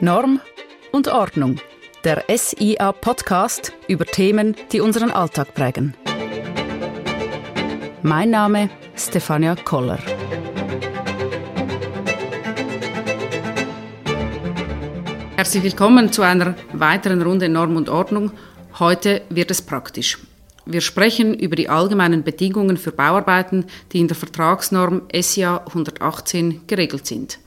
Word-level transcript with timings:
Norm 0.00 0.40
und 0.90 1.06
Ordnung. 1.06 1.60
Der 2.02 2.24
SIA 2.28 2.90
Podcast 2.90 3.72
über 3.86 4.04
Themen, 4.04 4.56
die 4.72 4.80
unseren 4.80 5.12
Alltag 5.12 5.54
prägen. 5.54 5.94
Mein 8.02 8.30
Name 8.30 8.70
Stefania 8.96 9.54
Koller. 9.54 10.00
Herzlich 15.36 15.62
willkommen 15.62 16.12
zu 16.12 16.22
einer 16.22 16.56
weiteren 16.72 17.22
Runde 17.22 17.48
Norm 17.48 17.76
und 17.76 17.88
Ordnung. 17.88 18.32
Heute 18.80 19.22
wird 19.30 19.52
es 19.52 19.62
praktisch. 19.62 20.18
Wir 20.66 20.80
sprechen 20.80 21.34
über 21.34 21.54
die 21.54 21.68
allgemeinen 21.68 22.24
Bedingungen 22.24 22.78
für 22.78 22.90
Bauarbeiten, 22.90 23.66
die 23.92 24.00
in 24.00 24.08
der 24.08 24.16
Vertragsnorm 24.16 25.02
SIA 25.14 25.58
118 25.58 26.66
geregelt 26.66 27.06
sind. 27.06 27.38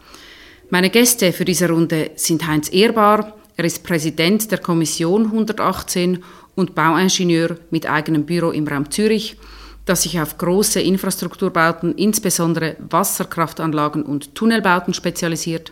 Meine 0.70 0.90
Gäste 0.90 1.32
für 1.32 1.46
diese 1.46 1.70
Runde 1.70 2.12
sind 2.16 2.46
Heinz 2.46 2.68
Ehrbar, 2.70 3.38
er 3.56 3.64
ist 3.64 3.86
Präsident 3.86 4.52
der 4.52 4.58
Kommission 4.58 5.28
118 5.28 6.22
und 6.56 6.76
Bauingenieur 6.76 7.56
mit 7.72 7.90
eigenem 7.90 8.26
Büro 8.26 8.52
im 8.52 8.68
Raum 8.68 8.92
Zürich, 8.92 9.38
das 9.86 10.04
sich 10.04 10.20
auf 10.20 10.38
große 10.38 10.82
Infrastrukturbauten, 10.82 11.96
insbesondere 11.96 12.76
Wasserkraftanlagen 12.80 14.04
und 14.04 14.36
Tunnelbauten 14.36 14.94
spezialisiert. 14.94 15.72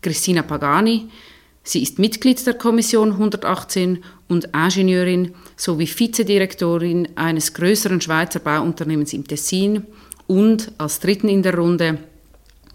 Christina 0.00 0.40
Pagani, 0.40 1.10
sie 1.62 1.82
ist 1.82 1.98
Mitglied 1.98 2.46
der 2.46 2.54
Kommission 2.54 3.12
118 3.12 4.02
und 4.28 4.48
Ingenieurin 4.54 5.34
sowie 5.54 5.86
Vizedirektorin 5.86 7.08
eines 7.14 7.52
größeren 7.52 8.00
Schweizer 8.00 8.40
Bauunternehmens 8.40 9.12
im 9.12 9.28
Tessin 9.28 9.84
und 10.26 10.72
als 10.78 10.98
dritten 10.98 11.28
in 11.28 11.42
der 11.42 11.58
Runde 11.58 11.98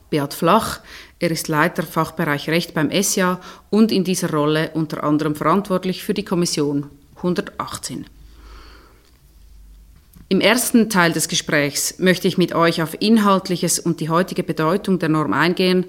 Beat 0.09 0.33
Flach. 0.33 0.79
Er 1.19 1.31
ist 1.31 1.47
Leiter 1.47 1.83
Fachbereich 1.83 2.49
Recht 2.49 2.73
beim 2.73 2.91
SJA 2.91 3.39
und 3.69 3.91
in 3.91 4.03
dieser 4.03 4.31
Rolle 4.31 4.71
unter 4.73 5.03
anderem 5.03 5.35
verantwortlich 5.35 6.03
für 6.03 6.13
die 6.13 6.25
Kommission 6.25 6.87
118. 7.17 8.05
Im 10.27 10.41
ersten 10.41 10.89
Teil 10.89 11.13
des 11.13 11.27
Gesprächs 11.27 11.99
möchte 11.99 12.27
ich 12.27 12.37
mit 12.37 12.53
euch 12.53 12.81
auf 12.81 12.99
Inhaltliches 12.99 13.79
und 13.79 14.01
die 14.01 14.09
heutige 14.09 14.43
Bedeutung 14.43 14.99
der 14.99 15.09
Norm 15.09 15.33
eingehen. 15.33 15.85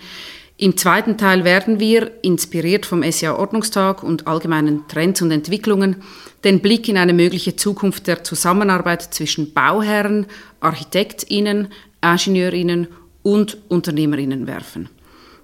Im 0.59 0.77
zweiten 0.77 1.19
Teil 1.19 1.43
werden 1.43 1.81
wir, 1.81 2.13
inspiriert 2.23 2.87
vom 2.87 3.03
SIA-Ordnungstag 3.03 4.03
und 4.03 4.27
allgemeinen 4.27 4.87
Trends 4.89 5.23
und 5.23 5.31
Entwicklungen, 5.31 6.03
den 6.45 6.61
Blick 6.61 6.89
in 6.89 6.99
eine 6.99 7.13
mögliche 7.13 7.57
Zukunft 7.57 8.07
der 8.07 8.25
Zusammenarbeit 8.25 9.03
zwischen 9.03 9.53
Bauherren, 9.53 10.27
ArchitektInnen, 10.61 11.69
IngenieurInnen 12.01 12.89
und 13.23 13.59
UnternehmerInnen 13.69 14.47
werfen. 14.47 14.89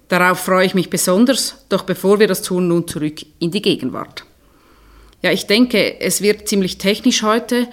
Darauf 0.07 0.39
freue 0.39 0.65
ich 0.65 0.75
mich 0.75 0.89
besonders, 0.89 1.65
doch 1.69 1.83
bevor 1.83 2.19
wir 2.19 2.27
das 2.27 2.41
tun, 2.41 2.67
nun 2.67 2.87
zurück 2.87 3.21
in 3.39 3.51
die 3.51 3.61
Gegenwart. 3.61 4.25
Ja, 5.21 5.31
ich 5.31 5.47
denke, 5.47 6.01
es 6.01 6.21
wird 6.21 6.47
ziemlich 6.47 6.77
technisch 6.77 7.23
heute 7.23 7.67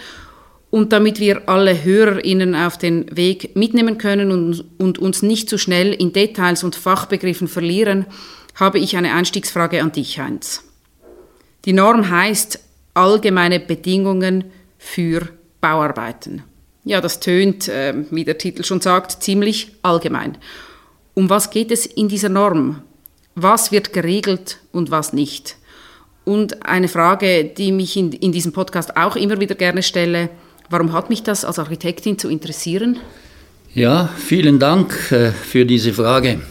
und 0.70 0.92
damit 0.92 1.18
wir 1.18 1.48
alle 1.48 1.82
HörerInnen 1.82 2.54
auf 2.54 2.78
den 2.78 3.16
Weg 3.16 3.56
mitnehmen 3.56 3.98
können 3.98 4.30
und, 4.30 4.64
und 4.78 4.98
uns 4.98 5.22
nicht 5.22 5.50
zu 5.50 5.58
schnell 5.58 5.92
in 5.92 6.12
Details 6.12 6.62
und 6.62 6.76
Fachbegriffen 6.76 7.48
verlieren, 7.48 8.06
habe 8.54 8.78
ich 8.78 8.96
eine 8.96 9.14
Einstiegsfrage 9.14 9.82
an 9.82 9.92
dich, 9.92 10.20
Heinz. 10.20 10.62
Die 11.64 11.72
Norm 11.72 12.08
heißt 12.08 12.60
allgemeine 12.94 13.58
Bedingungen 13.58 14.44
für 14.78 15.28
Bauarbeiten. 15.60 16.42
Ja, 16.84 17.00
das 17.00 17.20
tönt, 17.20 17.68
äh, 17.68 17.94
wie 18.10 18.24
der 18.24 18.38
Titel 18.38 18.64
schon 18.64 18.80
sagt, 18.80 19.22
ziemlich 19.22 19.72
allgemein. 19.82 20.38
Um 21.14 21.28
was 21.30 21.50
geht 21.50 21.70
es 21.70 21.86
in 21.86 22.08
dieser 22.08 22.28
Norm? 22.28 22.82
Was 23.34 23.72
wird 23.72 23.92
geregelt 23.92 24.58
und 24.72 24.90
was 24.90 25.12
nicht? 25.12 25.56
Und 26.24 26.64
eine 26.66 26.88
Frage, 26.88 27.44
die 27.44 27.72
mich 27.72 27.96
in, 27.96 28.12
in 28.12 28.32
diesem 28.32 28.52
Podcast 28.52 28.96
auch 28.96 29.16
immer 29.16 29.40
wieder 29.40 29.54
gerne 29.54 29.82
stelle, 29.82 30.30
Warum 30.70 30.92
hat 30.92 31.10
mich 31.10 31.24
das 31.24 31.44
als 31.44 31.58
Architektin 31.58 32.16
zu 32.16 32.28
interessieren? 32.28 32.98
Ja, 33.74 34.08
vielen 34.16 34.60
Dank 34.60 35.10
äh, 35.10 35.32
für 35.32 35.66
diese 35.66 35.92
Frage. 35.92 36.42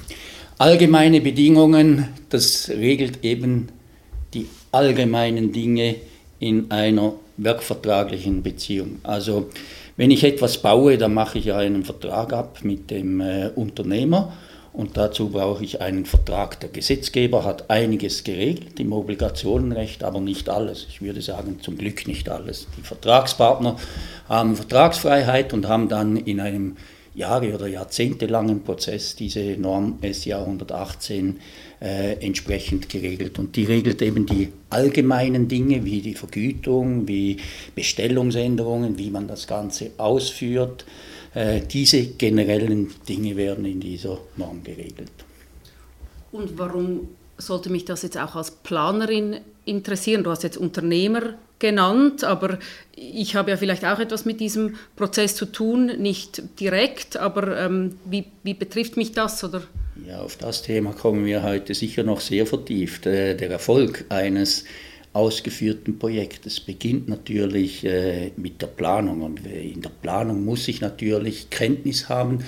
Allgemeine 0.58 1.22
Bedingungen, 1.22 2.10
das 2.28 2.68
regelt 2.68 3.24
eben 3.24 3.70
die 4.34 4.48
allgemeinen 4.74 5.54
Dinge 5.54 5.96
in 6.42 6.70
einer 6.70 7.14
werkvertraglichen 7.38 8.44
Beziehung. 8.44 9.00
Also 9.04 9.50
wenn 9.96 10.12
ich 10.12 10.26
etwas 10.26 10.62
baue, 10.62 10.98
dann 10.98 11.14
mache 11.14 11.40
ich 11.40 11.46
ja 11.46 11.58
einen 11.58 11.86
Vertrag 11.86 12.34
ab 12.34 12.60
mit 12.64 12.92
dem 12.92 13.22
äh, 13.22 13.52
Unternehmer 13.56 14.34
und 14.80 14.96
dazu 14.96 15.28
brauche 15.28 15.62
ich 15.62 15.82
einen 15.82 16.06
Vertrag. 16.06 16.62
Der 16.62 16.70
Gesetzgeber 16.70 17.44
hat 17.44 17.70
einiges 17.70 18.24
geregelt 18.24 18.80
im 18.80 18.94
Obligationenrecht, 18.94 20.06
aber 20.06 20.22
nicht 20.22 20.48
alles. 20.48 20.86
Ich 20.88 21.02
würde 21.02 21.22
sagen, 21.22 21.60
zum 21.62 21.78
Glück 21.78 22.08
nicht 22.08 22.30
alles. 22.30 22.66
Die 22.78 22.82
Vertragspartner 22.82 23.76
haben 24.30 24.56
Vertragsfreiheit 24.56 25.52
und 25.52 25.68
haben 25.68 25.90
dann 25.90 26.16
in 26.16 26.40
einem 26.40 26.78
Jahre- 27.14 27.54
oder 27.54 27.68
jahrzehntelangen 27.68 28.64
Prozess 28.64 29.18
diese 29.18 29.42
Norm 29.58 30.00
SJA 30.02 30.40
118 30.40 31.42
äh, 31.82 32.14
entsprechend 32.26 32.90
geregelt. 32.90 33.40
Und 33.40 33.56
die 33.56 33.66
regelt 33.66 34.02
eben 34.02 34.26
die 34.26 34.50
allgemeinen 34.70 35.48
Dinge 35.48 35.86
wie 35.86 36.02
die 36.02 36.16
Vergütung, 36.16 37.08
wie 37.08 37.38
Bestellungsänderungen, 37.76 38.98
wie 38.98 39.10
man 39.10 39.28
das 39.28 39.48
Ganze 39.48 39.92
ausführt. 39.98 40.86
Äh, 41.34 41.62
diese 41.62 42.04
generellen 42.04 42.92
Dinge 43.08 43.36
werden 43.36 43.66
in 43.66 43.80
dieser 43.80 44.18
Norm 44.38 44.64
geregelt. 44.64 45.12
Und 46.32 46.58
warum 46.58 47.10
sollte 47.38 47.70
mich 47.70 47.86
das 47.86 48.02
jetzt 48.04 48.18
auch 48.18 48.36
als 48.36 48.52
Planerin 48.52 49.38
interessieren? 49.66 50.24
Du 50.24 50.32
hast 50.32 50.44
jetzt 50.44 50.58
Unternehmer 50.58 51.36
genannt, 51.60 52.24
aber 52.24 52.60
ich 52.96 53.36
habe 53.36 53.52
ja 53.52 53.58
vielleicht 53.58 53.86
auch 53.86 54.00
etwas 54.00 54.26
mit 54.26 54.40
diesem 54.40 54.76
Prozess 54.96 55.36
zu 55.36 55.46
tun, 55.46 55.88
nicht 55.98 56.42
direkt, 56.60 57.18
aber 57.18 57.58
ähm, 57.58 57.96
wie, 58.06 58.26
wie 58.44 58.54
betrifft 58.54 58.98
mich 58.98 59.12
das? 59.12 59.44
Oder? 59.44 59.64
Ja, 60.08 60.22
auf 60.22 60.38
das 60.38 60.62
Thema 60.62 60.94
kommen 60.94 61.26
wir 61.26 61.44
heute 61.44 61.74
sicher 61.74 62.04
noch 62.04 62.20
sehr 62.20 62.46
vertieft. 62.46 63.06
Äh, 63.06 63.36
der 63.36 63.50
Erfolg 63.50 64.06
eines 64.10 64.64
ausgeführten 65.14 65.98
Projektes 65.98 66.60
beginnt 66.60 67.10
natürlich 67.10 67.84
äh, 67.84 68.32
mit 68.38 68.62
der 68.62 68.68
Planung. 68.68 69.22
Und 69.22 69.46
in 69.46 69.82
der 69.82 69.90
Planung 69.90 70.46
muss 70.46 70.68
ich 70.68 70.82
natürlich 70.82 71.50
Kenntnis 71.50 72.08
haben, 72.08 72.40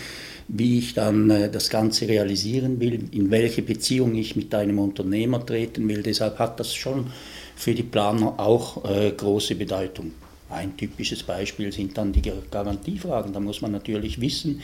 wie 0.47 0.78
ich 0.78 0.94
dann 0.94 1.29
äh, 1.29 1.50
das 1.50 1.69
Ganze 1.69 2.07
realisieren 2.07 2.79
will, 2.79 3.09
in 3.11 3.31
welche 3.31 3.63
Beziehung 3.63 4.16
ich 4.16 4.35
mit 4.35 4.53
einem 4.53 4.79
Unternehmer 4.79 5.44
treten 5.44 5.90
will. 5.90 6.03
Deshalb 6.03 6.38
hat 6.40 6.59
das 6.59 6.75
schon 6.75 7.07
für 7.56 7.73
die 7.73 7.84
Planer 7.84 8.40
auch 8.40 8.81
große 9.17 9.53
Bedeutung. 9.53 10.13
Ein 10.50 10.75
typisches 10.75 11.22
Beispiel 11.22 11.72
sind 11.72 11.95
dann 11.97 12.11
die 12.11 12.23
Garantiefragen. 12.50 13.34
Da 13.34 13.40
muss 13.40 13.61
man 13.61 13.72
natürlich 13.72 14.19
wissen, 14.19 14.61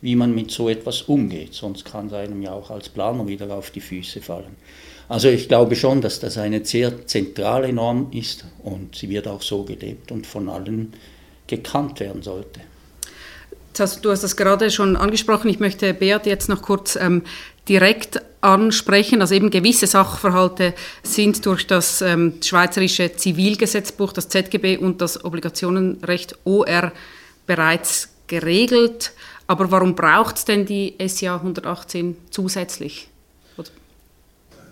wie 0.00 0.16
man 0.16 0.34
mit 0.34 0.50
so 0.50 0.68
etwas 0.68 1.02
umgeht, 1.02 1.54
sonst 1.54 1.84
kann 1.84 2.06
es 2.06 2.12
einem 2.12 2.42
ja 2.42 2.52
auch 2.52 2.70
als 2.70 2.88
Planer 2.88 3.26
wieder 3.26 3.50
auf 3.50 3.70
die 3.70 3.80
Füße 3.80 4.20
fallen. 4.20 4.56
Also 5.08 5.28
ich 5.28 5.48
glaube 5.48 5.74
schon, 5.74 6.00
dass 6.00 6.20
das 6.20 6.36
eine 6.36 6.64
sehr 6.64 7.06
zentrale 7.06 7.72
Norm 7.72 8.08
ist 8.12 8.44
und 8.62 8.94
sie 8.94 9.08
wird 9.08 9.26
auch 9.26 9.42
so 9.42 9.64
gelebt 9.64 10.12
und 10.12 10.26
von 10.26 10.48
allen 10.48 10.92
gekannt 11.46 11.98
werden 12.00 12.22
sollte. 12.22 12.60
Du 14.02 14.10
hast 14.10 14.24
das 14.24 14.36
gerade 14.36 14.70
schon 14.70 14.96
angesprochen. 14.96 15.48
Ich 15.48 15.60
möchte 15.60 15.94
Beat 15.94 16.26
jetzt 16.26 16.48
noch 16.48 16.62
kurz 16.62 16.96
ähm, 16.96 17.22
direkt 17.68 18.20
ansprechen. 18.40 19.20
Also 19.20 19.34
eben 19.34 19.50
gewisse 19.50 19.86
Sachverhalte 19.86 20.74
sind 21.04 21.46
durch 21.46 21.66
das 21.66 22.02
ähm, 22.02 22.34
Schweizerische 22.42 23.14
Zivilgesetzbuch, 23.14 24.12
das 24.12 24.28
ZGB 24.28 24.78
und 24.78 25.00
das 25.00 25.24
Obligationenrecht 25.24 26.36
OR 26.44 26.92
bereits 27.46 28.08
geregelt. 28.26 29.12
Aber 29.48 29.70
warum 29.70 29.94
braucht 29.94 30.36
es 30.36 30.44
denn 30.44 30.66
die 30.66 30.94
SIA 31.04 31.36
118 31.36 32.16
zusätzlich? 32.30 33.08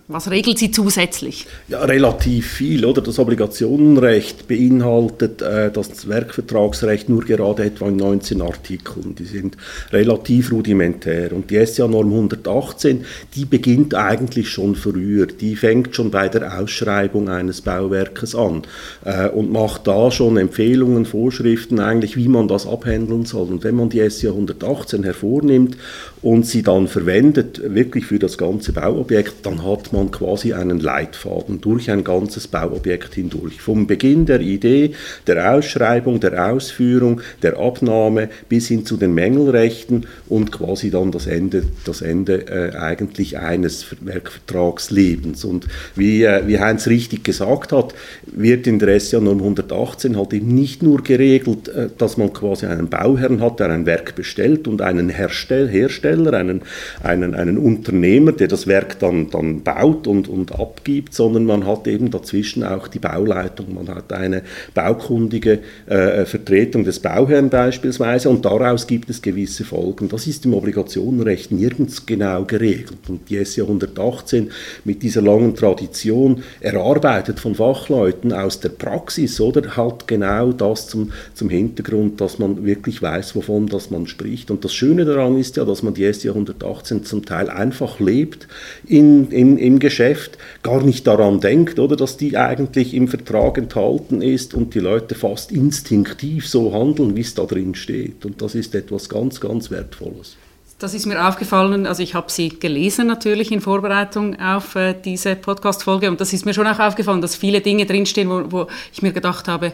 Was 0.08 0.30
regelt 0.30 0.56
sie 0.56 0.70
zusätzlich? 0.70 1.48
Ja, 1.66 1.84
relativ 1.84 2.46
viel. 2.46 2.84
Oder? 2.84 3.02
Das 3.02 3.18
Obligationenrecht 3.18 4.46
beinhaltet 4.46 5.42
äh, 5.42 5.72
das 5.72 6.06
Werkvertragsrecht 6.08 7.08
nur 7.08 7.24
gerade 7.24 7.64
etwa 7.64 7.88
in 7.88 7.96
19 7.96 8.40
Artikeln. 8.40 9.16
Die 9.16 9.24
sind 9.24 9.56
relativ 9.90 10.52
rudimentär. 10.52 11.32
Und 11.32 11.50
die 11.50 11.66
SIA-Norm 11.66 12.12
118, 12.12 13.04
die 13.34 13.46
beginnt 13.46 13.96
eigentlich 13.96 14.48
schon 14.48 14.76
früher. 14.76 15.26
Die 15.26 15.56
fängt 15.56 15.96
schon 15.96 16.12
bei 16.12 16.28
der 16.28 16.56
Ausschreibung 16.56 17.28
eines 17.28 17.62
Bauwerkes 17.62 18.36
an 18.36 18.62
äh, 19.04 19.28
und 19.28 19.50
macht 19.50 19.88
da 19.88 20.12
schon 20.12 20.36
Empfehlungen, 20.36 21.04
Vorschriften, 21.04 21.80
eigentlich, 21.80 22.16
wie 22.16 22.28
man 22.28 22.46
das 22.46 22.64
abhandeln 22.64 23.24
soll. 23.24 23.48
Und 23.48 23.64
wenn 23.64 23.74
man 23.74 23.88
die 23.88 24.08
SIA 24.08 24.30
118 24.30 25.02
hervornimmt 25.02 25.76
und 26.22 26.46
sie 26.46 26.62
dann 26.62 26.88
verwendet, 26.88 27.60
wirklich 27.62 28.06
für 28.06 28.18
das 28.18 28.38
ganze 28.38 28.72
Bauobjekt, 28.72 29.44
dann 29.44 29.64
hat 29.64 29.92
man 29.92 30.10
quasi 30.10 30.52
einen 30.52 30.80
Leitfaden 30.80 31.60
durch 31.60 31.90
ein 31.90 32.04
ganzes 32.04 32.48
Bauobjekt 32.48 33.14
hindurch. 33.14 33.60
Vom 33.60 33.86
Beginn 33.86 34.26
der 34.26 34.40
Idee, 34.40 34.92
der 35.26 35.54
Ausschreibung, 35.54 36.20
der 36.20 36.52
Ausführung, 36.52 37.20
der 37.42 37.58
Abnahme 37.58 38.28
bis 38.48 38.68
hin 38.68 38.86
zu 38.86 38.96
den 38.96 39.14
Mängelrechten 39.14 40.06
und 40.28 40.52
quasi 40.52 40.90
dann 40.90 41.12
das 41.12 41.26
Ende, 41.26 41.64
das 41.84 42.02
Ende 42.02 42.48
äh, 42.48 42.76
eigentlich 42.76 43.38
eines 43.38 43.86
Werkvertragslebens. 44.00 45.44
Und 45.44 45.66
wie, 45.94 46.24
äh, 46.24 46.46
wie 46.46 46.58
Heinz 46.58 46.86
richtig 46.86 47.24
gesagt 47.24 47.72
hat, 47.72 47.94
wird 48.26 48.66
in 48.66 48.78
der 48.78 48.98
SCA 48.98 49.20
Norm 49.20 49.38
118 49.38 50.16
halt 50.16 50.32
eben 50.32 50.54
nicht 50.54 50.82
nur 50.82 51.02
geregelt, 51.02 51.68
äh, 51.68 51.88
dass 51.96 52.16
man 52.16 52.32
quasi 52.32 52.66
einen 52.66 52.88
Bauherrn 52.88 53.40
hat, 53.40 53.60
der 53.60 53.70
ein 53.70 53.86
Werk 53.86 54.14
bestellt 54.14 54.66
und 54.66 54.82
einen 54.82 55.08
Herstell 55.08 55.68
Hersteller, 56.06 56.34
einen, 56.34 56.62
einen, 57.02 57.34
einen 57.34 57.58
Unternehmer, 57.58 58.32
der 58.32 58.48
das 58.48 58.66
Werk 58.66 58.98
dann, 58.98 59.30
dann 59.30 59.62
baut 59.62 60.06
und, 60.06 60.28
und 60.28 60.58
abgibt, 60.58 61.14
sondern 61.14 61.44
man 61.44 61.66
hat 61.66 61.86
eben 61.86 62.10
dazwischen 62.10 62.62
auch 62.64 62.88
die 62.88 62.98
Bauleitung, 62.98 63.74
man 63.74 63.88
hat 63.88 64.12
eine 64.12 64.42
baukundige 64.74 65.60
äh, 65.86 66.24
Vertretung 66.24 66.84
des 66.84 67.00
Bauherrn 67.00 67.50
beispielsweise 67.50 68.28
und 68.28 68.44
daraus 68.44 68.86
gibt 68.86 69.10
es 69.10 69.22
gewisse 69.22 69.64
Folgen. 69.64 70.08
Das 70.08 70.26
ist 70.26 70.44
im 70.44 70.54
Obligationenrecht 70.54 71.52
nirgends 71.52 72.06
genau 72.06 72.44
geregelt 72.44 72.98
und 73.08 73.28
die 73.28 73.44
SE 73.44 73.62
118 73.62 74.50
mit 74.84 75.02
dieser 75.02 75.22
langen 75.22 75.54
Tradition 75.54 76.42
erarbeitet 76.60 77.40
von 77.40 77.54
Fachleuten 77.54 78.32
aus 78.32 78.60
der 78.60 78.70
Praxis 78.70 79.40
oder 79.40 79.76
halt 79.76 80.06
genau 80.06 80.52
das 80.52 80.88
zum, 80.88 81.12
zum 81.34 81.50
Hintergrund, 81.50 82.20
dass 82.20 82.38
man 82.38 82.64
wirklich 82.64 83.02
weiß, 83.02 83.34
wovon 83.36 83.66
das 83.66 83.90
man 83.90 84.06
spricht. 84.06 84.50
Und 84.50 84.64
das 84.64 84.74
Schöne 84.74 85.04
daran 85.04 85.38
ist 85.38 85.56
ja, 85.56 85.64
dass 85.64 85.82
man 85.82 85.95
die 85.96 86.12
SE 86.12 86.28
118 86.28 87.04
zum 87.04 87.24
Teil 87.24 87.50
einfach 87.50 88.00
lebt 88.00 88.46
in, 88.86 89.30
in, 89.30 89.58
im 89.58 89.78
Geschäft, 89.78 90.38
gar 90.62 90.82
nicht 90.82 91.06
daran 91.06 91.40
denkt, 91.40 91.78
oder 91.78 91.96
dass 91.96 92.16
die 92.16 92.36
eigentlich 92.36 92.94
im 92.94 93.08
Vertrag 93.08 93.58
enthalten 93.58 94.22
ist 94.22 94.54
und 94.54 94.74
die 94.74 94.80
Leute 94.80 95.14
fast 95.14 95.52
instinktiv 95.52 96.48
so 96.48 96.72
handeln, 96.72 97.16
wie 97.16 97.20
es 97.20 97.34
da 97.34 97.44
drin 97.44 97.74
steht. 97.74 98.24
Und 98.24 98.42
das 98.42 98.54
ist 98.54 98.74
etwas 98.74 99.08
ganz, 99.08 99.40
ganz 99.40 99.70
Wertvolles. 99.70 100.36
Das 100.78 100.92
ist 100.92 101.06
mir 101.06 101.26
aufgefallen, 101.26 101.86
also 101.86 102.02
ich 102.02 102.14
habe 102.14 102.30
sie 102.30 102.50
gelesen 102.50 103.06
natürlich 103.06 103.50
in 103.50 103.62
Vorbereitung 103.62 104.38
auf 104.38 104.74
äh, 104.74 104.94
diese 105.02 105.34
Podcast-Folge 105.34 106.10
und 106.10 106.20
das 106.20 106.34
ist 106.34 106.44
mir 106.44 106.52
schon 106.52 106.66
auch 106.66 106.78
aufgefallen, 106.78 107.22
dass 107.22 107.34
viele 107.34 107.62
Dinge 107.62 107.86
drinstehen, 107.86 108.28
wo, 108.28 108.44
wo 108.52 108.66
ich 108.92 109.00
mir 109.00 109.12
gedacht 109.12 109.48
habe, 109.48 109.72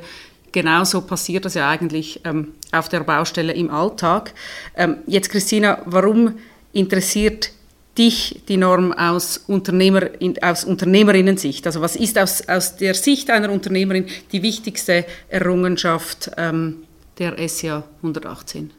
genauso 0.52 1.00
passiert 1.02 1.44
das 1.44 1.54
ja 1.54 1.68
eigentlich 1.68 2.20
ähm, 2.24 2.52
auf 2.70 2.88
der 2.88 3.00
Baustelle 3.00 3.52
im 3.52 3.70
Alltag. 3.70 4.32
Ähm, 4.76 4.98
jetzt 5.06 5.30
Christina, 5.30 5.82
warum 5.86 6.34
interessiert 6.72 7.50
dich 7.98 8.42
die 8.48 8.56
Norm 8.56 8.92
aus, 8.92 9.38
Unternehmer, 9.46 10.02
aus 10.40 10.64
Unternehmerinnensicht? 10.64 11.66
Also 11.66 11.80
was 11.80 11.96
ist 11.96 12.18
aus, 12.18 12.48
aus 12.48 12.76
der 12.76 12.94
Sicht 12.94 13.30
einer 13.30 13.50
Unternehmerin 13.50 14.06
die 14.32 14.42
wichtigste 14.42 15.04
Errungenschaft 15.28 16.30
ähm, 16.36 16.84
der 17.18 17.36
SIA 17.48 17.84
118? 17.98 18.70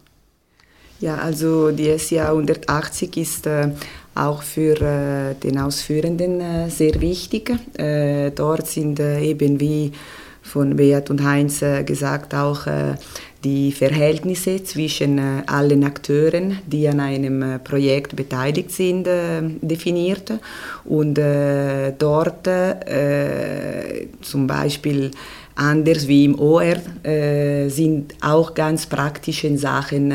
Ja, 1.00 1.18
also 1.18 1.72
die 1.72 1.98
SIA 1.98 2.30
180 2.30 3.18
ist 3.18 3.46
äh, 3.46 3.70
auch 4.16 4.42
für 4.42 4.80
äh, 4.82 5.36
den 5.36 5.60
Ausführenden 5.60 6.40
äh, 6.40 6.70
sehr 6.70 7.00
wichtig. 7.02 7.52
Äh, 7.78 8.32
dort 8.32 8.68
sind 8.68 9.00
äh, 9.00 9.22
eben 9.22 9.60
wie 9.60 9.92
von 10.44 10.76
Beat 10.76 11.10
und 11.10 11.24
Heinz 11.24 11.62
äh, 11.62 11.84
gesagt 11.84 12.36
auch 12.36 12.68
die 13.44 13.72
Verhältnisse 13.72 14.64
zwischen 14.64 15.18
äh, 15.18 15.44
allen 15.48 15.84
Akteuren, 15.84 16.60
die 16.66 16.88
an 16.88 17.00
einem 17.00 17.42
äh, 17.42 17.60
Projekt 17.60 18.16
beteiligt 18.16 18.72
sind, 18.72 19.08
äh, 19.08 19.42
definiert. 19.62 20.32
Und 20.86 21.20
dort 21.98 22.50
zum 24.22 24.48
Beispiel 24.48 25.12
anders 25.56 26.08
wie 26.08 26.26
im 26.26 26.40
OR 26.40 26.76
sind 27.70 28.14
auch 28.22 28.54
ganz 28.54 28.86
praktische 28.86 29.58
Sachen 29.58 30.14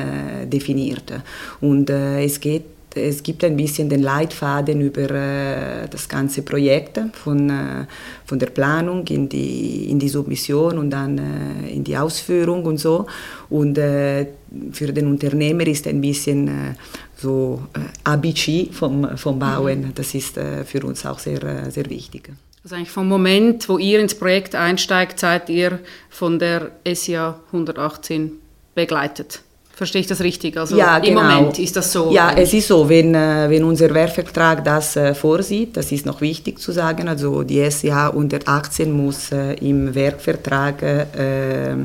definiert. 0.50 1.12
Und 1.60 1.90
es 1.90 2.40
geht 2.40 2.64
es 2.94 3.23
gibt 3.23 3.44
ein 3.44 3.56
bisschen 3.56 3.88
den 3.88 4.02
Leitfaden 4.02 4.81
über 4.81 5.11
äh, 5.11 5.88
das 5.88 6.08
ganze 6.08 6.43
Projekt, 6.43 7.00
von, 7.12 7.50
äh, 7.50 7.87
von 8.25 8.38
der 8.38 8.46
Planung 8.46 9.06
in 9.08 9.29
die, 9.29 9.90
in 9.90 9.99
die 9.99 10.08
Submission 10.08 10.79
und 10.79 10.90
dann 10.90 11.19
äh, 11.19 11.70
in 11.70 11.85
die 11.85 11.96
Ausführung 11.96 12.64
und 12.64 12.79
so. 12.79 13.06
Und 13.50 13.76
für 13.76 14.93
den 14.93 15.06
Unternehmer 15.06 15.67
ist 15.67 15.87
ein 15.87 16.02
bisschen 16.02 16.76
so 17.17 17.62
ABC 18.05 18.69
vom, 18.73 19.17
vom 19.17 19.38
Bauen. 19.38 19.81
Mhm. 19.81 19.94
Das 19.94 20.14
ist 20.14 20.38
für 20.67 20.84
uns 20.84 21.06
auch 21.06 21.19
sehr, 21.19 21.70
sehr 21.70 21.88
wichtig. 21.88 22.31
Also 22.62 22.76
eigentlich 22.76 22.91
vom 22.91 23.08
Moment, 23.08 23.67
wo 23.70 23.79
ihr 23.79 24.00
ins 24.00 24.14
Projekt 24.14 24.55
einsteigt, 24.55 25.19
seid 25.19 25.49
ihr 25.49 25.81
von 26.11 26.38
der 26.38 26.73
SIA 26.87 27.41
118 27.52 28.32
begleitet. 28.75 29.41
Verstehe 29.78 30.00
ich 30.00 30.08
das 30.08 30.20
richtig? 30.20 30.56
Also 30.56 30.76
ja, 30.76 30.96
im 30.96 31.14
genau. 31.14 31.22
Moment 31.22 31.56
ist 31.60 31.76
das 31.76 31.92
so? 31.92 32.10
Ja, 32.10 32.32
es 32.36 32.52
ist 32.52 32.66
so, 32.66 32.88
wenn, 32.88 33.14
äh, 33.14 33.46
wenn 33.48 33.62
unser 33.62 33.94
Werkvertrag 33.94 34.64
das 34.64 34.96
äh, 34.96 35.14
vorsieht, 35.14 35.76
das 35.76 35.92
ist 35.92 36.04
noch 36.04 36.20
wichtig 36.20 36.58
zu 36.58 36.72
sagen, 36.72 37.06
also 37.06 37.44
die 37.44 37.60
SCH 37.60 38.12
unter 38.12 38.40
18 38.44 38.90
muss 38.90 39.30
äh, 39.30 39.54
im 39.60 39.94
Werkvertrag 39.94 40.82
äh, 40.82 41.76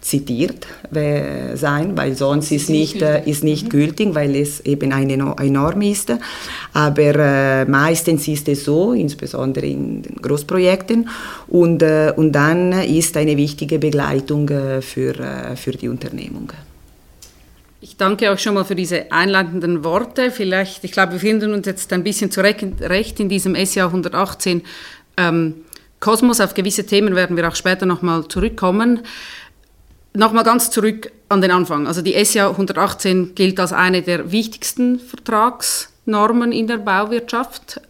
zitiert 0.00 0.66
sein, 1.54 1.96
weil 1.96 2.16
sonst 2.16 2.52
ist 2.52 2.70
nicht, 2.70 3.02
äh, 3.02 3.28
ist 3.28 3.42
nicht 3.42 3.64
mhm. 3.64 3.68
gültig, 3.70 4.14
weil 4.14 4.36
es 4.36 4.60
eben 4.60 4.92
eine, 4.92 5.36
eine 5.36 5.50
Norm 5.50 5.82
ist. 5.82 6.12
Aber 6.72 7.14
äh, 7.16 7.64
meistens 7.64 8.28
ist 8.28 8.48
es 8.48 8.64
so, 8.64 8.92
insbesondere 8.92 9.66
in 9.66 10.02
den 10.02 10.22
Großprojekten. 10.22 11.08
Und, 11.48 11.82
und 11.82 12.32
dann 12.32 12.72
ist 12.72 13.16
eine 13.16 13.36
wichtige 13.36 13.80
Begleitung 13.80 14.48
für, 14.80 15.14
für 15.56 15.72
die 15.72 15.88
Unternehmung. 15.88 16.52
Ich 17.82 17.96
danke 17.96 18.28
euch 18.28 18.42
schon 18.42 18.52
mal 18.54 18.64
für 18.64 18.74
diese 18.74 19.10
einleitenden 19.10 19.82
Worte. 19.84 20.30
Vielleicht, 20.30 20.84
ich 20.84 20.92
glaube, 20.92 21.12
wir 21.12 21.20
finden 21.20 21.54
uns 21.54 21.66
jetzt 21.66 21.90
ein 21.94 22.04
bisschen 22.04 22.30
zurecht 22.30 23.20
in 23.20 23.28
diesem 23.30 23.54
SJA 23.54 23.86
118 23.86 24.62
ähm, 25.16 25.64
Kosmos. 25.98 26.42
Auf 26.42 26.52
gewisse 26.52 26.84
Themen 26.84 27.14
werden 27.14 27.38
wir 27.38 27.48
auch 27.48 27.54
später 27.54 27.86
nochmal 27.86 28.28
zurückkommen. 28.28 29.00
Nochmal 30.12 30.44
ganz 30.44 30.70
zurück 30.70 31.10
an 31.30 31.40
den 31.40 31.50
Anfang. 31.52 31.86
Also 31.86 32.02
die 32.02 32.22
SJA 32.22 32.50
118 32.50 33.34
gilt 33.34 33.58
als 33.58 33.72
eine 33.72 34.02
der 34.02 34.30
wichtigsten 34.30 34.98
Vertragsnormen 34.98 36.52
in 36.52 36.66
der 36.66 36.78
Bauwirtschaft 36.78 37.80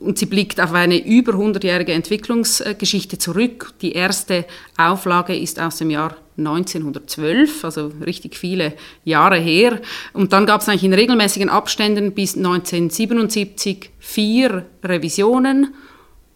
und 0.00 0.18
sie 0.18 0.26
blickt 0.26 0.60
auf 0.60 0.72
eine 0.72 1.04
über 1.04 1.32
100-jährige 1.32 1.92
Entwicklungsgeschichte 1.92 3.18
zurück. 3.18 3.74
Die 3.82 3.92
erste 3.92 4.46
Auflage 4.76 5.36
ist 5.36 5.60
aus 5.60 5.76
dem 5.76 5.90
Jahr 5.90 6.16
1912, 6.38 7.64
also 7.64 7.92
richtig 8.04 8.36
viele 8.36 8.74
Jahre 9.04 9.38
her. 9.38 9.80
Und 10.12 10.32
dann 10.32 10.46
gab 10.46 10.62
es 10.62 10.68
eigentlich 10.68 10.84
in 10.84 10.94
regelmäßigen 10.94 11.50
Abständen 11.50 12.12
bis 12.12 12.36
1977 12.36 13.90
vier 13.98 14.66
Revisionen 14.82 15.74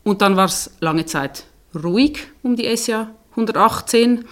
und 0.02 0.20
dann 0.20 0.36
war 0.36 0.46
es 0.46 0.70
lange 0.80 1.06
Zeit 1.06 1.44
ruhig 1.74 2.18
um 2.42 2.56
die 2.56 2.76
SJA 2.76 3.10
118. 3.30 4.24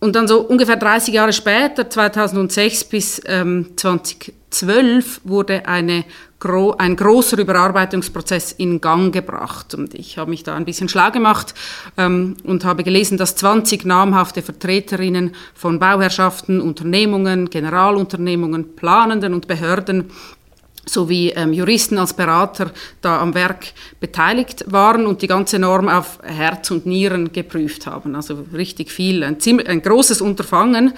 Und 0.00 0.16
dann 0.16 0.26
so 0.26 0.40
ungefähr 0.40 0.76
30 0.76 1.12
Jahre 1.12 1.32
später, 1.34 1.88
2006 1.88 2.84
bis 2.84 3.20
ähm, 3.26 3.76
2012, 3.76 5.20
wurde 5.24 5.66
eine 5.66 6.04
gro 6.38 6.74
ein 6.78 6.96
großer 6.96 7.38
Überarbeitungsprozess 7.38 8.52
in 8.52 8.80
Gang 8.80 9.12
gebracht. 9.12 9.74
Und 9.74 9.94
ich 9.94 10.16
habe 10.16 10.30
mich 10.30 10.42
da 10.42 10.56
ein 10.56 10.64
bisschen 10.64 10.88
schlau 10.88 11.10
gemacht 11.10 11.54
ähm, 11.98 12.38
und 12.44 12.64
habe 12.64 12.82
gelesen, 12.82 13.18
dass 13.18 13.36
20 13.36 13.84
namhafte 13.84 14.40
Vertreterinnen 14.40 15.32
von 15.54 15.78
Bauherrschaften, 15.78 16.62
Unternehmungen, 16.62 17.50
Generalunternehmungen, 17.50 18.74
Planenden 18.74 19.34
und 19.34 19.46
Behörden 19.48 20.10
sowie 20.92 21.30
ähm, 21.30 21.52
Juristen 21.52 21.98
als 21.98 22.14
Berater 22.14 22.70
da 23.00 23.20
am 23.20 23.34
Werk 23.34 23.72
beteiligt 24.00 24.64
waren 24.68 25.06
und 25.06 25.22
die 25.22 25.26
ganze 25.26 25.58
Norm 25.58 25.88
auf 25.88 26.18
Herz 26.22 26.70
und 26.70 26.86
Nieren 26.86 27.32
geprüft 27.32 27.86
haben. 27.86 28.14
Also 28.14 28.46
richtig 28.52 28.90
viel, 28.90 29.22
ein, 29.24 29.40
ziemlich, 29.40 29.68
ein 29.68 29.82
großes 29.82 30.20
Unterfangen. 30.20 30.94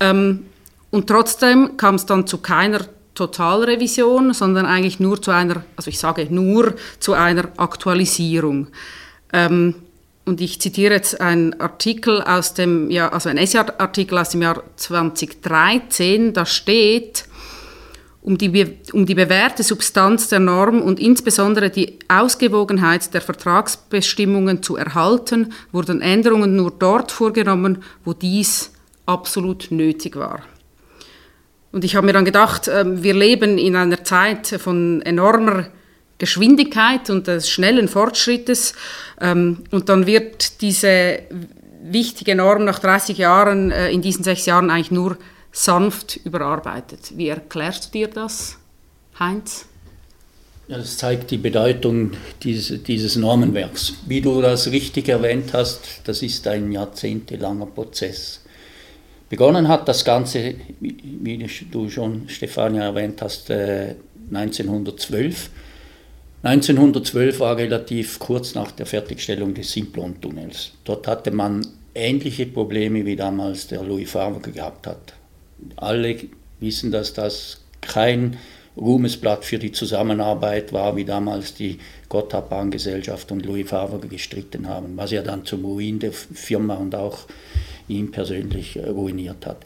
Ähm, 0.00 0.46
und 0.90 1.08
trotzdem 1.08 1.76
kam 1.76 1.96
es 1.96 2.06
dann 2.06 2.26
zu 2.26 2.38
keiner 2.38 2.86
Totalrevision, 3.14 4.32
sondern 4.34 4.66
eigentlich 4.66 5.00
nur 5.00 5.20
zu 5.20 5.30
einer, 5.30 5.64
also 5.76 5.88
ich 5.88 5.98
sage 5.98 6.26
nur 6.30 6.74
zu 7.00 7.14
einer 7.14 7.48
Aktualisierung. 7.56 8.68
Ähm, 9.32 9.74
und 10.26 10.40
ich 10.40 10.60
zitiere 10.60 10.94
jetzt 10.94 11.20
einen 11.20 11.60
Artikel 11.60 12.20
aus 12.20 12.52
dem, 12.52 12.90
ja, 12.90 13.10
also 13.10 13.28
ein 13.28 13.38
Essay-Artikel 13.38 14.18
aus 14.18 14.30
dem 14.30 14.42
Jahr 14.42 14.62
2013, 14.74 16.32
da 16.32 16.44
steht, 16.44 17.25
um 18.26 18.36
die, 18.36 18.76
um 18.92 19.06
die 19.06 19.14
bewährte 19.14 19.62
Substanz 19.62 20.28
der 20.28 20.40
Norm 20.40 20.82
und 20.82 20.98
insbesondere 20.98 21.70
die 21.70 22.00
Ausgewogenheit 22.08 23.14
der 23.14 23.20
Vertragsbestimmungen 23.20 24.64
zu 24.64 24.76
erhalten, 24.76 25.52
wurden 25.70 26.02
Änderungen 26.02 26.56
nur 26.56 26.72
dort 26.76 27.12
vorgenommen, 27.12 27.84
wo 28.04 28.14
dies 28.14 28.72
absolut 29.06 29.68
nötig 29.70 30.16
war. 30.16 30.42
Und 31.70 31.84
ich 31.84 31.94
habe 31.94 32.04
mir 32.04 32.14
dann 32.14 32.24
gedacht, 32.24 32.68
ähm, 32.68 33.04
wir 33.04 33.14
leben 33.14 33.58
in 33.58 33.76
einer 33.76 34.02
Zeit 34.02 34.48
von 34.48 35.02
enormer 35.02 35.68
Geschwindigkeit 36.18 37.08
und 37.10 37.28
des 37.28 37.48
schnellen 37.48 37.86
Fortschrittes. 37.86 38.74
Ähm, 39.20 39.58
und 39.70 39.88
dann 39.88 40.06
wird 40.06 40.62
diese 40.62 41.20
wichtige 41.80 42.34
Norm 42.34 42.64
nach 42.64 42.80
30 42.80 43.18
Jahren, 43.18 43.70
äh, 43.70 43.92
in 43.92 44.02
diesen 44.02 44.24
sechs 44.24 44.46
Jahren 44.46 44.68
eigentlich 44.70 44.90
nur 44.90 45.16
sanft 45.56 46.16
überarbeitet. 46.16 47.16
Wie 47.16 47.28
erklärst 47.28 47.86
du 47.86 47.98
dir 47.98 48.08
das, 48.08 48.58
Heinz? 49.18 49.64
Ja, 50.68 50.76
das 50.76 50.98
zeigt 50.98 51.30
die 51.30 51.38
Bedeutung 51.38 52.10
dieses, 52.42 52.82
dieses 52.82 53.16
Normenwerks. 53.16 53.94
Wie 54.06 54.20
du 54.20 54.42
das 54.42 54.70
richtig 54.70 55.08
erwähnt 55.08 55.54
hast, 55.54 56.02
das 56.04 56.22
ist 56.22 56.46
ein 56.46 56.72
jahrzehntelanger 56.72 57.66
Prozess. 57.66 58.42
Begonnen 59.30 59.68
hat 59.68 59.88
das 59.88 60.04
Ganze, 60.04 60.56
wie 60.80 61.48
du 61.70 61.88
schon, 61.88 62.28
Stefania, 62.28 62.84
erwähnt 62.84 63.22
hast, 63.22 63.50
1912. 63.50 65.50
Äh, 66.42 66.48
1912 66.48 67.40
war 67.40 67.56
relativ 67.56 68.18
kurz 68.18 68.54
nach 68.54 68.72
der 68.72 68.84
Fertigstellung 68.84 69.54
des 69.54 69.72
Simplon-Tunnels. 69.72 70.72
Dort 70.84 71.08
hatte 71.08 71.30
man 71.30 71.66
ähnliche 71.94 72.44
Probleme 72.46 73.06
wie 73.06 73.16
damals 73.16 73.68
der 73.68 73.82
Louis 73.82 74.10
Favre 74.10 74.50
gehabt 74.50 74.86
hat. 74.86 75.14
Alle 75.76 76.16
wissen, 76.60 76.90
dass 76.90 77.12
das 77.12 77.60
kein 77.80 78.36
Ruhmesblatt 78.76 79.44
für 79.44 79.58
die 79.58 79.72
Zusammenarbeit 79.72 80.72
war, 80.72 80.96
wie 80.96 81.04
damals 81.04 81.54
die 81.54 81.78
Gotthardbahngesellschaft 82.08 83.32
und 83.32 83.46
Louis 83.46 83.68
Favre 83.68 84.06
gestritten 84.06 84.68
haben, 84.68 84.96
was 84.96 85.12
ja 85.12 85.22
dann 85.22 85.46
zum 85.46 85.64
Ruin 85.64 85.98
der 85.98 86.12
Firma 86.12 86.74
und 86.74 86.94
auch 86.94 87.20
ihn 87.88 88.10
persönlich 88.10 88.76
äh, 88.76 88.88
ruiniert 88.88 89.46
hat. 89.46 89.58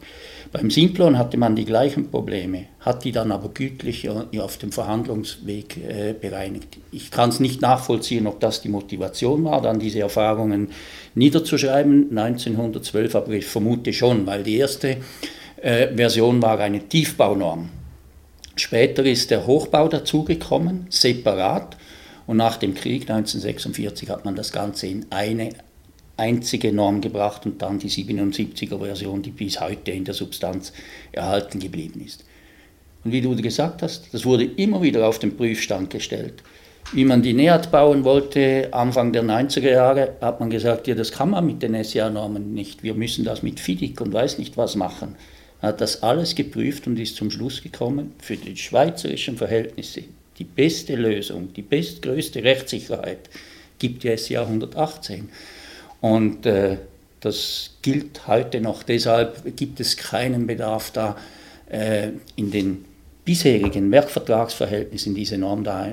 Beim 0.51 0.69
Simplon 0.69 1.17
hatte 1.17 1.37
man 1.37 1.55
die 1.55 1.65
gleichen 1.65 2.11
Probleme, 2.11 2.65
hat 2.81 3.03
die 3.03 3.11
dann 3.11 3.31
aber 3.31 3.49
gütlich 3.49 4.09
auf 4.09 4.57
dem 4.57 4.71
Verhandlungsweg 4.71 5.77
äh, 5.77 6.13
bereinigt. 6.13 6.77
Ich 6.91 7.09
kann 7.09 7.29
es 7.29 7.39
nicht 7.39 7.61
nachvollziehen, 7.61 8.27
ob 8.27 8.39
das 8.41 8.61
die 8.61 8.69
Motivation 8.69 9.43
war, 9.45 9.61
dann 9.61 9.79
diese 9.79 10.01
Erfahrungen 10.01 10.69
niederzuschreiben, 11.15 12.15
1912, 12.15 13.15
aber 13.15 13.31
ich 13.31 13.45
vermute 13.45 13.93
schon, 13.93 14.27
weil 14.27 14.43
die 14.43 14.57
erste 14.57 14.97
äh, 15.61 15.95
Version 15.95 16.41
war 16.41 16.59
eine 16.59 16.79
Tiefbaunorm. 16.87 17.69
Später 18.55 19.03
ist 19.05 19.31
der 19.31 19.47
Hochbau 19.47 19.87
dazugekommen, 19.87 20.87
separat, 20.89 21.77
und 22.27 22.37
nach 22.37 22.57
dem 22.57 22.73
Krieg 22.75 23.09
1946 23.09 24.09
hat 24.09 24.25
man 24.25 24.35
das 24.35 24.51
Ganze 24.51 24.87
in 24.87 25.05
eine 25.09 25.49
einzige 26.17 26.71
Norm 26.71 27.01
gebracht 27.01 27.45
und 27.45 27.61
dann 27.61 27.79
die 27.79 27.89
77er 27.89 28.79
Version, 28.79 29.21
die 29.21 29.31
bis 29.31 29.59
heute 29.59 29.91
in 29.91 30.05
der 30.05 30.13
Substanz 30.13 30.71
erhalten 31.11 31.59
geblieben 31.59 32.01
ist. 32.05 32.23
Und 33.03 33.11
wie 33.11 33.21
du 33.21 33.35
gesagt 33.35 33.81
hast, 33.81 34.13
das 34.13 34.25
wurde 34.25 34.45
immer 34.45 34.81
wieder 34.81 35.07
auf 35.07 35.19
den 35.19 35.35
Prüfstand 35.35 35.89
gestellt. 35.89 36.43
Wie 36.93 37.05
man 37.05 37.21
die 37.21 37.33
NEAT 37.33 37.71
bauen 37.71 38.03
wollte, 38.03 38.69
Anfang 38.71 39.11
der 39.13 39.23
90er 39.23 39.71
Jahre, 39.71 40.15
hat 40.21 40.39
man 40.39 40.49
gesagt, 40.49 40.87
ja, 40.87 40.95
das 40.95 41.11
kann 41.11 41.31
man 41.31 41.45
mit 41.45 41.63
den 41.63 41.81
SIA-Normen 41.83 42.53
nicht. 42.53 42.83
Wir 42.83 42.93
müssen 42.93 43.23
das 43.25 43.43
mit 43.43 43.59
FIDIC 43.59 43.99
und 44.01 44.13
weiß 44.13 44.37
nicht 44.37 44.57
was 44.57 44.75
machen. 44.75 45.15
Hat 45.61 45.79
das 45.79 46.01
alles 46.01 46.35
geprüft 46.35 46.87
und 46.87 46.97
ist 46.97 47.15
zum 47.15 47.29
Schluss 47.29 47.61
gekommen, 47.61 48.13
für 48.19 48.35
die 48.35 48.57
schweizerischen 48.57 49.37
Verhältnisse 49.37 50.03
die 50.39 50.43
beste 50.43 50.95
Lösung, 50.95 51.53
die 51.53 51.61
bestgrößte 51.61 52.43
Rechtssicherheit 52.43 53.29
gibt 53.77 54.03
die 54.03 54.15
SIA 54.17 54.41
118. 54.41 55.29
Und 56.01 56.45
äh, 56.45 56.77
das 57.19 57.71
gilt 57.81 58.27
heute 58.27 58.59
noch. 58.59 58.81
Deshalb 58.81 59.55
gibt 59.55 59.79
es 59.79 59.97
keinen 59.97 60.47
Bedarf 60.47 60.91
da, 60.91 61.15
äh, 61.69 62.09
in 62.35 62.49
den 62.49 62.85
bisherigen 63.23 63.91
Werkvertragsverhältnissen 63.91 65.13
diese 65.13 65.37
Norm 65.37 65.63
da 65.63 65.87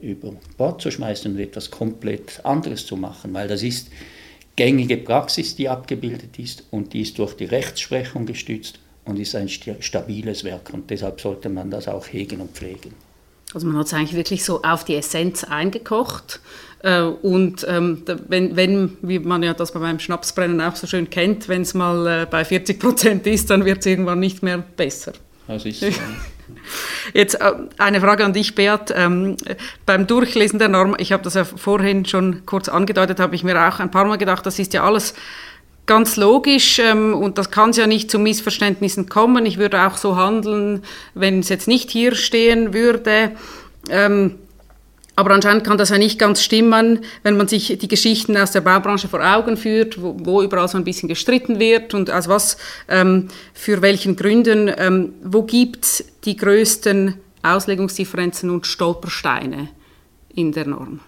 über 0.00 0.32
Bord 0.56 0.80
zu 0.80 0.92
schmeißen 0.92 1.32
und 1.32 1.40
etwas 1.40 1.70
komplett 1.70 2.44
anderes 2.44 2.86
zu 2.86 2.96
machen, 2.96 3.34
weil 3.34 3.48
das 3.48 3.64
ist 3.64 3.88
gängige 4.54 4.96
Praxis, 4.96 5.56
die 5.56 5.68
abgebildet 5.68 6.38
ist 6.38 6.64
und 6.70 6.92
die 6.92 7.02
ist 7.02 7.18
durch 7.18 7.34
die 7.34 7.46
Rechtsprechung 7.46 8.26
gestützt 8.26 8.78
und 9.08 9.18
ist 9.18 9.34
ein 9.34 9.48
stabiles 9.48 10.44
Werk 10.44 10.70
und 10.72 10.90
deshalb 10.90 11.20
sollte 11.20 11.48
man 11.48 11.70
das 11.70 11.88
auch 11.88 12.06
hegen 12.06 12.40
und 12.40 12.52
pflegen. 12.52 12.94
Also 13.54 13.66
man 13.66 13.78
hat 13.78 13.86
es 13.86 13.94
eigentlich 13.94 14.14
wirklich 14.14 14.44
so 14.44 14.62
auf 14.62 14.84
die 14.84 14.94
Essenz 14.94 15.42
eingekocht 15.42 16.40
äh, 16.82 17.00
und 17.00 17.66
ähm, 17.68 18.02
wenn, 18.28 18.56
wenn, 18.56 18.98
wie 19.00 19.18
man 19.18 19.42
ja 19.42 19.54
das 19.54 19.72
beim 19.72 19.98
Schnapsbrennen 19.98 20.60
auch 20.60 20.76
so 20.76 20.86
schön 20.86 21.08
kennt, 21.08 21.48
wenn 21.48 21.62
es 21.62 21.74
mal 21.74 22.06
äh, 22.06 22.26
bei 22.26 22.44
40 22.44 22.78
Prozent 22.78 23.26
ist, 23.26 23.50
dann 23.50 23.64
wird 23.64 23.78
es 23.78 23.86
irgendwann 23.86 24.20
nicht 24.20 24.42
mehr 24.42 24.58
besser. 24.58 25.12
Das 25.46 25.64
ist 25.64 25.80
so. 25.80 25.86
Jetzt 27.14 27.40
äh, 27.40 27.52
eine 27.78 28.00
Frage 28.00 28.24
an 28.24 28.32
dich, 28.32 28.54
Beat. 28.54 28.92
Ähm, 28.94 29.36
beim 29.86 30.06
Durchlesen 30.06 30.58
der 30.58 30.68
Norm, 30.68 30.94
ich 30.98 31.12
habe 31.12 31.22
das 31.22 31.34
ja 31.34 31.44
vorhin 31.44 32.04
schon 32.04 32.44
kurz 32.46 32.68
angedeutet, 32.68 33.18
habe 33.20 33.34
ich 33.34 33.44
mir 33.44 33.68
auch 33.68 33.80
ein 33.80 33.90
paar 33.90 34.04
Mal 34.04 34.18
gedacht, 34.18 34.44
das 34.46 34.58
ist 34.58 34.74
ja 34.74 34.84
alles 34.84 35.14
ganz 35.88 36.16
logisch 36.16 36.78
ähm, 36.78 37.14
und 37.14 37.38
das 37.38 37.50
kann 37.50 37.72
ja 37.72 37.88
nicht 37.88 38.10
zu 38.10 38.20
Missverständnissen 38.20 39.08
kommen. 39.08 39.44
Ich 39.46 39.58
würde 39.58 39.82
auch 39.82 39.96
so 39.96 40.14
handeln, 40.14 40.84
wenn 41.14 41.40
es 41.40 41.48
jetzt 41.48 41.66
nicht 41.66 41.90
hier 41.90 42.14
stehen 42.14 42.72
würde. 42.72 43.32
Ähm, 43.90 44.36
aber 45.16 45.32
anscheinend 45.32 45.64
kann 45.64 45.78
das 45.78 45.88
ja 45.88 45.98
nicht 45.98 46.20
ganz 46.20 46.44
stimmen, 46.44 47.00
wenn 47.24 47.36
man 47.36 47.48
sich 47.48 47.76
die 47.76 47.88
Geschichten 47.88 48.36
aus 48.36 48.52
der 48.52 48.60
Baubranche 48.60 49.08
vor 49.08 49.20
Augen 49.20 49.56
führt, 49.56 50.00
wo, 50.00 50.14
wo 50.16 50.42
überall 50.42 50.68
so 50.68 50.78
ein 50.78 50.84
bisschen 50.84 51.08
gestritten 51.08 51.58
wird 51.58 51.92
und 51.92 52.08
aus 52.08 52.28
was, 52.28 52.56
ähm, 52.86 53.26
für 53.52 53.82
welchen 53.82 54.14
Gründen, 54.14 54.70
ähm, 54.78 55.14
wo 55.24 55.42
gibt 55.42 55.84
es 55.84 56.04
die 56.24 56.36
größten 56.36 57.14
Auslegungsdifferenzen 57.42 58.48
und 58.48 58.68
Stolpersteine 58.68 59.70
in 60.32 60.52
der 60.52 60.68
Norm? 60.68 61.00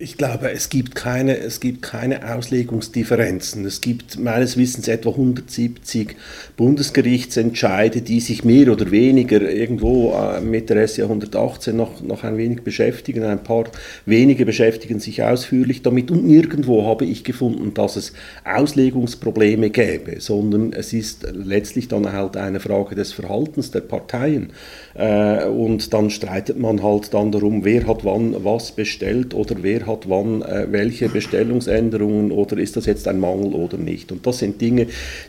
Ich 0.00 0.16
glaube, 0.16 0.52
es 0.52 0.68
gibt, 0.68 0.94
keine, 0.94 1.38
es 1.38 1.58
gibt 1.58 1.82
keine 1.82 2.32
Auslegungsdifferenzen. 2.32 3.64
Es 3.64 3.80
gibt 3.80 4.16
meines 4.16 4.56
Wissens 4.56 4.86
etwa 4.86 5.10
170 5.10 6.14
Bundesgerichtsentscheide, 6.56 8.00
die 8.02 8.20
sich 8.20 8.44
mehr 8.44 8.70
oder 8.70 8.92
weniger 8.92 9.40
irgendwo 9.40 10.12
äh, 10.12 10.40
mit 10.40 10.70
der 10.70 10.86
SJ 10.86 11.02
118 11.02 11.76
noch, 11.76 12.00
noch 12.00 12.22
ein 12.22 12.36
wenig 12.36 12.62
beschäftigen. 12.62 13.24
Ein 13.24 13.42
paar 13.42 13.64
wenige 14.06 14.46
beschäftigen 14.46 15.00
sich 15.00 15.24
ausführlich 15.24 15.82
damit 15.82 16.12
und 16.12 16.24
nirgendwo 16.24 16.86
habe 16.86 17.04
ich 17.04 17.24
gefunden, 17.24 17.74
dass 17.74 17.96
es 17.96 18.12
Auslegungsprobleme 18.44 19.70
gäbe, 19.70 20.20
sondern 20.20 20.74
es 20.74 20.92
ist 20.92 21.26
letztlich 21.32 21.88
dann 21.88 22.12
halt 22.12 22.36
eine 22.36 22.60
Frage 22.60 22.94
des 22.94 23.12
Verhaltens 23.12 23.72
der 23.72 23.80
Parteien. 23.80 24.52
Äh, 24.94 25.46
und 25.46 25.92
dann 25.92 26.10
streitet 26.10 26.56
man 26.56 26.84
halt 26.84 27.12
dann 27.12 27.32
darum, 27.32 27.64
wer 27.64 27.84
hat 27.88 28.04
wann 28.04 28.44
was 28.44 28.70
bestellt 28.70 29.34
oder 29.34 29.56
wer 29.60 29.87
hat 29.88 30.08
wann 30.08 30.42
äh, 30.42 30.66
welche 30.70 31.08
Bestellungsänderungen 31.08 32.30
oder 32.30 32.58
ist 32.58 32.76
das 32.76 32.86
jetzt 32.86 33.08
ein 33.08 33.18
Mangel 33.18 33.54
oder 33.54 33.78
nicht. 33.78 34.12
Und 34.12 34.26
das 34.26 34.38
sind 34.38 34.60
Dinge, 34.60 34.86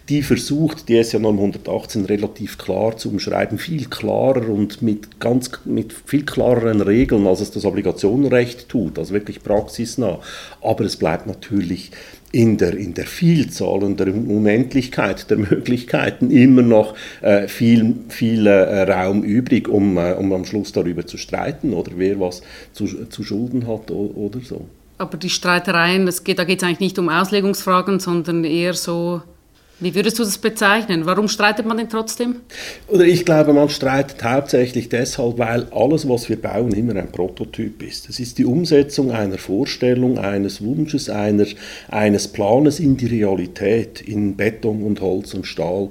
die 0.10 0.22
versucht 0.22 0.90
die 0.90 1.02
SJ 1.04 1.18
918 1.18 2.06
relativ 2.06 2.58
klar 2.58 2.98
zu 2.98 3.10
umschreiben, 3.10 3.58
viel 3.58 3.86
klarer 3.86 4.50
und 4.50 4.82
mit, 4.82 5.20
ganz, 5.20 5.52
mit 5.66 5.94
viel 5.94 6.26
klareren 6.26 6.82
Regeln, 6.82 7.26
als 7.26 7.42
es 7.42 7.52
das 7.52 7.66
Obligationenrecht 7.66 8.70
tut, 8.70 9.00
also 9.00 9.14
wirklich 9.14 9.42
praxisnah. 9.42 10.20
Aber 10.62 10.84
es 10.84 10.98
bleibt 10.98 11.26
natürlich 11.26 11.92
in 12.32 12.58
der, 12.58 12.76
in 12.76 12.94
der 12.94 13.06
Vielzahl 13.06 13.84
und 13.84 14.00
der 14.00 14.08
Unendlichkeit 14.08 15.30
der 15.30 15.38
Möglichkeiten 15.38 16.30
immer 16.30 16.62
noch 16.62 16.96
äh, 17.22 17.48
viel, 17.48 17.96
viel 18.10 18.46
äh, 18.46 18.84
Raum 18.84 19.24
übrig, 19.24 19.68
um, 19.68 19.98
äh, 19.98 20.14
um 20.14 20.32
am 20.34 20.46
Schluss 20.46 20.72
darüber 20.72 21.06
zu 21.06 21.18
streiten 21.18 21.74
oder 21.74 21.92
wer 21.96 22.20
was 22.20 22.42
zu, 22.74 23.06
zu 23.08 23.24
Schulden 23.24 23.68
hat 23.68 23.90
oder 23.92 24.40
so. 24.42 24.68
Aber 24.98 25.18
die 25.18 25.30
Streitereien, 25.30 26.06
das 26.06 26.24
geht, 26.24 26.40
da 26.40 26.44
geht 26.44 26.62
es 26.62 26.68
eigentlich 26.68 26.80
nicht 26.80 27.00
um 27.00 27.10
Auslegungsfragen, 27.10 28.00
sondern 28.00 28.44
eher 28.44 28.74
so 28.74 29.22
wie 29.80 29.96
würdest 29.96 30.20
du 30.20 30.24
das 30.24 30.38
bezeichnen? 30.38 31.06
Warum 31.06 31.28
streitet 31.28 31.66
man 31.66 31.78
denn 31.78 31.90
trotzdem? 31.90 32.38
Oder 32.88 33.06
ich 33.06 33.26
glaube, 33.26 33.54
man 33.54 33.70
streitet 33.70 34.24
hauptsächlich 34.24 34.90
deshalb, 34.90 35.38
weil 35.38 35.68
alles, 35.72 36.08
was 36.08 36.28
wir 36.28 36.42
bauen, 36.42 36.74
immer 36.74 36.96
ein 36.96 37.12
Prototyp 37.12 37.82
ist. 37.82 38.10
Es 38.10 38.20
ist 38.20 38.38
die 38.38 38.46
Umsetzung 38.46 39.12
einer 39.12 39.38
Vorstellung, 39.38 40.18
eines 40.18 40.62
Wunsches, 40.64 41.10
einer, 41.10 41.46
eines 41.88 42.28
Planes 42.28 42.80
in 42.80 42.98
die 42.98 43.08
Realität, 43.08 44.02
in 44.02 44.36
Beton 44.36 44.84
und 44.84 45.00
Holz 45.02 45.34
und 45.34 45.48
Stahl. 45.48 45.90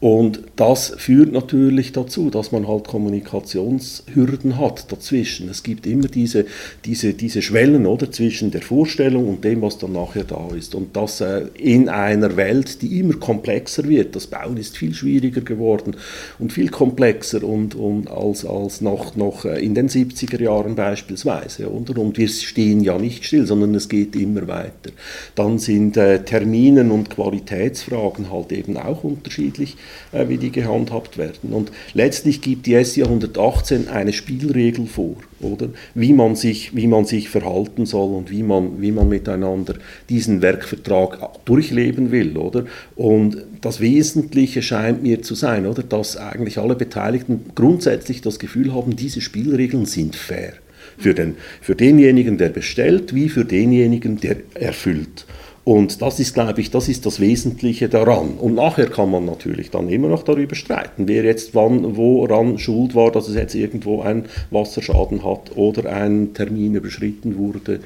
Und 0.00 0.42
das 0.54 0.94
führt 0.96 1.32
natürlich 1.32 1.90
dazu, 1.90 2.30
dass 2.30 2.52
man 2.52 2.68
halt 2.68 2.86
Kommunikationshürden 2.86 4.56
hat 4.56 4.92
dazwischen. 4.92 5.48
Es 5.48 5.64
gibt 5.64 5.88
immer 5.88 6.06
diese, 6.06 6.46
diese, 6.84 7.14
diese 7.14 7.42
Schwellen 7.42 7.84
oder, 7.84 8.08
zwischen 8.12 8.52
der 8.52 8.62
Vorstellung 8.62 9.28
und 9.28 9.42
dem, 9.42 9.60
was 9.60 9.78
dann 9.78 9.92
nachher 9.92 10.22
da 10.22 10.50
ist. 10.56 10.76
Und 10.76 10.94
das 10.96 11.20
äh, 11.20 11.46
in 11.58 11.88
einer 11.88 12.36
Welt, 12.36 12.80
die 12.82 13.00
immer 13.00 13.14
komplexer 13.14 13.88
wird. 13.88 14.14
Das 14.14 14.28
Bauen 14.28 14.56
ist 14.56 14.76
viel 14.76 14.94
schwieriger 14.94 15.40
geworden 15.40 15.96
und 16.38 16.52
viel 16.52 16.68
komplexer 16.68 17.42
und, 17.42 17.74
und 17.74 18.08
als, 18.08 18.44
als 18.44 18.80
noch, 18.80 19.16
noch 19.16 19.46
äh, 19.46 19.64
in 19.64 19.74
den 19.74 19.88
70er 19.88 20.40
Jahren 20.40 20.76
beispielsweise. 20.76 21.72
Oder? 21.72 22.00
Und 22.00 22.18
wir 22.18 22.28
stehen 22.28 22.82
ja 22.82 22.98
nicht 22.98 23.24
still, 23.24 23.46
sondern 23.46 23.74
es 23.74 23.88
geht 23.88 24.14
immer 24.14 24.46
weiter. 24.46 24.92
Dann 25.34 25.58
sind 25.58 25.96
äh, 25.96 26.22
Terminen 26.22 26.92
und 26.92 27.10
Qualitätsfragen 27.10 28.30
halt 28.30 28.52
eben 28.52 28.76
auch 28.76 29.02
unterschiedlich 29.02 29.76
äh, 30.12 30.28
wie 30.28 30.38
die 30.38 30.50
gehandhabt 30.50 31.18
werden. 31.18 31.52
Und 31.52 31.70
letztlich 31.94 32.40
gibt 32.40 32.66
die 32.66 32.82
SIA 32.82 33.06
118 33.06 33.88
eine 33.88 34.12
Spielregel 34.12 34.86
vor, 34.86 35.16
oder? 35.40 35.68
Wie 35.94 36.12
man 36.12 36.36
sich, 36.36 36.74
wie 36.74 36.86
man 36.86 37.04
sich 37.04 37.28
verhalten 37.28 37.86
soll 37.86 38.14
und 38.14 38.30
wie 38.30 38.42
man, 38.42 38.80
wie 38.80 38.92
man 38.92 39.08
miteinander 39.08 39.74
diesen 40.08 40.42
Werkvertrag 40.42 41.44
durchleben 41.44 42.10
will, 42.10 42.36
oder? 42.36 42.64
Und 42.96 43.44
das 43.60 43.80
Wesentliche 43.80 44.62
scheint 44.62 45.02
mir 45.02 45.22
zu 45.22 45.34
sein, 45.34 45.66
oder? 45.66 45.82
Dass 45.82 46.16
eigentlich 46.16 46.58
alle 46.58 46.74
Beteiligten 46.74 47.46
grundsätzlich 47.54 48.20
das 48.20 48.38
Gefühl 48.38 48.74
haben, 48.74 48.96
diese 48.96 49.20
Spielregeln 49.20 49.86
sind 49.86 50.16
fair. 50.16 50.54
Für, 50.96 51.14
den, 51.14 51.36
für 51.60 51.76
denjenigen, 51.76 52.38
der 52.38 52.48
bestellt, 52.48 53.14
wie 53.14 53.28
für 53.28 53.44
denjenigen, 53.44 54.18
der 54.20 54.36
erfüllt. 54.54 55.26
Und 55.68 56.00
das 56.00 56.18
ist, 56.18 56.32
glaube 56.32 56.62
ich, 56.62 56.70
das 56.70 56.88
ist 56.88 57.04
das 57.04 57.20
Wesentliche 57.20 57.90
daran. 57.90 58.38
Und 58.38 58.54
nachher 58.54 58.86
kann 58.86 59.10
man 59.10 59.26
natürlich 59.26 59.70
dann 59.70 59.90
immer 59.90 60.08
noch 60.08 60.22
darüber 60.22 60.54
streiten, 60.54 61.08
wer 61.08 61.24
jetzt 61.24 61.54
wann, 61.54 61.94
woran 61.94 62.56
schuld 62.56 62.94
war, 62.94 63.12
dass 63.12 63.28
es 63.28 63.34
jetzt 63.34 63.54
irgendwo 63.54 64.00
einen 64.00 64.24
Wasserschaden 64.50 65.26
hat 65.26 65.58
oder 65.58 65.92
ein 65.92 66.32
Termin 66.32 66.74
überschritten 66.74 67.36
wurde 67.36 67.80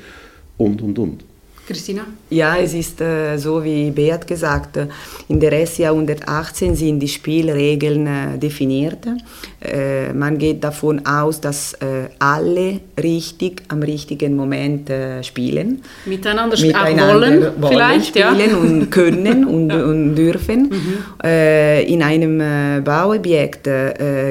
und, 0.58 0.80
und, 0.80 0.96
und. 1.00 1.24
Christina? 1.72 2.02
Ja, 2.28 2.56
es 2.56 2.74
ist 2.74 3.00
äh, 3.00 3.38
so, 3.38 3.64
wie 3.64 3.90
Beat 3.90 4.26
gesagt, 4.26 4.78
in 5.28 5.40
der 5.40 5.66
SIA 5.66 5.90
118 5.90 6.74
sind 6.74 7.00
die 7.00 7.08
Spielregeln 7.08 8.06
äh, 8.06 8.38
definiert. 8.38 9.06
Äh, 9.60 10.12
man 10.12 10.36
geht 10.36 10.62
davon 10.62 11.04
aus, 11.06 11.40
dass 11.40 11.72
äh, 11.74 12.08
alle 12.18 12.80
richtig 13.02 13.62
am 13.68 13.82
richtigen 13.82 14.36
Moment 14.36 14.90
äh, 14.90 15.22
spielen. 15.22 15.80
Miteinander, 16.04 16.60
Miteinander 16.60 17.14
wollen, 17.14 17.62
wollen 17.62 17.72
vielleicht, 17.72 18.08
spielen 18.08 18.50
ja. 18.50 18.56
und 18.56 18.90
können 18.98 19.46
und, 19.46 19.70
ja. 19.70 19.84
und 19.84 20.14
dürfen. 20.14 20.62
Mhm. 20.64 20.98
Äh, 21.24 21.84
in 21.84 22.02
einem 22.02 22.84
Bauobjekt 22.84 23.68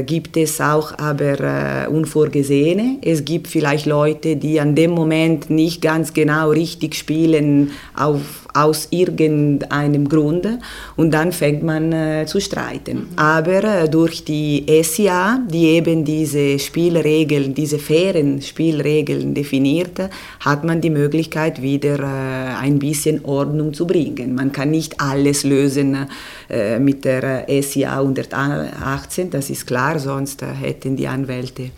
gibt 0.05 0.37
es 0.37 0.59
auch 0.61 0.97
aber 0.97 1.87
Unvorgesehene. 1.89 2.97
Es 3.01 3.25
gibt 3.25 3.47
vielleicht 3.47 3.85
Leute, 3.85 4.35
die 4.35 4.59
an 4.59 4.75
dem 4.75 4.91
Moment 4.91 5.49
nicht 5.49 5.81
ganz 5.81 6.13
genau 6.13 6.51
richtig 6.51 6.95
spielen 6.95 7.30
spielen 7.31 7.71
auf, 7.95 8.47
aus 8.53 8.87
irgendeinem 8.91 10.09
Grunde 10.09 10.59
und 10.97 11.11
dann 11.11 11.31
fängt 11.31 11.63
man 11.63 11.91
äh, 11.93 12.25
zu 12.25 12.39
streiten. 12.39 12.97
Mhm. 12.97 13.07
Aber 13.19 13.63
äh, 13.63 13.89
durch 13.89 14.23
die 14.23 14.65
SIA, 14.83 15.39
die 15.47 15.67
eben 15.67 16.03
diese 16.03 16.59
Spielregeln, 16.59 17.53
diese 17.53 17.79
fairen 17.79 18.41
Spielregeln 18.41 19.33
definiert, 19.33 19.99
hat 20.39 20.63
man 20.63 20.81
die 20.81 20.89
Möglichkeit, 20.89 21.61
wieder 21.61 21.99
äh, 21.99 22.61
ein 22.61 22.79
bisschen 22.79 23.23
Ordnung 23.25 23.73
zu 23.73 23.87
bringen. 23.87 24.35
Man 24.35 24.51
kann 24.51 24.71
nicht 24.71 24.99
alles 24.99 25.43
lösen 25.43 26.07
äh, 26.49 26.79
mit 26.79 27.05
der 27.05 27.45
SIA 27.61 27.99
118, 27.99 29.29
das 29.29 29.49
ist 29.49 29.65
klar, 29.65 29.99
sonst 29.99 30.41
äh, 30.41 30.47
hätten 30.47 30.95
die 30.95 31.07
Anwälte 31.07 31.71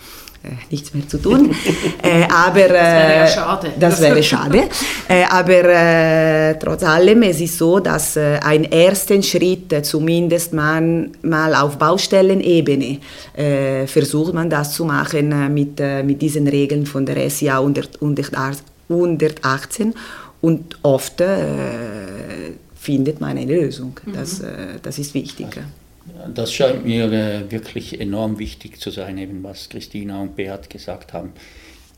nichts 0.70 0.94
mehr 0.94 1.08
zu 1.08 1.18
tun. 1.18 1.56
äh, 2.02 2.24
aber, 2.24 2.60
das 2.60 2.70
wäre 2.70 3.16
ja 3.16 3.24
äh, 3.24 3.28
schade. 3.28 3.74
Das 3.80 4.02
wäre 4.02 4.24
schade. 4.24 4.64
Äh, 5.10 5.26
aber 5.30 5.66
äh, 5.66 6.58
trotz 6.58 6.84
allem, 6.84 7.24
es 7.24 7.42
ist 7.42 7.58
so, 7.58 7.80
dass 7.80 8.16
äh, 8.16 8.40
ein 8.42 8.72
ersten 8.72 9.22
Schritt, 9.22 9.86
zumindest 9.86 10.54
man 10.54 11.12
mal 11.24 11.54
auf 11.56 11.78
Baustellenebene, 11.78 13.00
versucht 13.86 14.34
man 14.34 14.50
das 14.50 14.74
zu 14.74 14.86
machen 14.86 15.54
mit, 15.54 15.82
mit 16.06 16.22
diesen 16.22 16.48
Regeln 16.48 16.86
von 16.86 17.06
der 17.06 17.30
SIA 17.30 17.60
118 17.60 19.94
und 20.42 20.78
oft 20.84 21.22
findet 22.76 23.20
man 23.20 23.38
eine 23.38 23.46
Lösung. 23.46 24.00
Das, 24.06 24.40
mhm. 24.40 24.46
das 24.82 25.00
ist 25.00 25.14
wichtig. 25.14 25.60
Das 26.27 26.53
scheint 26.53 26.86
mir 26.86 27.12
äh, 27.12 27.51
wirklich 27.51 28.00
enorm 28.00 28.39
wichtig 28.39 28.80
zu 28.80 28.92
sein, 28.92 29.18
eben 29.18 29.44
was 29.44 29.70
Christina 29.70 30.22
und 30.22 30.36
Beat 30.36 30.70
gesagt 30.70 31.12
haben. 31.13 31.34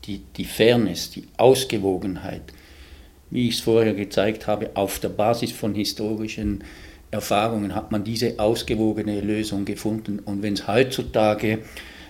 Die, 0.04 0.22
die 0.36 0.44
Fairness, 0.44 1.10
die 1.10 1.24
Ausgewogenheit, 1.36 2.42
wie 3.30 3.48
ich 3.48 3.56
es 3.56 3.60
vorher 3.60 3.94
gezeigt 3.94 4.46
habe, 4.46 4.70
auf 4.74 4.98
der 4.98 5.10
Basis 5.10 5.52
von 5.52 5.74
historischen 5.74 6.64
Erfahrungen 7.10 7.74
hat 7.74 7.92
man 7.92 8.04
diese 8.04 8.38
ausgewogene 8.38 9.20
Lösung 9.20 9.64
gefunden. 9.64 10.18
Und 10.18 10.42
wenn 10.42 10.54
es 10.54 10.66
heutzutage 10.66 11.60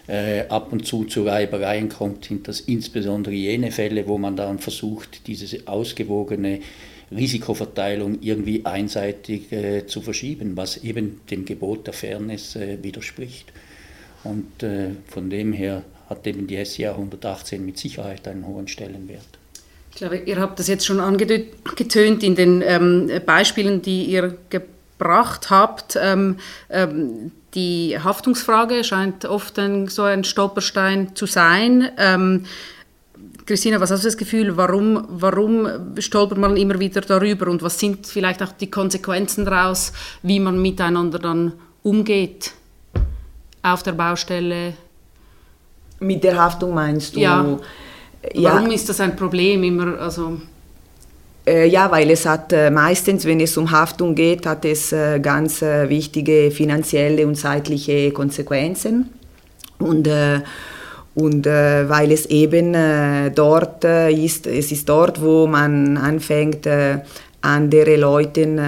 äh, 0.06 0.46
ab 0.48 0.72
und 0.72 0.86
zu 0.86 1.04
zu 1.04 1.24
Reibereien 1.24 1.88
kommt, 1.88 2.26
sind 2.26 2.48
das 2.48 2.60
insbesondere 2.60 3.34
jene 3.34 3.72
Fälle, 3.72 4.06
wo 4.06 4.16
man 4.16 4.36
dann 4.36 4.58
versucht, 4.58 5.26
diese 5.26 5.66
ausgewogene 5.66 6.60
Risikoverteilung 7.10 8.18
irgendwie 8.20 8.64
einseitig 8.64 9.52
äh, 9.52 9.86
zu 9.86 10.00
verschieben, 10.00 10.56
was 10.56 10.78
eben 10.78 11.20
dem 11.30 11.44
Gebot 11.44 11.86
der 11.86 11.94
Fairness 11.94 12.56
äh, 12.56 12.82
widerspricht. 12.82 13.52
Und 14.24 14.62
äh, 14.62 14.90
von 15.06 15.30
dem 15.30 15.52
her 15.52 15.82
hat 16.08 16.26
eben 16.26 16.46
die 16.46 16.64
SIA 16.64 16.92
118 16.92 17.64
mit 17.64 17.78
Sicherheit 17.78 18.26
einen 18.26 18.46
hohen 18.46 18.68
Stellenwert. 18.68 19.26
Ich 19.92 19.98
glaube, 19.98 20.18
ihr 20.18 20.38
habt 20.38 20.58
das 20.58 20.68
jetzt 20.68 20.84
schon 20.84 21.00
angetönt 21.00 22.22
in 22.22 22.34
den 22.34 22.62
ähm, 22.62 23.10
Beispielen, 23.24 23.80
die 23.82 24.04
ihr 24.04 24.36
gebracht 24.50 25.48
habt. 25.48 25.96
Ähm, 26.00 26.36
ähm, 26.68 27.32
die 27.54 27.98
Haftungsfrage 27.98 28.84
scheint 28.84 29.24
oft 29.24 29.58
ein, 29.58 29.88
so 29.88 30.02
ein 30.02 30.24
Stolperstein 30.24 31.16
zu 31.16 31.24
sein. 31.24 31.88
Christina, 33.46 33.80
was 33.80 33.92
hast 33.92 34.02
du 34.02 34.08
das 34.08 34.16
Gefühl, 34.16 34.56
warum, 34.56 35.06
warum 35.08 35.68
stolpert 35.98 36.36
man 36.36 36.56
immer 36.56 36.80
wieder 36.80 37.00
darüber 37.00 37.48
und 37.48 37.62
was 37.62 37.78
sind 37.78 38.04
vielleicht 38.06 38.42
auch 38.42 38.50
die 38.50 38.68
Konsequenzen 38.68 39.44
daraus, 39.44 39.92
wie 40.22 40.40
man 40.40 40.60
miteinander 40.60 41.20
dann 41.20 41.52
umgeht 41.84 42.52
auf 43.62 43.84
der 43.84 43.92
Baustelle? 43.92 44.74
Mit 46.00 46.24
der 46.24 46.36
Haftung 46.36 46.74
meinst 46.74 47.14
du? 47.14 47.20
Ja. 47.20 47.58
Warum 48.34 48.70
ist 48.72 48.88
das 48.88 49.00
ein 49.00 49.14
Problem 49.14 49.62
immer? 49.62 49.96
Also 50.00 50.40
äh, 51.46 51.68
ja, 51.68 51.88
weil 51.92 52.10
es 52.10 52.26
hat 52.26 52.52
äh, 52.52 52.70
meistens, 52.70 53.24
wenn 53.24 53.38
es 53.38 53.56
um 53.56 53.70
Haftung 53.70 54.16
geht, 54.16 54.46
hat 54.46 54.64
es 54.64 54.90
äh, 54.90 55.20
ganz 55.20 55.62
wichtige 55.62 56.50
finanzielle 56.50 57.24
und 57.24 57.36
zeitliche 57.36 58.10
Konsequenzen. 58.10 59.10
Und 59.78 60.08
und 61.16 61.46
äh, 61.46 61.88
weil 61.88 62.12
es 62.12 62.26
eben 62.26 62.74
äh, 62.74 63.30
dort 63.30 63.84
äh, 63.84 64.12
ist, 64.12 64.46
es 64.46 64.70
ist 64.70 64.86
dort, 64.86 65.22
wo 65.22 65.46
man 65.46 65.96
anfängt, 65.96 66.66
äh, 66.66 66.98
andere 67.40 67.96
Leuten, 67.96 68.58
äh, 68.58 68.62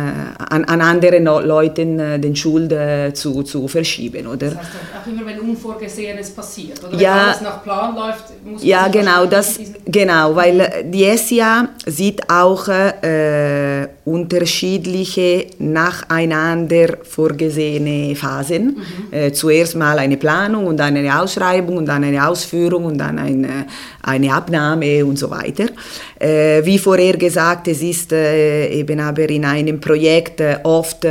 an, 0.49 0.65
an 0.65 0.81
andere 0.81 1.21
no 1.21 1.41
Leuten 1.41 1.99
den 2.21 2.37
Schuld 2.37 2.73
zu, 3.15 3.43
zu 3.43 3.69
verschieben, 3.69 4.27
oder? 4.27 4.51
Das 4.51 4.59
heißt 4.59 4.69
auch 5.03 5.07
immer, 5.11 5.27
wenn 5.27 5.41
Unvorgesehenes 5.41 6.31
passiert, 6.31 6.83
oder? 6.85 6.97
Ja, 6.97 7.15
wenn 7.15 7.21
alles 7.21 7.41
nach 7.43 7.63
Plan 7.63 7.95
läuft, 7.95 8.25
muss 8.45 8.61
man 8.61 8.69
Ja, 8.69 8.89
genau, 8.89 9.27
das, 9.27 9.59
genau, 9.85 10.35
weil 10.37 10.85
die 10.85 11.17
SIA 11.17 11.69
sieht 11.87 12.31
auch 12.31 12.69
unterschiedliche 14.12 15.47
nacheinander 15.59 16.99
vorgesehene 17.03 18.14
Phasen. 18.14 18.77
Mhm. 18.77 19.12
Äh, 19.12 19.33
zuerst 19.33 19.77
mal 19.77 19.99
eine 19.99 20.16
Planung 20.16 20.66
und 20.66 20.79
dann 20.79 20.97
eine 20.97 21.21
Ausschreibung 21.21 21.77
und 21.77 21.87
dann 21.87 22.05
eine 22.05 22.27
Ausführung 22.27 22.85
und 22.87 22.99
dann 22.99 23.18
eine, 23.18 23.66
eine 24.03 24.33
Abnahme 24.33 25.05
und 25.05 25.18
so 25.18 25.31
weiter. 25.31 25.66
Äh, 26.18 26.64
wie 26.64 26.79
vorher 26.79 27.16
gesagt, 27.16 27.68
es 27.68 27.83
ist 27.83 28.12
eben 28.12 29.01
aber 29.01 29.29
in 29.29 29.44
einem 29.44 29.81
Projekt 29.81 30.40
äh, 30.40 30.57
oft 30.62 31.05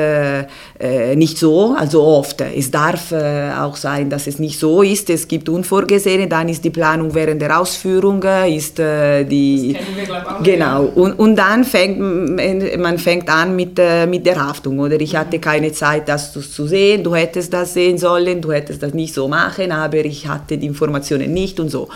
äh, 0.80 1.14
äh, 1.14 1.16
nicht 1.16 1.38
so, 1.38 1.76
also 1.78 2.04
oft. 2.04 2.42
Es 2.42 2.70
darf 2.72 3.12
auch 3.12 3.76
sein, 3.76 4.10
dass 4.10 4.28
es 4.28 4.40
nicht 4.40 4.60
so 4.60 4.82
ist. 4.82 5.10
Es 5.10 5.28
gibt 5.28 5.50
Unvorgesehene, 5.50 6.28
dann 6.28 6.50
ist 6.50 6.64
die 6.64 6.70
Planung 6.70 7.14
während 7.14 7.42
der 7.42 7.60
Ausführung, 7.60 8.24
ist 8.48 8.78
die... 8.78 9.74
Das 9.74 9.84
kennen 9.84 9.98
wir, 9.98 10.06
glaube 10.06 10.26
ich, 10.40 10.46
Genau, 10.46 10.84
und, 10.86 11.14
und 11.14 11.36
dann 11.36 11.64
fängt 11.64 12.00
man 12.00 12.98
fängt 12.98 13.30
an 13.30 13.56
mit, 13.56 13.80
mit 14.08 14.26
der 14.26 14.48
Haftung, 14.48 14.80
oder? 14.80 15.00
Ich 15.00 15.16
hatte 15.16 15.40
keine 15.40 15.72
Zeit, 15.72 16.08
das 16.10 16.34
zu, 16.34 16.42
zu 16.42 16.68
sehen, 16.68 17.04
du 17.04 17.16
hättest 17.16 17.54
das 17.54 17.74
sehen 17.74 17.98
sollen, 17.98 18.42
du 18.42 18.52
hättest 18.52 18.84
das 18.84 18.94
nicht 18.94 19.14
so 19.14 19.28
machen, 19.28 19.72
aber 19.72 19.98
ich 19.98 20.28
hatte 20.28 20.58
die 20.58 20.68
Informationen 20.68 21.34
nicht 21.34 21.60
und 21.60 21.70
so. 21.70 21.88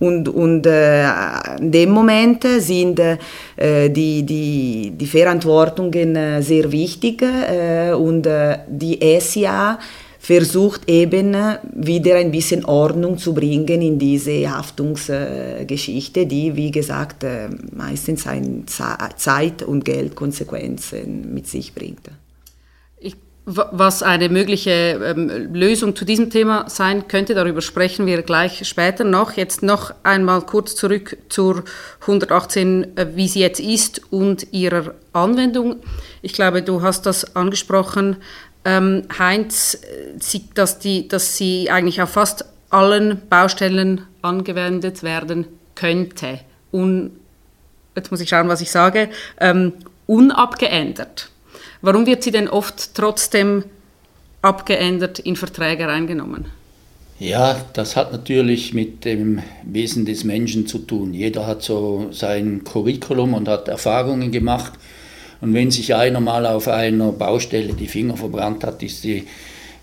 Und, 0.00 0.28
und 0.28 0.66
äh, 0.66 1.06
in 1.58 1.70
dem 1.70 1.90
Moment 1.90 2.44
sind 2.58 2.98
äh, 2.98 3.90
die, 3.90 4.22
die, 4.24 4.92
die 4.94 5.06
Verantwortungen 5.06 6.16
äh, 6.16 6.42
sehr 6.42 6.72
wichtig 6.72 7.22
äh, 7.22 7.92
und 7.92 8.26
äh, 8.26 8.60
die 8.66 8.98
SIA 9.20 9.78
versucht 10.18 10.88
eben 10.88 11.34
wieder 11.74 12.16
ein 12.16 12.30
bisschen 12.30 12.64
Ordnung 12.64 13.18
zu 13.18 13.34
bringen 13.34 13.82
in 13.82 13.98
diese 13.98 14.50
Haftungsgeschichte, 14.50 16.26
die, 16.26 16.56
wie 16.56 16.70
gesagt, 16.70 17.24
äh, 17.24 17.48
meistens 17.74 18.26
ein 18.26 18.64
Zeit- 18.66 19.62
und 19.62 19.84
Geldkonsequenzen 19.84 21.32
mit 21.34 21.46
sich 21.46 21.74
bringt. 21.74 22.08
Was 23.52 24.04
eine 24.04 24.28
mögliche 24.28 24.70
ähm, 24.70 25.52
Lösung 25.52 25.96
zu 25.96 26.04
diesem 26.04 26.30
Thema 26.30 26.68
sein 26.68 27.08
könnte, 27.08 27.34
darüber 27.34 27.60
sprechen 27.60 28.06
wir 28.06 28.22
gleich 28.22 28.64
später 28.68 29.02
noch. 29.02 29.32
Jetzt 29.32 29.64
noch 29.64 29.92
einmal 30.04 30.42
kurz 30.42 30.76
zurück 30.76 31.16
zur 31.28 31.64
118, 32.02 32.96
äh, 32.96 33.06
wie 33.16 33.26
sie 33.26 33.40
jetzt 33.40 33.58
ist 33.58 34.02
und 34.12 34.52
ihrer 34.52 34.94
Anwendung. 35.12 35.80
Ich 36.22 36.32
glaube, 36.32 36.62
du 36.62 36.82
hast 36.82 37.06
das 37.06 37.34
angesprochen. 37.34 38.18
ähm, 38.64 39.02
Heinz, 39.18 39.74
äh, 39.74 40.40
dass, 40.54 40.78
die, 40.78 41.08
dass 41.08 41.36
sie 41.36 41.70
eigentlich 41.70 42.00
auf 42.02 42.10
fast 42.10 42.44
allen 42.68 43.20
Baustellen 43.28 44.06
angewendet 44.22 45.02
werden 45.02 45.46
könnte. 45.74 46.38
Un, 46.72 47.10
jetzt 47.96 48.12
muss 48.12 48.20
ich 48.20 48.28
schauen, 48.28 48.48
was 48.48 48.60
ich 48.60 48.70
sage. 48.70 49.08
Ähm, 49.40 49.72
unabgeändert. 50.06 51.29
Warum 51.82 52.06
wird 52.06 52.22
sie 52.22 52.30
denn 52.30 52.48
oft 52.48 52.94
trotzdem 52.94 53.64
abgeändert 54.42 55.18
in 55.18 55.36
Verträge 55.36 55.86
reingenommen? 55.86 56.46
Ja, 57.18 57.62
das 57.74 57.96
hat 57.96 58.12
natürlich 58.12 58.72
mit 58.72 59.04
dem 59.04 59.42
Wesen 59.62 60.06
des 60.06 60.24
Menschen 60.24 60.66
zu 60.66 60.78
tun. 60.78 61.12
Jeder 61.12 61.46
hat 61.46 61.62
so 61.62 62.08
sein 62.12 62.64
Curriculum 62.64 63.34
und 63.34 63.46
hat 63.46 63.68
Erfahrungen 63.68 64.32
gemacht. 64.32 64.72
Und 65.42 65.52
wenn 65.52 65.70
sich 65.70 65.94
einer 65.94 66.20
mal 66.20 66.46
auf 66.46 66.68
einer 66.68 67.12
Baustelle 67.12 67.74
die 67.74 67.88
Finger 67.88 68.16
verbrannt 68.16 68.64
hat, 68.64 68.82
ist 68.82 69.04
die 69.04 69.26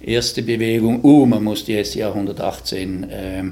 erste 0.01 0.41
Bewegung, 0.41 1.03
uh, 1.03 1.25
man 1.25 1.43
muss 1.43 1.65
die 1.65 1.83
SCA 1.83 2.09
118 2.09 3.03
äh, 3.03 3.43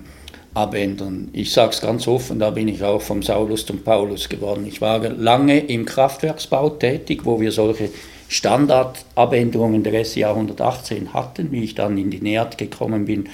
abändern. 0.55 1.29
Ich 1.33 1.51
sage 1.51 1.71
es 1.71 1.81
ganz 1.81 2.07
offen, 2.07 2.39
da 2.39 2.49
bin 2.49 2.67
ich 2.67 2.83
auch 2.83 3.01
vom 3.01 3.21
Saulus 3.21 3.65
zum 3.65 3.83
Paulus 3.83 4.29
geworden. 4.29 4.65
Ich 4.65 4.81
war 4.81 4.99
lange 5.09 5.59
im 5.59 5.85
Kraftwerksbau 5.85 6.71
tätig, 6.71 7.25
wo 7.25 7.39
wir 7.39 7.51
solche 7.51 7.89
Standardabänderungen 8.29 9.83
der 9.83 10.03
SCA 10.03 10.29
118 10.29 11.13
hatten. 11.13 11.51
Wie 11.51 11.63
ich 11.63 11.75
dann 11.75 11.97
in 11.97 12.09
die 12.09 12.21
NEAT 12.21 12.57
gekommen 12.57 13.05
bin, 13.05 13.29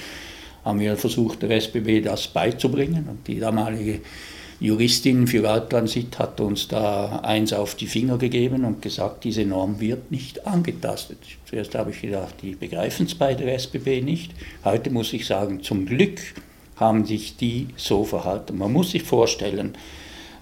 haben 0.66 0.80
wir 0.80 0.98
versucht, 0.98 1.44
der 1.44 1.52
SBB 1.52 2.02
das 2.02 2.28
beizubringen. 2.28 3.08
Und 3.08 3.28
die 3.28 3.40
damalige 3.40 4.02
Juristin 4.60 5.28
für 5.28 5.50
Alttransit 5.50 6.18
hat 6.20 6.40
uns 6.42 6.68
da 6.68 7.20
eins 7.24 7.54
auf 7.54 7.76
die 7.76 7.88
Finger 7.88 8.18
gegeben 8.18 8.66
und 8.66 8.82
gesagt, 8.82 9.24
diese 9.24 9.46
Norm 9.46 9.80
wird 9.80 10.12
nicht 10.12 10.46
angetastet. 10.48 11.20
Zuerst 11.48 11.76
habe 11.76 11.92
ich 11.92 12.02
gedacht, 12.02 12.36
die 12.42 12.56
begreifen 12.56 13.06
es 13.06 13.16
bei 13.16 13.34
der 13.36 13.54
SBB 13.56 14.02
nicht. 14.02 14.32
Heute 14.64 14.90
muss 14.90 15.14
ich 15.14 15.26
sagen, 15.26 15.64
zum 15.64 15.86
Glück 15.86 16.20
haben 16.82 17.06
sich 17.06 17.38
die 17.38 17.67
so 17.78 18.04
verhalten. 18.04 18.58
Man 18.58 18.74
muss 18.74 18.91
sich 18.91 19.04
vorstellen, 19.04 19.76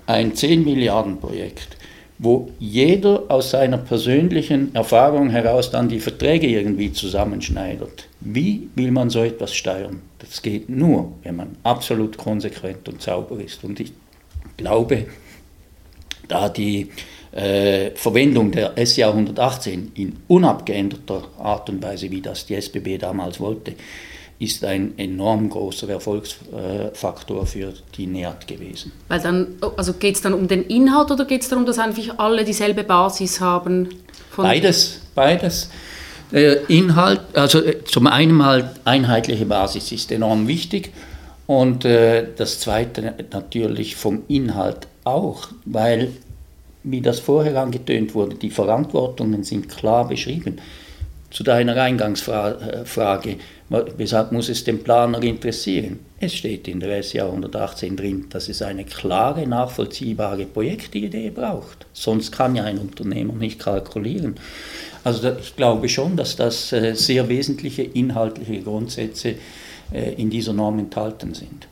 ein 0.07 0.33
10 0.33 0.63
Milliarden 0.63 1.19
Projekt, 1.19 1.77
wo 2.17 2.49
jeder 2.57 3.23
aus 3.27 3.51
seiner 3.51 3.77
persönlichen 3.77 4.73
Erfahrung 4.73 5.29
heraus 5.29 5.69
dann 5.69 5.87
die 5.87 5.99
Verträge 5.99 6.47
irgendwie 6.47 6.91
zusammenschneidet. 6.91 8.07
Wie 8.19 8.69
will 8.75 8.91
man 8.91 9.09
so 9.09 9.23
etwas 9.23 9.53
steuern? 9.53 10.01
Das 10.17 10.41
geht 10.41 10.69
nur, 10.69 11.13
wenn 11.23 11.35
man 11.35 11.57
absolut 11.63 12.17
konsequent 12.17 12.89
und 12.89 13.01
sauber 13.01 13.39
ist. 13.39 13.63
Und 13.63 13.79
ich 13.79 13.93
glaube, 14.57 15.05
da 16.27 16.49
die 16.49 16.89
äh, 17.31 17.91
Verwendung 17.91 18.51
der 18.51 18.73
SJA 18.83 19.09
118 19.09 19.91
in 19.95 20.17
unabgeänderter 20.27 21.23
Art 21.37 21.69
und 21.69 21.83
Weise, 21.83 22.09
wie 22.11 22.21
das 22.21 22.45
die 22.45 22.55
SBB 22.55 22.97
damals 22.97 23.39
wollte, 23.39 23.75
ist 24.39 24.63
ein 24.63 24.97
enorm 24.97 25.49
großer 25.49 25.89
Erfolgsfaktor 25.89 27.45
für 27.45 27.73
die 27.95 28.07
NEAT 28.07 28.47
gewesen. 28.47 28.93
Weil 29.09 29.19
dann, 29.19 29.47
also 29.75 29.93
geht 29.93 30.15
es 30.15 30.21
dann 30.21 30.33
um 30.33 30.47
den 30.47 30.63
Inhalt 30.63 31.11
oder 31.11 31.25
geht 31.25 31.41
es 31.41 31.49
darum, 31.49 31.65
dass 31.65 31.77
einfach 31.77 32.17
alle 32.17 32.45
dieselbe 32.45 32.83
Basis 32.83 33.41
haben? 33.41 33.89
beides, 34.35 35.01
beides. 35.13 35.69
Inhalt, 36.67 37.21
also 37.33 37.59
äh, 37.63 37.83
zum 37.85 38.05
einen 38.05 38.33
mal 38.33 38.75
einheitliche 38.85 39.45
Basis 39.47 39.91
ist 39.91 40.11
enorm 40.11 40.47
wichtig 40.47 40.93
und 41.47 41.85
äh, 41.85 42.27
das 42.35 42.59
zweite 42.59 43.15
natürlich 43.31 43.95
vom 43.95 44.21
Inhalt 44.27 44.87
auch, 45.03 45.47
weil, 45.65 46.11
wie 46.83 47.01
das 47.01 47.19
vorher 47.19 47.59
angetönt 47.59 48.13
wurde, 48.13 48.35
die 48.35 48.51
Verantwortungen 48.51 49.43
sind 49.43 49.69
klar 49.69 50.07
beschrieben. 50.07 50.59
Zu 51.31 51.43
deiner 51.43 51.75
Eingangsfrage, 51.75 53.37
weshalb 53.69 54.31
muss 54.31 54.49
es 54.49 54.63
den 54.63 54.83
Planer 54.83 55.21
interessieren? 55.21 55.99
Es 56.19 56.33
steht 56.33 56.67
in 56.67 56.79
der 56.79 57.01
SJA 57.03 57.25
118 57.27 57.95
drin, 57.95 58.25
dass 58.29 58.49
es 58.49 58.61
eine 58.61 58.83
klare, 58.83 59.47
nachvollziehbare 59.47 60.45
Projektidee 60.45 61.29
braucht. 61.29 61.85
Sonst 61.93 62.31
kann 62.31 62.55
ja 62.55 62.63
ein 62.63 62.79
Unternehmer 62.79 63.33
nicht 63.33 63.59
kalkulieren. 63.59 64.35
Also 65.03 65.31
ich 65.39 65.55
glaube 65.55 65.87
schon, 65.87 66.17
dass 66.17 66.35
das 66.35 66.73
äh, 66.73 66.93
sehr 66.95 67.29
wesentliche 67.29 67.83
inhaltliche 67.83 68.61
Grundsätze 68.61 69.35
äh, 69.93 70.13
in 70.15 70.29
dieser 70.29 70.53
Norm 70.53 70.79
enthalten 70.79 71.33
sind. 71.33 71.67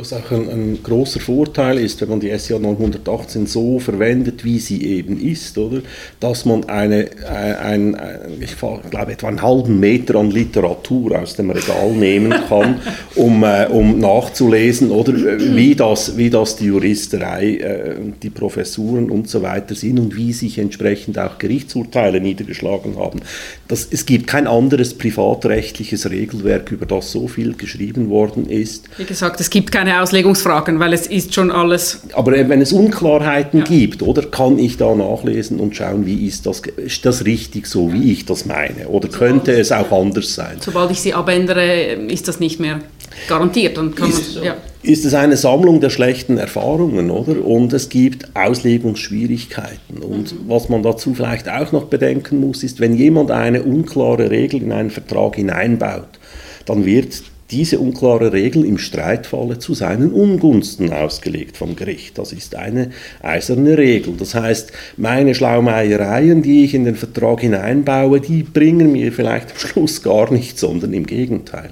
Was 0.00 0.12
auch 0.12 0.30
ein, 0.30 0.48
ein, 0.48 0.78
großer 0.80 1.18
Vorteil 1.18 1.76
ist, 1.76 2.00
wenn 2.00 2.08
man 2.10 2.20
die 2.20 2.30
SCA 2.38 2.60
918 2.60 3.48
so 3.48 3.80
verwendet, 3.80 4.44
wie 4.44 4.60
sie 4.60 4.84
eben 4.84 5.20
ist, 5.20 5.58
oder? 5.58 5.82
dass 6.20 6.44
man 6.44 6.68
eine, 6.68 7.10
ein, 7.28 7.96
ein, 7.96 8.40
ich 8.40 8.56
glaube, 8.56 9.10
etwa 9.10 9.26
einen 9.26 9.42
halben 9.42 9.80
Meter 9.80 10.14
an 10.14 10.30
Literatur 10.30 11.20
aus 11.20 11.34
dem 11.34 11.50
Regal 11.50 11.90
nehmen 11.90 12.32
kann, 12.48 12.80
um, 13.16 13.42
äh, 13.42 13.66
um 13.66 13.98
nachzulesen, 13.98 14.92
oder 14.92 15.14
wie 15.14 15.74
das, 15.74 16.16
wie 16.16 16.30
das 16.30 16.54
die 16.54 16.66
Juristerei, 16.66 17.56
äh, 17.56 17.94
die 18.22 18.30
Professuren 18.30 19.10
und 19.10 19.28
so 19.28 19.42
weiter 19.42 19.74
sind 19.74 19.98
und 19.98 20.14
wie 20.14 20.32
sich 20.32 20.58
entsprechend 20.58 21.18
auch 21.18 21.38
Gerichtsurteile 21.38 22.20
niedergeschlagen 22.20 22.96
haben. 22.98 23.20
Das, 23.66 23.88
es 23.90 24.06
gibt 24.06 24.28
kein 24.28 24.46
anderes 24.46 24.94
privatrechtliches 24.94 26.08
Regelwerk, 26.08 26.70
über 26.70 26.86
das 26.86 27.10
so 27.10 27.26
viel 27.26 27.54
geschrieben 27.54 28.10
worden 28.10 28.48
ist. 28.48 28.88
Wie 28.96 29.04
gesagt, 29.04 29.40
es 29.40 29.50
gibt 29.50 29.72
keine 29.72 29.87
keine 29.88 30.02
Auslegungsfragen, 30.02 30.78
weil 30.80 30.92
es 30.92 31.06
ist 31.06 31.34
schon 31.34 31.50
alles. 31.50 32.02
Aber 32.12 32.32
wenn 32.32 32.60
es 32.60 32.72
Unklarheiten 32.72 33.60
ja. 33.60 33.64
gibt, 33.64 34.02
oder 34.02 34.22
kann 34.22 34.58
ich 34.58 34.76
da 34.76 34.94
nachlesen 34.94 35.60
und 35.60 35.76
schauen, 35.76 36.04
wie 36.06 36.26
ist 36.26 36.46
das, 36.46 36.60
ist 36.76 37.04
das 37.06 37.24
richtig 37.24 37.66
so, 37.66 37.92
wie 37.92 38.12
ich 38.12 38.26
das 38.26 38.44
meine? 38.44 38.88
Oder 38.88 39.08
sobald 39.10 39.30
könnte 39.32 39.52
es 39.52 39.72
auch 39.72 39.90
anders 39.90 40.34
sein? 40.34 40.56
Sobald 40.60 40.90
ich 40.90 41.00
sie 41.00 41.14
abändere, 41.14 41.94
ist 42.08 42.28
das 42.28 42.38
nicht 42.38 42.60
mehr 42.60 42.80
garantiert. 43.28 43.78
Dann 43.78 43.94
kann 43.94 44.10
ist, 44.10 44.36
man, 44.36 44.44
ja. 44.44 44.56
ist 44.82 45.04
es 45.04 45.14
eine 45.14 45.36
Sammlung 45.36 45.80
der 45.80 45.90
schlechten 45.90 46.36
Erfahrungen, 46.36 47.10
oder? 47.10 47.42
Und 47.44 47.72
es 47.72 47.88
gibt 47.88 48.36
Auslegungsschwierigkeiten. 48.36 49.98
Und 50.02 50.32
mhm. 50.32 50.48
was 50.48 50.68
man 50.68 50.82
dazu 50.82 51.14
vielleicht 51.14 51.48
auch 51.48 51.72
noch 51.72 51.84
bedenken 51.84 52.40
muss, 52.40 52.62
ist, 52.62 52.78
wenn 52.80 52.94
jemand 52.94 53.30
eine 53.30 53.62
unklare 53.62 54.30
Regel 54.30 54.62
in 54.62 54.72
einen 54.72 54.90
Vertrag 54.90 55.36
hineinbaut, 55.36 56.18
dann 56.66 56.84
wird 56.84 57.22
diese 57.50 57.78
unklare 57.78 58.32
Regel 58.32 58.64
im 58.64 58.76
Streitfalle 58.76 59.58
zu 59.58 59.72
seinen 59.72 60.12
Ungunsten 60.12 60.92
ausgelegt 60.92 61.56
vom 61.56 61.76
Gericht. 61.76 62.18
Das 62.18 62.32
ist 62.32 62.54
eine 62.54 62.90
eiserne 63.22 63.78
Regel. 63.78 64.14
Das 64.18 64.34
heißt, 64.34 64.72
meine 64.96 65.34
Schlaumeiereien, 65.34 66.42
die 66.42 66.64
ich 66.64 66.74
in 66.74 66.84
den 66.84 66.96
Vertrag 66.96 67.40
hineinbaue, 67.40 68.20
die 68.20 68.42
bringen 68.42 68.92
mir 68.92 69.12
vielleicht 69.12 69.52
am 69.52 69.58
Schluss 69.58 70.02
gar 70.02 70.30
nichts, 70.30 70.60
sondern 70.60 70.92
im 70.92 71.06
Gegenteil. 71.06 71.70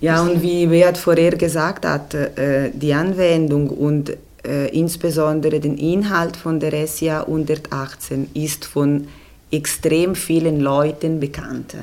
Ja, 0.00 0.22
und 0.22 0.42
wie 0.42 0.66
Beat 0.66 0.98
vorher 0.98 1.34
gesagt 1.36 1.86
hat, 1.86 2.14
äh, 2.14 2.70
die 2.72 2.92
Anwendung 2.92 3.70
und 3.70 4.16
äh, 4.46 4.68
insbesondere 4.68 5.58
den 5.60 5.78
Inhalt 5.78 6.36
von 6.36 6.60
der 6.60 6.86
SIA 6.86 7.22
118 7.22 8.28
ist 8.34 8.66
von 8.66 9.08
extrem 9.50 10.14
vielen 10.14 10.60
Leuten 10.60 11.20
bekannt. 11.20 11.74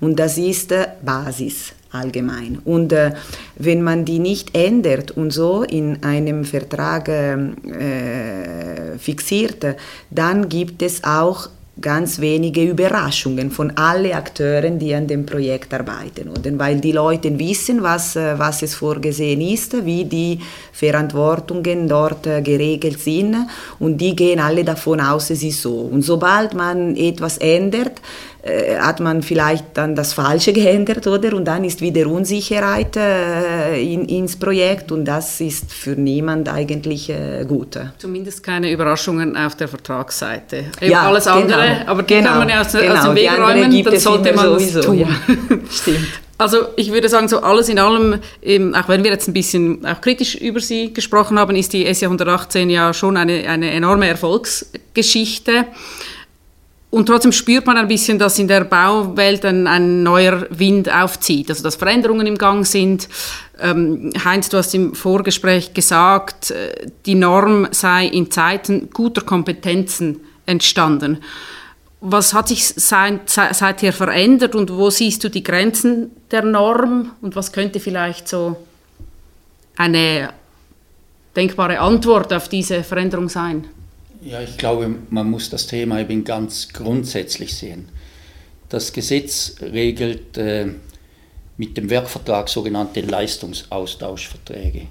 Und 0.00 0.18
das 0.18 0.38
ist 0.38 0.72
Basis 1.04 1.72
allgemein. 1.94 2.58
Und 2.64 2.92
äh, 2.92 3.12
wenn 3.56 3.82
man 3.82 4.04
die 4.04 4.18
nicht 4.18 4.56
ändert 4.56 5.12
und 5.12 5.30
so 5.32 5.62
in 5.62 6.02
einem 6.02 6.44
Vertrag 6.44 7.08
äh, 7.08 8.98
fixiert, 8.98 9.64
dann 10.10 10.48
gibt 10.48 10.82
es 10.82 11.04
auch 11.04 11.48
ganz 11.80 12.20
wenige 12.20 12.62
Überraschungen 12.62 13.50
von 13.50 13.76
allen 13.76 14.12
Akteuren, 14.12 14.78
die 14.78 14.94
an 14.94 15.08
dem 15.08 15.26
Projekt 15.26 15.74
arbeiten. 15.74 16.28
Und 16.28 16.46
weil 16.58 16.80
die 16.80 16.92
Leute 16.92 17.36
wissen, 17.38 17.82
was, 17.82 18.16
äh, 18.16 18.38
was 18.38 18.62
es 18.62 18.74
vorgesehen 18.74 19.40
ist, 19.40 19.84
wie 19.84 20.04
die 20.04 20.38
Verantwortungen 20.72 21.88
dort 21.88 22.26
äh, 22.26 22.42
geregelt 22.42 23.00
sind 23.00 23.36
und 23.80 23.98
die 23.98 24.14
gehen 24.14 24.38
alle 24.38 24.64
davon 24.64 25.00
aus, 25.00 25.30
es 25.30 25.42
ist 25.42 25.62
so. 25.62 25.80
Und 25.80 26.02
sobald 26.02 26.54
man 26.54 26.96
etwas 26.96 27.38
ändert, 27.38 28.00
äh, 28.44 28.76
hat 28.76 29.00
man 29.00 29.22
vielleicht 29.22 29.64
dann 29.74 29.94
das 29.94 30.12
Falsche 30.12 30.52
geändert, 30.52 31.06
oder? 31.06 31.32
Und 31.32 31.46
dann 31.46 31.64
ist 31.64 31.80
wieder 31.80 32.06
Unsicherheit 32.06 32.94
äh, 32.94 33.80
in, 33.82 34.04
ins 34.04 34.36
Projekt 34.36 34.92
und 34.92 35.06
das 35.06 35.40
ist 35.40 35.72
für 35.72 35.92
niemand 35.92 36.50
eigentlich 36.50 37.08
äh, 37.08 37.46
gut. 37.48 37.78
Zumindest 37.96 38.42
keine 38.42 38.70
Überraschungen 38.70 39.34
auf 39.34 39.56
der 39.56 39.68
Vertragsseite. 39.68 40.66
Ja, 40.82 41.06
alles 41.06 41.26
andere, 41.26 41.78
genau, 41.78 41.90
aber 41.90 42.02
die 42.02 42.14
genau, 42.14 42.28
kann 42.28 42.38
man 42.40 42.48
ja 42.50 42.60
aus, 42.60 42.72
genau, 42.72 42.94
aus 42.94 43.04
dem 43.04 43.14
Weg 43.14 43.30
räumen, 43.30 43.84
dann 43.84 43.98
sollte 43.98 44.32
man 44.34 44.56
es 44.56 44.72
tun. 44.74 44.98
Ja. 44.98 45.08
Stimmt. 45.70 46.06
Also 46.36 46.66
ich 46.76 46.92
würde 46.92 47.08
sagen, 47.08 47.28
so 47.28 47.40
alles 47.40 47.70
in 47.70 47.78
allem, 47.78 48.18
eben, 48.42 48.74
auch 48.74 48.88
wenn 48.88 49.04
wir 49.04 49.10
jetzt 49.12 49.26
ein 49.26 49.32
bisschen 49.32 49.86
auch 49.86 50.02
kritisch 50.02 50.34
über 50.34 50.60
sie 50.60 50.92
gesprochen 50.92 51.38
haben, 51.38 51.56
ist 51.56 51.72
die 51.72 51.92
SJ 51.94 52.06
118 52.06 52.68
ja 52.68 52.92
schon 52.92 53.16
eine, 53.16 53.48
eine 53.48 53.70
enorme 53.70 54.08
Erfolgsgeschichte. 54.08 55.64
Und 56.94 57.06
trotzdem 57.06 57.32
spürt 57.32 57.66
man 57.66 57.76
ein 57.76 57.88
bisschen, 57.88 58.20
dass 58.20 58.38
in 58.38 58.46
der 58.46 58.62
Bauwelt 58.62 59.44
ein, 59.44 59.66
ein 59.66 60.04
neuer 60.04 60.46
Wind 60.50 60.88
aufzieht, 60.88 61.50
also 61.50 61.64
dass 61.64 61.74
Veränderungen 61.74 62.24
im 62.24 62.38
Gang 62.38 62.64
sind. 62.64 63.08
Ähm, 63.58 64.12
Heinz, 64.24 64.48
du 64.48 64.58
hast 64.58 64.72
im 64.76 64.94
Vorgespräch 64.94 65.74
gesagt, 65.74 66.52
äh, 66.52 66.86
die 67.04 67.16
Norm 67.16 67.66
sei 67.72 68.06
in 68.06 68.30
Zeiten 68.30 68.90
guter 68.90 69.22
Kompetenzen 69.22 70.20
entstanden. 70.46 71.18
was 72.00 72.32
hat 72.32 72.46
sich 72.46 72.64
seit, 72.64 73.28
seither 73.28 73.92
verändert 73.92 74.54
und 74.54 74.70
wo 74.70 74.88
siehst 74.88 75.24
du 75.24 75.28
die 75.28 75.42
Grenzen 75.42 76.12
der 76.30 76.44
Norm 76.44 77.10
und 77.22 77.34
was 77.34 77.50
könnte 77.50 77.80
vielleicht 77.80 78.28
so 78.28 78.54
eine 79.76 80.28
denkbare 81.34 81.80
Antwort 81.80 82.32
auf 82.32 82.48
diese 82.48 82.84
Veränderung 82.84 83.28
sein? 83.28 83.64
Ja, 84.24 84.40
ich 84.40 84.56
glaube, 84.56 84.94
man 85.10 85.30
muss 85.30 85.50
das 85.50 85.66
Thema 85.66 86.00
eben 86.00 86.24
ganz 86.24 86.70
grundsätzlich 86.72 87.54
sehen. 87.54 87.88
Das 88.70 88.92
Gesetz 88.92 89.56
regelt 89.60 90.38
äh, 90.38 90.68
mit 91.58 91.76
dem 91.76 91.90
Werkvertrag 91.90 92.48
sogenannte 92.48 93.02
Leistungsaustauschverträge. 93.02 94.86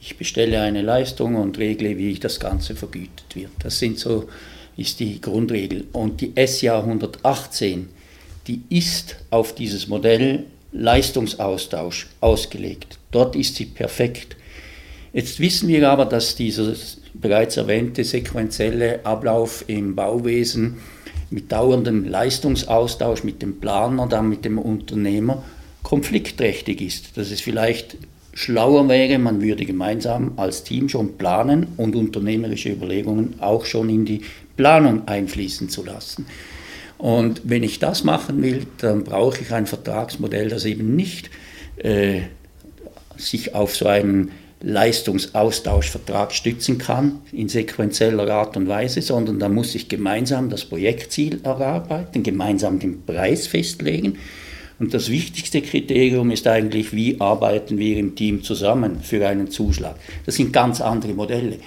Ich 0.00 0.16
bestelle 0.16 0.60
eine 0.60 0.82
Leistung 0.82 1.34
und 1.34 1.58
regle, 1.58 1.98
wie 1.98 2.14
das 2.14 2.38
Ganze 2.38 2.76
vergütet 2.76 3.34
wird. 3.34 3.50
Das 3.58 3.80
sind 3.80 3.98
so, 3.98 4.28
ist 4.76 5.00
die 5.00 5.20
Grundregel. 5.20 5.88
Und 5.92 6.20
die 6.20 6.32
SJA 6.36 6.78
118, 6.78 7.88
die 8.46 8.62
ist 8.68 9.16
auf 9.30 9.56
dieses 9.56 9.88
Modell 9.88 10.44
Leistungsaustausch 10.70 12.06
ausgelegt. 12.20 12.98
Dort 13.10 13.34
ist 13.34 13.56
sie 13.56 13.66
perfekt. 13.66 14.36
Jetzt 15.12 15.40
wissen 15.40 15.66
wir 15.68 15.90
aber, 15.90 16.04
dass 16.04 16.36
dieser 16.36 16.74
bereits 17.20 17.56
erwähnte 17.56 18.04
sequenzielle 18.04 19.04
Ablauf 19.04 19.64
im 19.66 19.94
Bauwesen 19.94 20.76
mit 21.30 21.50
dauerndem 21.50 22.04
Leistungsaustausch 22.04 23.24
mit 23.24 23.42
dem 23.42 23.60
Planer, 23.60 24.06
dann 24.06 24.28
mit 24.28 24.44
dem 24.44 24.58
Unternehmer 24.58 25.42
konfliktträchtig 25.82 26.80
ist. 26.80 27.16
Dass 27.16 27.30
es 27.30 27.40
vielleicht 27.40 27.96
schlauer 28.32 28.88
wäre, 28.88 29.18
man 29.18 29.40
würde 29.40 29.64
gemeinsam 29.64 30.32
als 30.36 30.62
Team 30.62 30.88
schon 30.88 31.16
planen 31.16 31.68
und 31.76 31.96
unternehmerische 31.96 32.70
Überlegungen 32.70 33.34
auch 33.40 33.64
schon 33.64 33.88
in 33.88 34.04
die 34.04 34.22
Planung 34.56 35.08
einfließen 35.08 35.68
zu 35.68 35.84
lassen. 35.84 36.26
Und 36.98 37.42
wenn 37.44 37.62
ich 37.62 37.78
das 37.78 38.04
machen 38.04 38.42
will, 38.42 38.66
dann 38.78 39.04
brauche 39.04 39.40
ich 39.42 39.52
ein 39.52 39.66
Vertragsmodell, 39.66 40.48
das 40.48 40.64
eben 40.64 40.96
nicht 40.96 41.30
äh, 41.76 42.22
sich 43.16 43.54
auf 43.54 43.76
so 43.76 43.86
einen 43.86 44.30
Leistungsaustauschvertrag 44.60 46.32
stützen 46.32 46.78
kann 46.78 47.20
in 47.32 47.48
sequenzieller 47.48 48.28
Art 48.32 48.56
und 48.56 48.68
Weise, 48.68 49.02
sondern 49.02 49.38
da 49.38 49.48
muss 49.48 49.74
ich 49.74 49.88
gemeinsam 49.88 50.48
das 50.48 50.64
Projektziel 50.64 51.40
erarbeiten, 51.42 52.22
gemeinsam 52.22 52.78
den 52.78 53.04
Preis 53.04 53.46
festlegen. 53.46 54.18
Und 54.78 54.92
das 54.92 55.10
wichtigste 55.10 55.62
Kriterium 55.62 56.30
ist 56.30 56.46
eigentlich, 56.46 56.92
wie 56.92 57.20
arbeiten 57.20 57.78
wir 57.78 57.96
im 57.96 58.14
Team 58.14 58.42
zusammen 58.42 59.00
für 59.02 59.26
einen 59.26 59.50
Zuschlag. 59.50 59.96
Das 60.26 60.36
sind 60.36 60.52
ganz 60.52 60.80
andere 60.80 61.14
Modelle 61.14 61.58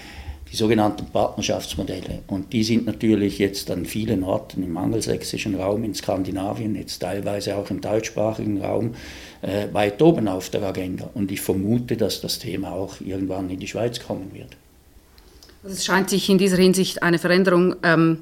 die 0.52 0.56
sogenannten 0.56 1.06
Partnerschaftsmodelle. 1.06 2.20
Und 2.28 2.54
die 2.54 2.64
sind 2.64 2.86
natürlich 2.86 3.38
jetzt 3.38 3.70
an 3.70 3.86
vielen 3.86 4.24
Orten 4.24 4.64
im 4.64 4.78
angelsächsischen 4.78 5.56
Raum, 5.56 5.84
in 5.84 5.94
Skandinavien, 5.94 6.76
jetzt 6.76 7.00
teilweise 7.00 7.56
auch 7.56 7.70
im 7.70 7.82
deutschsprachigen 7.82 8.62
Raum, 8.62 8.96
äh, 9.42 9.68
weit 9.72 10.02
oben 10.02 10.28
auf 10.28 10.50
der 10.50 10.64
Agenda. 10.64 11.10
Und 11.14 11.32
ich 11.32 11.42
vermute, 11.42 11.98
dass 11.98 12.22
das 12.22 12.40
Thema 12.40 12.72
auch 12.72 13.00
irgendwann 13.02 13.50
in 13.50 13.60
die 13.60 13.68
Schweiz 13.68 14.00
kommen 14.00 14.32
wird. 14.34 14.58
Also 15.64 15.76
es 15.76 15.86
scheint 15.86 16.10
sich 16.10 16.30
in 16.30 16.38
dieser 16.38 16.58
Hinsicht 16.58 17.04
eine 17.04 17.20
Veränderung 17.20 17.76
ähm, 17.84 18.20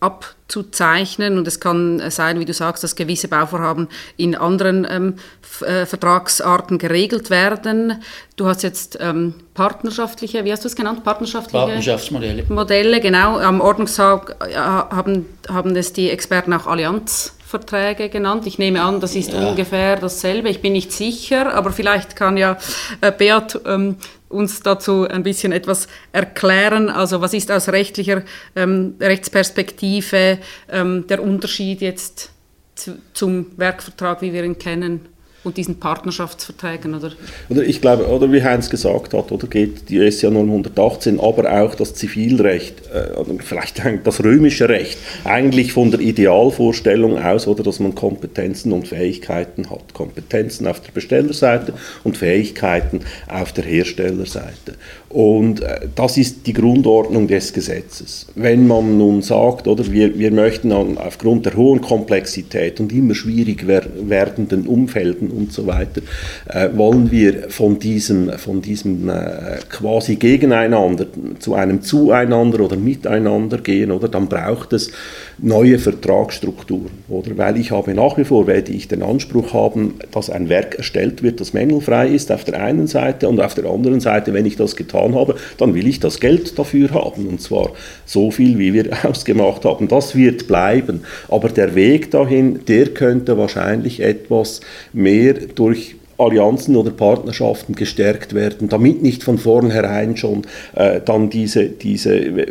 abzuzeichnen. 0.00 1.38
Und 1.38 1.48
es 1.48 1.60
kann 1.60 2.10
sein, 2.10 2.38
wie 2.40 2.44
du 2.44 2.54
sagst, 2.54 2.84
dass 2.84 2.96
gewisse 2.96 3.28
Bauvorhaben 3.28 3.88
in 4.16 4.34
anderen 4.34 4.86
ähm, 4.88 5.14
äh, 5.60 5.86
Vertragsarten 5.86 6.78
geregelt 6.78 7.30
werden. 7.30 8.02
Du 8.36 8.46
hast 8.46 8.62
jetzt 8.62 8.98
ähm, 9.00 9.34
partnerschaftliche, 9.54 10.44
wie 10.44 10.52
hast 10.52 10.64
du 10.64 10.68
es 10.68 10.76
genannt? 10.76 11.04
Partnerschaftliche 11.04 11.64
Partnerschaftsmodelle. 11.64 12.44
Modelle, 12.48 13.00
genau. 13.00 13.38
Am 13.38 13.60
Ordnungstag 13.60 14.36
äh, 14.40 14.54
haben, 14.54 15.26
haben 15.48 15.76
es 15.76 15.92
die 15.92 16.10
Experten 16.10 16.52
auch 16.52 16.66
Allianzverträge 16.66 18.08
genannt. 18.08 18.46
Ich 18.46 18.58
nehme 18.58 18.82
an, 18.82 19.00
das 19.00 19.16
ist 19.16 19.32
ja. 19.32 19.48
ungefähr 19.48 19.96
dasselbe. 19.96 20.48
Ich 20.48 20.62
bin 20.62 20.72
nicht 20.74 20.92
sicher, 20.92 21.54
aber 21.54 21.72
vielleicht 21.72 22.14
kann 22.14 22.36
ja 22.36 22.56
äh, 23.00 23.10
Beat 23.10 23.60
ähm, 23.66 23.96
uns 24.28 24.60
dazu 24.60 25.06
ein 25.08 25.22
bisschen 25.22 25.52
etwas 25.52 25.88
erklären. 26.12 26.88
Also 26.88 27.20
was 27.20 27.34
ist 27.34 27.50
aus 27.50 27.68
rechtlicher 27.68 28.22
ähm, 28.54 28.94
Rechtsperspektive 29.00 30.38
ähm, 30.70 31.06
der 31.06 31.22
Unterschied 31.22 31.80
jetzt 31.80 32.30
zu, 32.74 32.98
zum 33.14 33.46
Werkvertrag, 33.56 34.22
wie 34.22 34.32
wir 34.32 34.44
ihn 34.44 34.58
kennen? 34.58 35.08
Und 35.44 35.56
diesen 35.56 35.78
Partnerschaftsverträgen, 35.78 36.94
oder? 36.94 37.12
Oder 37.48 37.62
ich 37.62 37.80
glaube, 37.80 38.08
oder 38.08 38.32
wie 38.32 38.42
Heinz 38.42 38.68
gesagt 38.70 39.14
hat, 39.14 39.30
oder 39.30 39.46
geht 39.46 39.88
die 39.88 40.10
SCA 40.10 40.30
918, 40.30 41.20
aber 41.20 41.50
auch 41.62 41.74
das 41.74 41.94
Zivilrecht, 41.94 42.86
äh, 42.92 43.24
vielleicht 43.38 43.80
das 44.04 44.24
römische 44.24 44.68
Recht, 44.68 44.98
eigentlich 45.24 45.72
von 45.72 45.90
der 45.90 46.00
Idealvorstellung 46.00 47.18
aus, 47.18 47.46
oder 47.46 47.62
dass 47.62 47.78
man 47.78 47.94
Kompetenzen 47.94 48.72
und 48.72 48.88
Fähigkeiten 48.88 49.70
hat. 49.70 49.94
Kompetenzen 49.94 50.66
auf 50.66 50.80
der 50.80 50.92
Bestellerseite 50.92 51.72
und 52.02 52.16
Fähigkeiten 52.16 53.00
auf 53.28 53.52
der 53.52 53.64
Herstellerseite. 53.64 54.74
Und 55.10 55.62
äh, 55.62 55.88
das 55.94 56.18
ist 56.18 56.46
die 56.46 56.52
Grundordnung 56.52 57.28
des 57.28 57.54
Gesetzes. 57.54 58.26
Wenn 58.34 58.66
man 58.66 58.98
nun 58.98 59.22
sagt, 59.22 59.66
oder 59.66 59.90
wir, 59.90 60.18
wir 60.18 60.30
möchten 60.30 60.70
aufgrund 60.70 61.46
der 61.46 61.56
hohen 61.56 61.80
Komplexität 61.80 62.78
und 62.78 62.92
immer 62.92 63.14
schwierig 63.14 63.66
werdenden 63.66 64.66
Umfelden 64.66 65.30
und 65.30 65.50
so 65.50 65.66
weiter, 65.66 66.02
äh, 66.46 66.68
wollen 66.74 67.10
wir 67.10 67.48
von 67.48 67.78
diesem, 67.78 68.32
von 68.32 68.60
diesem 68.60 69.08
äh, 69.08 69.58
quasi 69.70 70.16
Gegeneinander 70.16 71.06
zu 71.38 71.54
einem 71.54 71.80
Zueinander 71.80 72.60
oder 72.60 72.76
Miteinander 72.76 73.58
gehen, 73.58 73.90
oder 73.90 74.08
dann 74.08 74.28
braucht 74.28 74.74
es 74.74 74.90
neue 75.38 75.78
Vertragsstrukturen, 75.78 76.90
oder? 77.08 77.38
Weil 77.38 77.56
ich 77.56 77.70
habe 77.70 77.94
nach 77.94 78.18
wie 78.18 78.24
vor, 78.24 78.46
werde 78.46 78.72
ich 78.72 78.88
den 78.88 79.02
Anspruch 79.02 79.54
haben, 79.54 79.94
dass 80.10 80.28
ein 80.28 80.50
Werk 80.50 80.74
erstellt 80.74 81.22
wird, 81.22 81.40
das 81.40 81.54
mängelfrei 81.54 82.08
ist 82.08 82.30
auf 82.30 82.44
der 82.44 82.60
einen 82.60 82.88
Seite 82.88 83.26
und 83.28 83.40
auf 83.40 83.54
der 83.54 83.64
anderen 83.64 84.00
Seite, 84.00 84.34
wenn 84.34 84.44
ich 84.44 84.56
das 84.56 84.76
getan 84.76 84.97
habe, 84.98 85.36
dann 85.58 85.74
will 85.74 85.86
ich 85.86 86.00
das 86.00 86.20
Geld 86.20 86.58
dafür 86.58 86.90
haben 86.90 87.26
und 87.26 87.40
zwar 87.40 87.72
so 88.04 88.30
viel, 88.30 88.58
wie 88.58 88.72
wir 88.72 88.90
ausgemacht 89.04 89.64
haben. 89.64 89.88
Das 89.88 90.14
wird 90.14 90.46
bleiben, 90.46 91.02
aber 91.28 91.48
der 91.48 91.74
Weg 91.74 92.10
dahin, 92.10 92.60
der 92.66 92.88
könnte 92.88 93.38
wahrscheinlich 93.38 94.00
etwas 94.00 94.60
mehr 94.92 95.34
durch 95.34 95.97
Allianzen 96.18 96.74
oder 96.74 96.90
Partnerschaften 96.90 97.74
gestärkt 97.74 98.34
werden, 98.34 98.68
damit 98.68 99.02
nicht 99.02 99.22
von 99.22 99.38
vornherein 99.38 100.16
schon 100.16 100.42
äh, 100.74 101.00
dann 101.04 101.30
diese, 101.30 101.68
diese, 101.68 102.14
äh, 102.16 102.46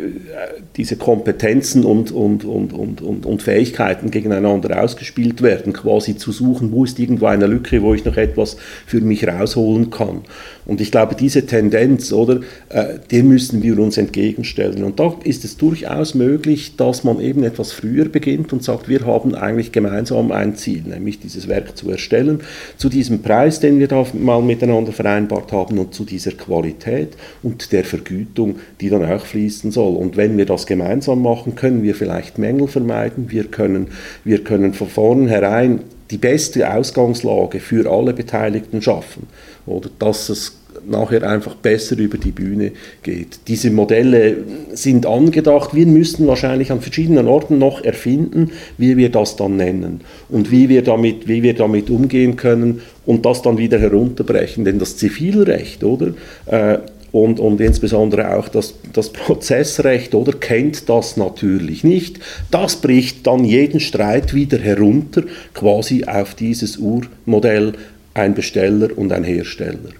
diese 0.76 0.96
Kompetenzen 0.96 1.84
und, 1.84 2.10
und, 2.10 2.44
und, 2.44 2.72
und, 2.72 3.02
und, 3.02 3.26
und 3.26 3.42
Fähigkeiten 3.42 4.10
gegeneinander 4.10 4.82
ausgespielt 4.82 5.42
werden, 5.42 5.74
quasi 5.74 6.16
zu 6.16 6.32
suchen, 6.32 6.72
wo 6.72 6.84
ist 6.84 6.98
irgendwo 6.98 7.26
eine 7.26 7.46
Lücke, 7.46 7.82
wo 7.82 7.92
ich 7.92 8.04
noch 8.06 8.16
etwas 8.16 8.56
für 8.86 9.02
mich 9.02 9.28
rausholen 9.28 9.90
kann. 9.90 10.22
Und 10.68 10.82
ich 10.82 10.90
glaube, 10.90 11.14
diese 11.14 11.46
Tendenz, 11.46 12.12
oder, 12.12 12.40
äh, 12.68 12.98
der 13.10 13.22
müssen 13.22 13.62
wir 13.62 13.78
uns 13.78 13.96
entgegenstellen. 13.96 14.84
Und 14.84 15.00
da 15.00 15.14
ist 15.24 15.44
es 15.44 15.56
durchaus 15.56 16.14
möglich, 16.14 16.76
dass 16.76 17.04
man 17.04 17.20
eben 17.20 17.42
etwas 17.42 17.72
früher 17.72 18.06
beginnt 18.06 18.52
und 18.52 18.62
sagt, 18.62 18.88
wir 18.88 19.06
haben 19.06 19.34
eigentlich 19.34 19.72
gemeinsam 19.72 20.30
ein 20.30 20.56
Ziel, 20.56 20.82
nämlich 20.82 21.20
dieses 21.20 21.48
Werk 21.48 21.76
zu 21.76 21.90
erstellen, 21.90 22.40
zu 22.76 22.90
diesem 22.90 23.22
Preis, 23.22 23.57
den 23.60 23.78
wir 23.78 23.88
da 23.88 24.04
mal 24.14 24.42
miteinander 24.42 24.92
vereinbart 24.92 25.52
haben 25.52 25.78
und 25.78 25.94
zu 25.94 26.04
dieser 26.04 26.32
Qualität 26.32 27.16
und 27.42 27.72
der 27.72 27.84
Vergütung, 27.84 28.56
die 28.80 28.90
dann 28.90 29.04
auch 29.04 29.24
fließen 29.24 29.70
soll. 29.70 29.96
Und 29.96 30.16
wenn 30.16 30.36
wir 30.36 30.46
das 30.46 30.66
gemeinsam 30.66 31.22
machen, 31.22 31.54
können 31.54 31.82
wir 31.82 31.94
vielleicht 31.94 32.38
Mängel 32.38 32.68
vermeiden, 32.68 33.30
wir 33.30 33.44
können, 33.44 33.88
wir 34.24 34.44
können 34.44 34.74
von 34.74 34.88
vornherein 34.88 35.80
die 36.10 36.18
beste 36.18 36.72
Ausgangslage 36.72 37.60
für 37.60 37.90
alle 37.90 38.14
Beteiligten 38.14 38.80
schaffen. 38.80 39.26
Oder 39.66 39.90
dass 39.98 40.28
es 40.28 40.57
nachher 40.86 41.22
einfach 41.22 41.54
besser 41.54 41.98
über 41.98 42.18
die 42.18 42.30
Bühne 42.30 42.72
geht. 43.02 43.40
Diese 43.48 43.70
Modelle 43.70 44.36
sind 44.72 45.06
angedacht. 45.06 45.74
Wir 45.74 45.86
müssten 45.86 46.26
wahrscheinlich 46.26 46.70
an 46.70 46.80
verschiedenen 46.80 47.26
Orten 47.26 47.58
noch 47.58 47.82
erfinden, 47.82 48.50
wie 48.76 48.96
wir 48.96 49.10
das 49.10 49.36
dann 49.36 49.56
nennen 49.56 50.00
und 50.28 50.50
wie 50.50 50.68
wir 50.68 50.82
damit, 50.82 51.28
wie 51.28 51.42
wir 51.42 51.54
damit 51.54 51.90
umgehen 51.90 52.36
können 52.36 52.82
und 53.06 53.24
das 53.24 53.42
dann 53.42 53.58
wieder 53.58 53.78
herunterbrechen. 53.78 54.64
Denn 54.64 54.78
das 54.78 54.96
Zivilrecht, 54.96 55.84
oder? 55.84 56.14
Äh, 56.46 56.78
und, 57.10 57.40
und 57.40 57.60
insbesondere 57.60 58.36
auch 58.36 58.48
das, 58.48 58.74
das 58.92 59.10
Prozessrecht 59.10 60.14
oder 60.14 60.32
kennt 60.32 60.88
das 60.88 61.16
natürlich 61.16 61.84
nicht. 61.84 62.20
Das 62.50 62.76
bricht 62.76 63.26
dann 63.26 63.44
jeden 63.44 63.80
Streit 63.80 64.34
wieder 64.34 64.58
herunter, 64.58 65.22
quasi 65.54 66.04
auf 66.04 66.34
dieses 66.34 66.76
Urmodell 66.76 67.72
ein 68.14 68.34
Besteller 68.34 68.96
und 68.96 69.12
ein 69.12 69.24
Hersteller. 69.24 69.90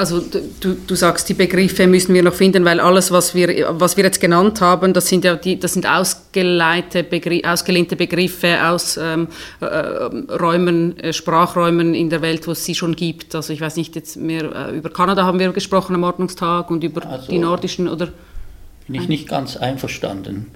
Also 0.00 0.22
du, 0.22 0.76
du 0.86 0.94
sagst, 0.94 1.28
die 1.28 1.34
Begriffe 1.34 1.86
müssen 1.86 2.14
wir 2.14 2.22
noch 2.22 2.32
finden, 2.32 2.64
weil 2.64 2.80
alles, 2.80 3.10
was 3.10 3.34
wir, 3.34 3.66
was 3.78 3.98
wir 3.98 4.04
jetzt 4.04 4.18
genannt 4.18 4.62
haben, 4.62 4.94
das 4.94 5.08
sind 5.08 5.26
ja 5.26 5.36
die, 5.36 5.60
das 5.60 5.74
sind 5.74 5.86
ausgeleitete, 5.86 7.04
Begr 7.04 7.42
ausgelehnte 7.44 7.96
Begriffe 7.96 8.66
aus 8.66 8.96
ähm, 8.96 9.28
äh, 9.60 9.66
Räumen, 9.66 10.98
äh, 11.00 11.12
Sprachräumen 11.12 11.92
in 11.92 12.08
der 12.08 12.22
Welt, 12.22 12.46
wo 12.46 12.52
es 12.52 12.64
sie 12.64 12.74
schon 12.74 12.96
gibt. 12.96 13.34
Also 13.34 13.52
ich 13.52 13.60
weiß 13.60 13.76
nicht, 13.76 13.94
jetzt 13.94 14.16
mehr 14.16 14.70
äh, 14.70 14.74
über 14.74 14.88
Kanada 14.88 15.26
haben 15.26 15.38
wir 15.38 15.52
gesprochen 15.52 15.94
am 15.94 16.04
Ordnungstag 16.04 16.70
und 16.70 16.82
über 16.82 17.04
also, 17.04 17.30
die 17.30 17.38
nordischen 17.38 17.86
oder. 17.86 18.08
Bin 18.86 19.02
ich 19.02 19.06
nicht 19.06 19.28
ganz 19.28 19.58
einverstanden. 19.58 20.46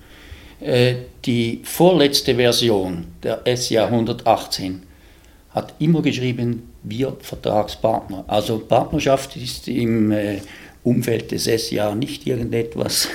Äh, 0.60 0.94
die 1.26 1.60
vorletzte 1.64 2.36
Version 2.36 3.08
der 3.22 3.42
SIA 3.58 3.84
118 3.88 4.84
hat 5.54 5.74
immer 5.78 6.02
geschrieben, 6.02 6.64
wir 6.82 7.16
Vertragspartner. 7.20 8.24
Also 8.26 8.58
Partnerschaft 8.58 9.36
ist 9.36 9.68
im 9.68 10.10
äh, 10.10 10.38
Umfeld 10.82 11.30
des 11.30 11.44
SIA 11.44 11.94
nicht 11.94 12.26
irgendetwas, 12.26 13.08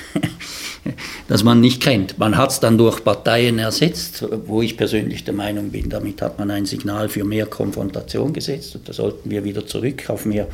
das 1.28 1.44
man 1.44 1.60
nicht 1.60 1.82
kennt. 1.84 2.18
Man 2.18 2.38
hat 2.38 2.52
es 2.52 2.60
dann 2.60 2.78
durch 2.78 3.04
Parteien 3.04 3.60
ersetzt, 3.60 4.26
wo 4.48 4.62
ich 4.62 4.78
persönlich 4.78 5.24
der 5.26 5.36
Meinung 5.36 5.70
bin, 5.70 5.90
damit 5.90 6.22
hat 6.22 6.40
man 6.40 6.50
ein 6.50 6.66
Signal 6.66 7.10
für 7.10 7.26
mehr 7.26 7.46
Konfrontation 7.46 8.34
gesetzt 8.34 8.76
und 8.76 8.90
da 8.90 8.94
sollten 8.94 9.30
wir 9.30 9.44
wieder 9.44 9.68
zurück 9.68 10.10
auf 10.10 10.26
mehr 10.26 10.48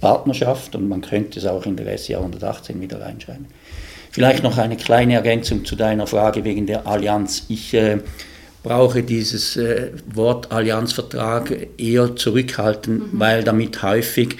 Partnerschaft 0.00 0.76
und 0.76 0.88
man 0.88 1.00
könnte 1.00 1.40
es 1.40 1.46
auch 1.46 1.66
in 1.66 1.76
der 1.76 1.98
SIA 1.98 2.18
118 2.18 2.80
wieder 2.80 3.00
reinschreiben. 3.00 3.46
Vielleicht 4.10 4.42
noch 4.42 4.58
eine 4.58 4.76
kleine 4.76 5.14
Ergänzung 5.14 5.64
zu 5.64 5.74
deiner 5.74 6.06
Frage 6.06 6.44
wegen 6.44 6.66
der 6.66 6.86
Allianz. 6.86 7.44
Ich 7.48 7.74
äh, 7.74 7.98
brauche 8.62 9.02
dieses 9.02 9.56
äh, 9.56 9.90
Wort 10.12 10.52
Allianzvertrag 10.52 11.68
eher 11.78 12.16
zurückhalten, 12.16 12.94
mhm. 12.94 13.08
weil 13.12 13.44
damit 13.44 13.82
häufig 13.82 14.36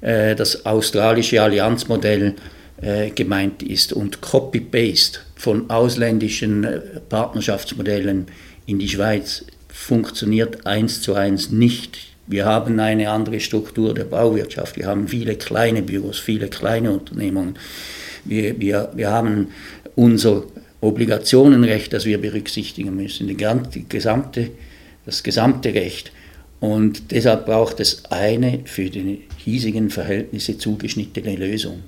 äh, 0.00 0.34
das 0.34 0.66
australische 0.66 1.42
Allianzmodell 1.42 2.34
äh, 2.80 3.10
gemeint 3.10 3.62
ist 3.62 3.92
und 3.92 4.20
Copy-Paste 4.20 5.20
von 5.36 5.70
ausländischen 5.70 6.64
äh, 6.64 6.80
Partnerschaftsmodellen 7.08 8.26
in 8.66 8.78
die 8.78 8.88
Schweiz 8.88 9.44
funktioniert 9.68 10.66
eins 10.66 11.02
zu 11.02 11.14
eins 11.14 11.50
nicht. 11.50 11.98
Wir 12.26 12.44
haben 12.44 12.78
eine 12.78 13.10
andere 13.10 13.40
Struktur 13.40 13.94
der 13.94 14.04
Bauwirtschaft. 14.04 14.76
Wir 14.76 14.86
haben 14.86 15.08
viele 15.08 15.36
kleine 15.36 15.82
Büros, 15.82 16.18
viele 16.18 16.48
kleine 16.48 16.92
Unternehmungen. 16.92 17.56
Wir, 18.24 18.60
wir, 18.60 18.92
wir 18.94 19.10
haben 19.10 19.48
unser 19.94 20.44
Obligationenrecht, 20.80 21.92
das 21.92 22.04
wir 22.04 22.20
berücksichtigen 22.20 22.94
müssen, 22.94 23.34
gesamte, 23.88 24.50
das 25.04 25.22
gesamte 25.22 25.74
Recht. 25.74 26.12
Und 26.60 27.12
deshalb 27.12 27.46
braucht 27.46 27.80
es 27.80 28.04
eine 28.10 28.60
für 28.64 28.90
die 28.90 29.22
hiesigen 29.36 29.90
Verhältnisse 29.90 30.58
zugeschnittene 30.58 31.36
Lösung. 31.36 31.82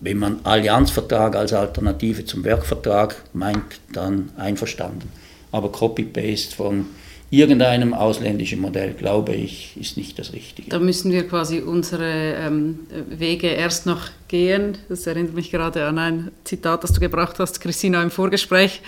Wenn 0.00 0.18
man 0.18 0.40
Allianzvertrag 0.44 1.36
als 1.36 1.52
Alternative 1.52 2.24
zum 2.24 2.44
Werkvertrag 2.44 3.22
meint, 3.32 3.80
dann 3.92 4.30
einverstanden. 4.36 5.08
Aber 5.52 5.72
Copy-Paste 5.72 6.54
von 6.54 6.86
irgendeinem 7.30 7.92
ausländischen 7.92 8.60
Modell, 8.60 8.92
glaube 8.92 9.32
ich, 9.32 9.76
ist 9.80 9.96
nicht 9.96 10.18
das 10.18 10.32
Richtige. 10.32 10.70
Da 10.70 10.78
müssen 10.78 11.10
wir 11.10 11.26
quasi 11.26 11.58
unsere 11.58 12.34
ähm, 12.34 12.80
Wege 13.10 13.48
erst 13.48 13.84
noch 13.84 14.02
gehen. 14.28 14.78
Das 14.88 15.06
erinnert 15.08 15.34
mich 15.34 15.50
gerade 15.50 15.84
an 15.86 15.98
ein 15.98 16.30
Zitat, 16.44 16.84
das 16.84 16.92
du 16.92 17.00
gebracht 17.00 17.36
hast, 17.38 17.60
Christina, 17.60 18.00
im 18.02 18.10
Vorgespräch, 18.10 18.80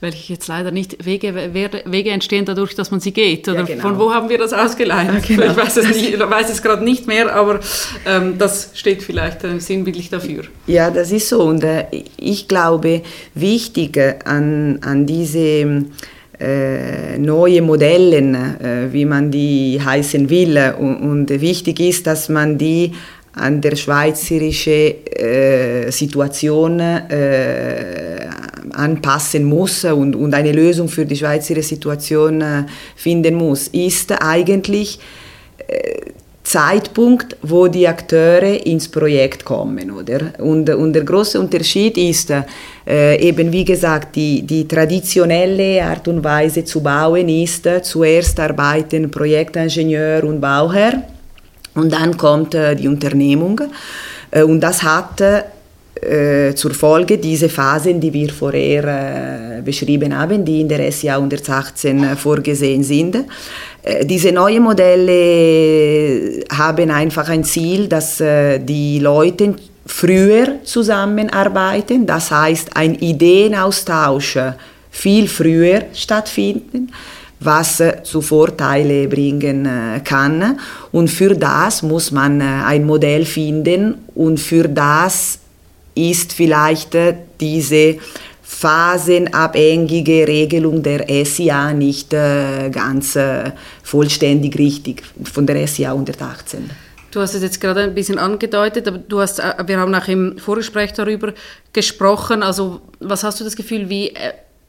welches 0.00 0.28
jetzt 0.28 0.48
leider 0.48 0.72
nicht 0.72 1.04
Wege, 1.04 1.34
Wege 1.54 2.10
entstehen 2.10 2.44
dadurch, 2.44 2.74
dass 2.74 2.90
man 2.90 2.98
sie 2.98 3.12
geht. 3.12 3.48
Oder 3.48 3.60
ja, 3.60 3.64
genau. 3.64 3.82
von 3.82 3.98
wo 3.98 4.12
haben 4.12 4.28
wir 4.28 4.38
das 4.38 4.52
ausgeleitet? 4.52 5.28
Ja, 5.28 5.36
genau. 5.36 5.52
Ich 5.52 5.56
weiß 5.56 5.76
es, 5.76 5.88
nicht, 5.88 6.18
weiß 6.18 6.50
es 6.50 6.62
gerade 6.62 6.82
nicht 6.82 7.06
mehr, 7.06 7.32
aber 7.32 7.60
ähm, 8.06 8.38
das 8.38 8.70
steht 8.74 9.04
vielleicht 9.04 9.44
äh, 9.44 9.60
sinnbildlich 9.60 10.10
dafür. 10.10 10.44
Ja, 10.66 10.90
das 10.90 11.12
ist 11.12 11.28
so. 11.28 11.42
Und 11.42 11.62
äh, 11.62 11.86
ich 12.16 12.48
glaube, 12.48 13.02
wichtig 13.34 14.00
an, 14.24 14.80
an 14.82 15.06
diese 15.06 15.38
äh, 15.38 15.84
neue 17.18 17.62
Modelle, 17.62 18.18
äh, 18.18 18.92
wie 18.92 19.04
man 19.04 19.30
die 19.30 19.80
heißen 19.82 20.28
will. 20.28 20.74
Und, 20.78 21.28
wichtig 21.28 21.80
ist, 21.80 22.06
dass 22.06 22.28
man 22.28 22.58
die 22.58 22.92
an 23.34 23.60
der 23.60 23.74
schweizerischen 23.76 25.06
äh, 25.06 25.90
Situation 25.90 26.78
äh, 26.80 28.28
anpassen 28.72 29.44
muss 29.44 29.84
und, 29.84 30.34
eine 30.34 30.52
Lösung 30.52 30.88
für 30.88 31.04
die 31.04 31.16
schweizerische 31.16 31.68
Situation 31.68 32.40
äh, 32.40 32.64
finden 32.96 33.34
muss, 33.34 33.68
ist 33.68 34.12
eigentlich 34.12 34.98
äh, 35.66 36.12
Zeitpunkt, 36.44 37.36
wo 37.42 37.68
die 37.68 37.88
Akteure 37.88 38.66
ins 38.66 38.86
Projekt 38.88 39.44
kommen. 39.44 39.90
Oder? 39.90 40.32
Und, 40.38 40.68
und 40.68 40.92
der 40.92 41.02
große 41.02 41.40
Unterschied 41.40 41.96
ist 41.96 42.30
äh, 42.86 43.16
eben, 43.18 43.50
wie 43.50 43.64
gesagt, 43.64 44.14
die, 44.14 44.42
die 44.42 44.68
traditionelle 44.68 45.82
Art 45.82 46.06
und 46.06 46.22
Weise 46.22 46.62
zu 46.64 46.82
bauen 46.82 47.28
ist, 47.30 47.66
zuerst 47.82 48.38
arbeiten 48.38 49.10
Projektingenieur 49.10 50.22
und 50.24 50.40
Bauherr 50.40 51.02
und 51.74 51.92
dann 51.92 52.16
kommt 52.16 52.54
äh, 52.54 52.76
die 52.76 52.88
Unternehmung. 52.88 53.60
Äh, 54.30 54.42
und 54.42 54.60
das 54.60 54.82
hat 54.82 55.20
äh, 55.20 56.54
zur 56.54 56.74
Folge 56.74 57.18
diese 57.18 57.48
Phasen, 57.48 58.00
die 58.00 58.12
wir 58.12 58.30
vorher 58.30 59.58
äh, 59.58 59.62
beschrieben 59.62 60.16
haben, 60.16 60.44
die 60.44 60.60
in 60.60 60.68
der 60.68 60.90
SIA 60.90 61.16
118 61.16 62.04
äh, 62.04 62.16
vorgesehen 62.16 62.82
sind. 62.82 63.16
Äh, 63.84 64.04
diese 64.06 64.32
neuen 64.32 64.62
Modelle 64.62 66.44
haben 66.50 66.90
einfach 66.90 67.28
ein 67.28 67.44
Ziel, 67.44 67.86
dass 67.86 68.20
äh, 68.20 68.58
die 68.58 68.98
Leute 68.98 69.54
früher 69.86 70.64
zusammenarbeiten, 70.64 72.06
das 72.06 72.30
heißt 72.30 72.74
ein 72.74 72.94
Ideenaustausch 72.94 74.38
viel 74.90 75.28
früher 75.28 75.82
stattfinden 75.92 76.90
was 77.40 77.82
zu 78.04 78.22
Vorteile 78.22 79.06
bringen 79.06 79.68
kann. 80.02 80.58
Und 80.92 81.08
für 81.08 81.34
das 81.34 81.82
muss 81.82 82.10
man 82.10 82.40
ein 82.40 82.86
Modell 82.86 83.26
finden 83.26 83.96
und 84.14 84.40
für 84.40 84.66
das 84.66 85.40
ist 85.94 86.32
vielleicht 86.32 86.96
diese 87.38 87.96
phasenabhängige 88.54 90.26
Regelung 90.26 90.82
der 90.82 91.06
SIA 91.24 91.72
nicht 91.72 92.12
äh, 92.12 92.70
ganz 92.70 93.16
äh, 93.16 93.50
vollständig 93.82 94.58
richtig 94.58 95.02
von 95.24 95.46
der 95.46 95.66
SIA 95.66 95.90
118. 95.92 96.70
Du 97.10 97.20
hast 97.20 97.34
es 97.34 97.42
jetzt 97.42 97.60
gerade 97.60 97.82
ein 97.82 97.94
bisschen 97.94 98.18
angedeutet, 98.18 98.88
aber 98.88 98.98
du 98.98 99.20
hast, 99.20 99.40
äh, 99.40 99.54
wir 99.66 99.78
haben 99.78 99.94
auch 99.94 100.08
im 100.08 100.38
Vorgespräch 100.38 100.92
darüber 100.92 101.32
gesprochen. 101.72 102.42
Also 102.42 102.80
was 103.00 103.24
hast 103.24 103.40
du 103.40 103.44
das 103.44 103.56
Gefühl, 103.56 103.88
wie, 103.88 104.14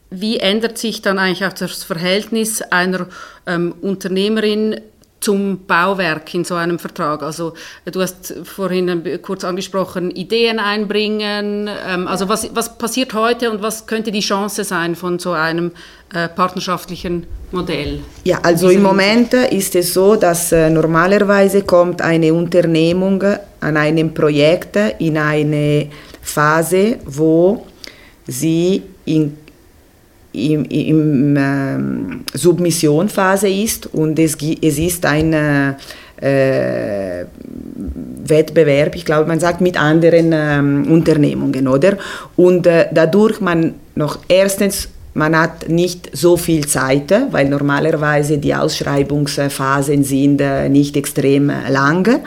wie 0.10 0.38
ändert 0.38 0.78
sich 0.78 1.02
dann 1.02 1.20
eigentlich 1.20 1.46
auch 1.46 1.54
das 1.54 1.84
Verhältnis 1.84 2.62
einer 2.64 3.08
ähm, 3.46 3.74
Unternehmerin 3.82 4.82
zum 5.20 5.66
Bauwerk 5.66 6.34
in 6.34 6.44
so 6.44 6.56
einem 6.56 6.78
Vertrag? 6.80 7.24
Also 7.24 7.54
du 7.92 8.02
hast 8.02 8.34
vorhin 8.44 9.20
kurz 9.22 9.44
angesprochen, 9.44 10.12
Ideen 10.12 10.60
einbringen. 10.60 11.68
Ähm, 11.88 12.08
also 12.08 12.30
was, 12.30 12.50
was 12.54 12.78
passiert 12.78 13.14
heute 13.14 13.52
und 13.52 13.62
was 13.62 13.88
könnte 13.88 14.12
die 14.12 14.20
Chance 14.20 14.64
sein 14.64 14.96
von 14.96 15.18
so 15.20 15.32
einem 15.32 15.72
äh, 16.14 16.28
partnerschaftlichen 16.28 17.26
Modell? 17.52 18.02
Ja, 18.24 18.40
also 18.44 18.70
im 18.70 18.84
Moment 18.84 19.34
ist 19.34 19.76
es 19.76 19.94
so, 19.94 20.16
dass 20.16 20.52
äh, 20.52 20.70
normalerweise 20.70 21.64
kommt 21.64 22.02
eine 22.02 22.34
Unternehmung 22.34 23.24
an 23.62 23.78
einem 23.78 24.14
Projekt 24.14 24.78
in 25.00 25.18
eine 25.18 25.90
Phase, 26.22 26.98
wo 27.06 27.66
sie 28.28 28.84
in 29.06 29.38
im, 30.36 30.66
im 30.66 31.36
ähm, 31.38 32.26
Submissionphase 32.34 33.50
ist 33.50 33.88
und 33.88 34.20
es, 34.20 34.38
es 34.62 34.78
ist 34.78 35.06
ein 35.06 35.34
äh, 35.34 37.26
Wettbewerb, 38.28 38.96
ich 38.96 39.06
glaube, 39.06 39.28
man 39.28 39.40
sagt 39.40 39.62
mit 39.62 39.80
anderen 39.80 40.32
ähm, 40.34 40.92
Unternehmungen, 40.92 41.68
oder? 41.68 41.98
Und 42.36 42.68
äh, 42.68 42.88
dadurch 42.92 43.42
man 43.42 43.76
noch 43.96 44.20
erstens 44.28 44.90
man 45.16 45.38
hat 45.40 45.70
nicht 45.70 46.10
so 46.12 46.36
viel 46.36 46.68
Zeit, 46.68 47.14
weil 47.32 47.48
normalerweise 47.48 48.38
die 48.38 48.54
Ausschreibungsphasen 48.54 50.04
sind 50.04 50.42
äh, 50.42 50.68
nicht 50.68 50.98
extrem 50.98 51.50
lang. 51.70 52.20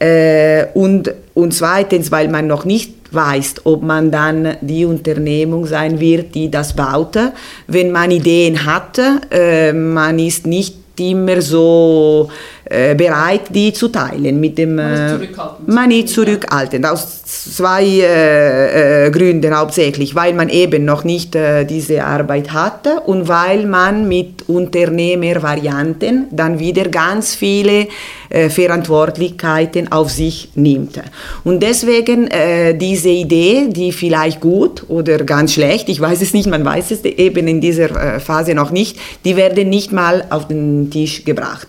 Äh, 0.00 0.66
und, 0.74 1.14
und 1.34 1.54
zweitens, 1.54 2.10
weil 2.10 2.28
man 2.28 2.48
noch 2.48 2.64
nicht 2.64 2.92
weiß, 3.14 3.56
ob 3.64 3.82
man 3.82 4.10
dann 4.10 4.56
die 4.60 4.84
Unternehmung 4.84 5.66
sein 5.66 6.00
wird, 6.00 6.34
die 6.34 6.50
das 6.50 6.74
baute. 6.74 7.32
Wenn 7.66 7.92
man 7.92 8.10
Ideen 8.10 8.64
hatte, 8.64 9.20
äh, 9.30 9.72
man 9.72 10.18
ist 10.18 10.46
nicht 10.46 10.76
immer 11.00 11.42
so 11.42 12.28
äh, 12.64 12.94
bereit, 12.94 13.42
die 13.50 13.72
zu 13.72 13.88
teilen. 13.88 14.40
Mit 14.40 14.58
dem, 14.58 14.76
man 14.76 14.92
ist 14.94 15.10
zurückhaltend. 15.10 15.68
Man 15.68 15.90
ist 15.90 16.08
zurückhaltend, 16.14 16.86
aus 16.86 17.24
zwei 17.24 17.84
äh, 17.84 19.06
äh, 19.06 19.10
Gründen 19.10 19.56
hauptsächlich, 19.56 20.14
weil 20.14 20.34
man 20.34 20.48
eben 20.48 20.84
noch 20.84 21.04
nicht 21.04 21.34
äh, 21.34 21.64
diese 21.64 22.04
Arbeit 22.04 22.52
hatte 22.52 23.00
und 23.06 23.28
weil 23.28 23.66
man 23.66 24.08
mit 24.08 24.48
Unternehmervarianten 24.48 26.28
dann 26.30 26.58
wieder 26.58 26.88
ganz 26.88 27.34
viele 27.34 27.88
äh, 28.34 28.48
Verantwortlichkeiten 28.48 29.92
auf 29.92 30.10
sich 30.10 30.48
nimmt. 30.54 31.00
Und 31.44 31.62
deswegen 31.62 32.28
äh, 32.28 32.74
diese 32.76 33.10
Idee, 33.10 33.68
die 33.68 33.92
vielleicht 33.92 34.40
gut 34.40 34.84
oder 34.88 35.18
ganz 35.18 35.52
schlecht, 35.52 35.88
ich 35.90 36.00
weiß 36.00 36.22
es 36.22 36.32
nicht, 36.32 36.48
man 36.48 36.64
weiß 36.64 36.90
es 36.92 37.04
eben 37.04 37.46
in 37.46 37.60
dieser 37.60 38.20
Phase 38.20 38.54
noch 38.54 38.70
nicht, 38.70 38.96
die 39.24 39.36
werden 39.36 39.68
nicht 39.68 39.92
mal 39.92 40.24
auf 40.30 40.48
den 40.48 40.90
Tisch 40.90 41.24
gebracht. 41.24 41.68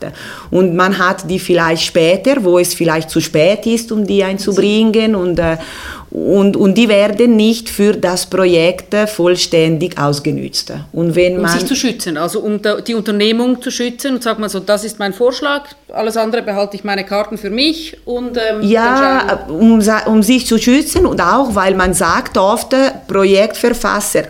Und 0.52 0.76
man 0.76 0.86
man 0.86 1.00
hat 1.00 1.28
die 1.30 1.40
vielleicht 1.40 1.84
später, 1.84 2.44
wo 2.44 2.60
es 2.60 2.76
vielleicht 2.76 3.10
zu 3.10 3.20
spät 3.20 3.66
ist, 3.66 3.92
um 3.92 4.06
die 4.06 4.24
einzubringen 4.24 5.16
und, 5.16 5.40
äh, 5.40 5.58
und, 6.16 6.56
und 6.56 6.76
die 6.76 6.88
werden 6.88 7.36
nicht 7.36 7.70
für 7.70 7.92
das 7.92 8.26
Projekt 8.26 8.96
vollständig 9.10 9.98
ausgenützt. 9.98 10.72
Und 10.94 11.14
wenn 11.14 11.42
man 11.42 11.52
um 11.52 11.60
sich 11.60 11.68
zu 11.68 11.76
schützen, 11.76 12.16
also 12.16 12.40
um 12.40 12.62
die 12.88 12.94
Unternehmung 12.94 13.62
zu 13.62 13.70
schützen 13.70 14.16
und 14.16 14.24
sagt 14.24 14.40
man 14.40 14.48
so, 14.48 14.62
das 14.62 14.86
ist 14.86 14.98
mein 14.98 15.12
Vorschlag, 15.12 15.64
alles 15.92 16.16
andere 16.16 16.42
behalte 16.42 16.78
ich 16.78 16.86
meine 16.86 17.04
Karten 17.04 17.38
für 17.38 17.50
mich 17.50 17.98
und 18.06 18.38
ähm, 18.38 18.62
ja, 18.62 19.46
um, 19.50 19.84
um 20.06 20.24
sich 20.24 20.48
zu 20.48 20.58
schützen 20.58 21.06
und 21.06 21.20
auch, 21.20 21.54
weil 21.54 21.76
man 21.76 21.94
sagt 21.94 22.38
oft, 22.38 22.74
Projektverfasser 23.10 24.24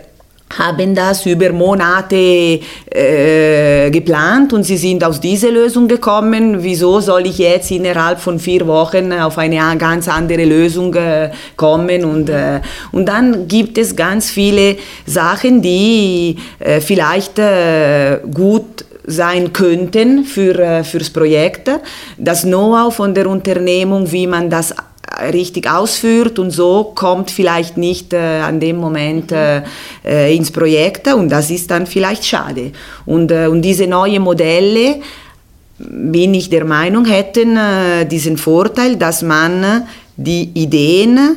haben 0.58 0.94
das 0.94 1.26
über 1.26 1.52
Monate 1.52 2.60
äh, 2.90 3.90
geplant 3.90 4.52
und 4.52 4.62
sie 4.62 4.76
sind 4.76 5.02
aus 5.02 5.20
dieser 5.20 5.50
Lösung 5.50 5.88
gekommen. 5.88 6.62
Wieso 6.62 7.00
soll 7.00 7.26
ich 7.26 7.38
jetzt 7.38 7.70
innerhalb 7.70 8.20
von 8.20 8.38
vier 8.38 8.66
Wochen 8.66 9.12
auf 9.12 9.38
eine 9.38 9.76
ganz 9.76 10.08
andere 10.08 10.44
Lösung 10.44 10.94
äh, 10.94 11.30
kommen? 11.56 12.04
Und, 12.04 12.28
äh, 12.28 12.60
und 12.92 13.06
dann 13.06 13.48
gibt 13.48 13.76
es 13.76 13.94
ganz 13.96 14.30
viele 14.30 14.76
Sachen, 15.04 15.62
die 15.62 16.36
äh, 16.60 16.80
vielleicht 16.80 17.38
äh, 17.38 18.20
gut 18.32 18.84
sein 19.06 19.52
könnten 19.52 20.24
für, 20.24 20.58
äh, 20.58 20.84
fürs 20.84 21.10
Projekt. 21.10 21.70
Das 22.18 22.42
Know-how 22.42 22.94
von 22.94 23.14
der 23.14 23.28
Unternehmung, 23.28 24.10
wie 24.10 24.26
man 24.26 24.50
das 24.50 24.74
richtig 25.32 25.70
ausführt 25.70 26.38
und 26.38 26.50
so 26.50 26.92
kommt 26.94 27.30
vielleicht 27.30 27.76
nicht 27.76 28.12
äh, 28.12 28.40
an 28.40 28.60
dem 28.60 28.76
Moment 28.76 29.32
äh, 29.32 29.62
äh, 30.04 30.36
ins 30.36 30.50
Projekt 30.50 31.12
und 31.12 31.28
das 31.28 31.50
ist 31.50 31.70
dann 31.70 31.86
vielleicht 31.86 32.24
schade. 32.24 32.72
Und, 33.04 33.30
äh, 33.30 33.46
und 33.46 33.62
diese 33.62 33.86
neuen 33.86 34.22
Modelle, 34.22 35.00
bin 35.78 36.32
ich 36.34 36.48
der 36.48 36.64
Meinung, 36.64 37.04
hätten 37.04 37.56
äh, 37.56 38.06
diesen 38.06 38.38
Vorteil, 38.38 38.96
dass 38.96 39.22
man 39.22 39.86
die 40.16 40.50
Ideen 40.54 41.36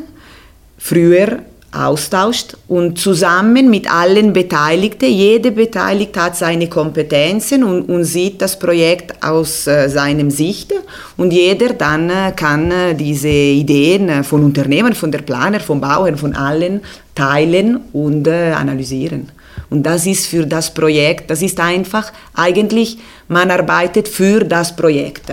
früher 0.78 1.40
austauscht 1.72 2.58
und 2.68 2.98
zusammen 2.98 3.70
mit 3.70 3.92
allen 3.92 4.34
Beteiligten, 4.34 5.10
jeder 5.10 5.52
Beteiligte 5.52 6.24
hat 6.24 6.36
seine 6.36 6.68
Kompetenzen 6.68 7.64
und, 7.64 7.84
und 7.84 8.04
sieht 8.06 8.42
das 8.42 8.58
Projekt 8.58 9.24
aus 9.24 9.68
äh, 9.68 9.88
seinem 9.88 10.32
Sicht 10.32 10.74
und 11.18 11.32
jeder 11.32 11.74
dann 11.74 12.10
äh, 12.10 12.34
kann 12.36 12.72
äh, 12.72 12.96
diese 12.96 13.28
Ideen 13.28 14.10
äh, 14.10 14.24
von 14.24 14.44
Unternehmen, 14.44 14.94
von 14.94 15.12
der 15.12 15.20
Planer, 15.20 15.60
vom 15.60 15.80
Bauern, 15.80 16.18
von 16.18 16.36
allen 16.36 16.82
teilen 17.14 17.82
und 17.94 18.28
äh, 18.28 18.52
analysieren. 18.52 19.32
Und 19.70 19.84
das 19.84 20.08
ist 20.08 20.26
für 20.26 20.48
das 20.48 20.74
Projekt, 20.74 21.30
das 21.30 21.44
ist 21.44 21.60
einfach 21.60 22.12
eigentlich, 22.34 22.98
man 23.28 23.52
arbeitet 23.52 24.08
für 24.08 24.44
das 24.44 24.76
Projekt 24.76 25.32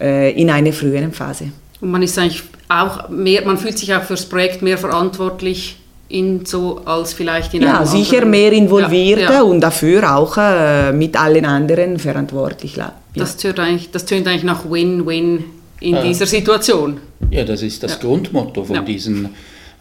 in 0.00 0.50
einer 0.50 0.72
früheren 0.72 1.12
Phase. 1.12 1.50
Und 1.80 1.90
man 1.90 2.02
ist 2.02 2.18
eigentlich 2.18 2.42
auch 2.68 3.08
mehr, 3.08 3.44
man 3.44 3.58
fühlt 3.58 3.78
sich 3.78 3.94
auch 3.94 4.02
fürs 4.02 4.26
Projekt 4.26 4.62
mehr 4.62 4.78
verantwortlich 4.78 5.76
in 6.08 6.44
so 6.44 6.82
als 6.84 7.12
vielleicht 7.12 7.54
in 7.54 7.62
Ja, 7.62 7.84
sicher 7.84 8.16
anderen. 8.16 8.30
mehr 8.30 8.52
involviert 8.52 9.20
ja, 9.20 9.32
ja. 9.32 9.42
und 9.42 9.60
dafür 9.60 10.16
auch 10.16 10.36
äh, 10.36 10.92
mit 10.92 11.18
allen 11.18 11.44
anderen 11.44 11.98
verantwortlich. 11.98 12.76
Ja. 12.76 12.92
Das, 13.14 13.36
tönt 13.36 13.58
eigentlich, 13.58 13.90
das 13.90 14.04
tönt 14.04 14.26
eigentlich 14.26 14.44
nach 14.44 14.68
Win-Win 14.70 15.44
in 15.80 16.02
dieser 16.02 16.26
Situation. 16.26 16.98
Ja, 17.30 17.44
das 17.44 17.62
ist 17.62 17.82
das 17.82 17.98
Grundmotto 18.00 18.64
von 18.64 18.84
diesen 18.84 19.30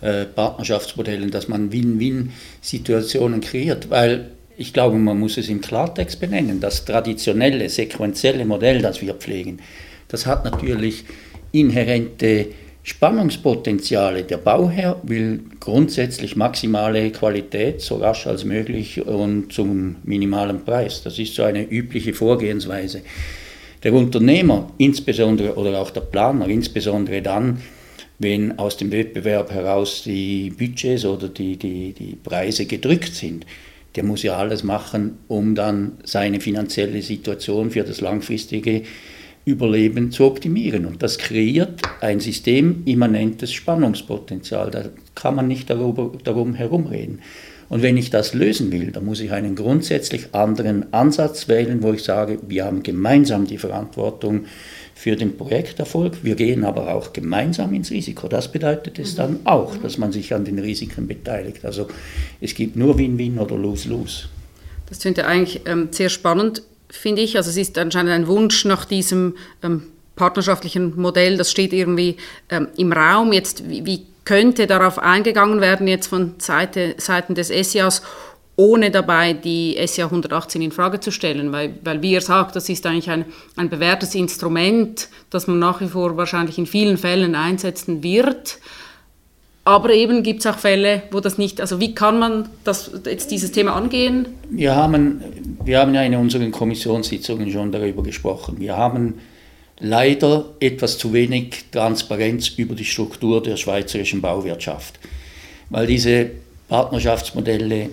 äh, 0.01 0.25
Partnerschaftsmodellen, 0.25 1.31
dass 1.31 1.47
man 1.47 1.71
Win-Win-Situationen 1.71 3.41
kreiert, 3.41 3.89
weil 3.89 4.31
ich 4.57 4.73
glaube, 4.73 4.97
man 4.97 5.19
muss 5.19 5.37
es 5.37 5.49
im 5.49 5.61
Klartext 5.61 6.19
benennen. 6.19 6.59
Das 6.59 6.85
traditionelle, 6.85 7.69
sequenzielle 7.69 8.45
Modell, 8.45 8.81
das 8.81 9.01
wir 9.01 9.13
pflegen, 9.15 9.59
das 10.07 10.25
hat 10.25 10.45
natürlich 10.45 11.05
inhärente 11.51 12.47
Spannungspotenziale. 12.83 14.23
Der 14.23 14.37
Bauherr 14.37 14.99
will 15.03 15.39
grundsätzlich 15.61 16.35
maximale 16.35 17.11
Qualität 17.11 17.79
so 17.81 17.95
rasch 17.95 18.27
als 18.27 18.43
möglich 18.43 19.05
und 19.05 19.53
zum 19.53 19.95
minimalen 20.03 20.65
Preis. 20.65 21.01
Das 21.01 21.17
ist 21.17 21.33
so 21.33 21.43
eine 21.43 21.63
übliche 21.63 22.13
Vorgehensweise. 22.13 23.01
Der 23.83 23.93
Unternehmer, 23.93 24.69
insbesondere 24.77 25.55
oder 25.55 25.79
auch 25.79 25.91
der 25.91 26.01
Planer, 26.01 26.47
insbesondere 26.47 27.21
dann, 27.21 27.61
wenn 28.19 28.59
aus 28.59 28.75
dem 28.75 28.91
Wettbewerb 28.91 29.51
heraus 29.51 30.03
die 30.03 30.49
Budgets 30.49 31.05
oder 31.05 31.29
die, 31.29 31.57
die, 31.57 31.93
die 31.93 32.17
Preise 32.21 32.65
gedrückt 32.65 33.15
sind, 33.15 33.45
der 33.95 34.03
muss 34.03 34.23
ja 34.23 34.37
alles 34.37 34.63
machen, 34.63 35.19
um 35.27 35.55
dann 35.55 35.99
seine 36.03 36.41
finanzielle 36.41 37.01
Situation 37.01 37.71
für 37.71 37.83
das 37.83 38.01
langfristige 38.01 38.83
Überleben 39.45 40.11
zu 40.11 40.25
optimieren. 40.25 40.85
Und 40.85 41.03
das 41.03 41.17
kreiert 41.17 41.81
ein 42.01 42.19
systemimmanentes 42.19 43.51
Spannungspotenzial. 43.51 44.71
Da 44.71 44.85
kann 45.15 45.35
man 45.35 45.47
nicht 45.47 45.69
darüber, 45.69 46.11
darum 46.23 46.53
herumreden. 46.53 47.19
Und 47.69 47.81
wenn 47.81 47.97
ich 47.97 48.09
das 48.09 48.33
lösen 48.33 48.71
will, 48.71 48.91
dann 48.91 49.05
muss 49.05 49.19
ich 49.19 49.31
einen 49.31 49.55
grundsätzlich 49.55 50.35
anderen 50.35 50.93
Ansatz 50.93 51.47
wählen, 51.47 51.81
wo 51.81 51.93
ich 51.93 52.03
sage, 52.03 52.37
wir 52.47 52.65
haben 52.65 52.83
gemeinsam 52.83 53.47
die 53.47 53.57
Verantwortung 53.57 54.45
für 54.93 55.15
den 55.15 55.37
Projekterfolg, 55.37 56.23
wir 56.23 56.35
gehen 56.35 56.65
aber 56.65 56.93
auch 56.93 57.13
gemeinsam 57.13 57.73
ins 57.73 57.89
Risiko. 57.89 58.27
Das 58.27 58.51
bedeutet 58.51 58.99
es 58.99 59.15
dann 59.15 59.39
auch, 59.45 59.75
dass 59.77 59.97
man 59.97 60.11
sich 60.11 60.33
an 60.33 60.45
den 60.45 60.59
Risiken 60.59 61.07
beteiligt. 61.07 61.65
Also 61.65 61.87
es 62.39 62.53
gibt 62.53 62.75
nur 62.75 62.97
Win-Win 62.97 63.39
oder 63.39 63.57
Lose-Lose. 63.57 64.25
Das 64.87 64.99
klingt 64.99 65.17
ja 65.17 65.25
eigentlich 65.25 65.61
ähm, 65.65 65.87
sehr 65.91 66.09
spannend 66.09 66.61
finde 66.95 67.21
ich. 67.21 67.37
Also 67.37 67.49
es 67.49 67.57
ist 67.57 67.77
anscheinend 67.77 68.11
ein 68.11 68.27
Wunsch 68.27 68.65
nach 68.65 68.85
diesem 68.85 69.35
ähm, 69.61 69.83
partnerschaftlichen 70.15 70.99
Modell, 70.99 71.37
das 71.37 71.51
steht 71.51 71.73
irgendwie 71.73 72.17
ähm, 72.49 72.67
im 72.77 72.93
Raum. 72.93 73.33
Jetzt, 73.33 73.67
wie, 73.69 73.85
wie, 73.85 74.05
könnte 74.25 74.67
darauf 74.67 74.99
eingegangen 74.99 75.59
werden 75.59 75.85
jetzt 75.85 76.07
von 76.07 76.35
Seite, 76.37 76.95
Seiten 76.97 77.35
des 77.35 77.49
SIAs, 77.49 78.01
ohne 78.55 78.89
dabei 78.89 79.33
die 79.33 79.77
SIA 79.85 80.05
118 80.05 80.61
in 80.61 80.71
Frage 80.71 81.01
zu 81.01 81.11
stellen, 81.11 81.51
weil, 81.51 81.73
weil 81.83 82.01
wie 82.01 82.13
ihr 82.13 82.21
sagt, 82.21 82.55
das 82.55 82.69
ist 82.69 82.85
eigentlich 82.85 83.09
ein, 83.09 83.25
ein 83.57 83.69
bewährtes 83.69 84.15
Instrument, 84.15 85.09
das 85.29 85.47
man 85.47 85.59
nach 85.59 85.81
wie 85.81 85.87
vor 85.87 86.15
wahrscheinlich 86.15 86.57
in 86.57 86.67
vielen 86.67 86.97
Fällen 86.97 87.35
einsetzen 87.35 88.01
wird. 88.01 88.59
Aber 89.65 89.91
eben 89.91 90.23
gibt 90.23 90.41
es 90.41 90.45
auch 90.45 90.57
Fälle, 90.57 91.03
wo 91.11 91.21
das 91.21 91.37
nicht, 91.37 91.61
also 91.61 91.79
wie 91.79 91.95
kann 91.95 92.19
man 92.19 92.49
das, 92.65 92.91
jetzt 93.05 93.31
dieses 93.31 93.53
Thema 93.53 93.75
angehen? 93.75 94.27
Wir 94.49 94.75
haben, 94.75 95.52
wir 95.65 95.79
haben 95.79 95.93
ja 95.93 96.03
in 96.03 96.15
unseren 96.15 96.51
Kommissionssitzungen 96.51 97.51
schon 97.51 97.71
darüber 97.71 98.03
gesprochen. 98.03 98.59
Wir 98.59 98.75
haben 98.75 99.15
leider 99.79 100.45
etwas 100.59 100.97
zu 100.97 101.13
wenig 101.13 101.65
Transparenz 101.71 102.49
über 102.49 102.75
die 102.75 102.85
Struktur 102.85 103.41
der 103.41 103.57
schweizerischen 103.57 104.21
Bauwirtschaft. 104.21 104.99
Weil 105.69 105.87
diese 105.87 106.31
Partnerschaftsmodelle, 106.67 107.89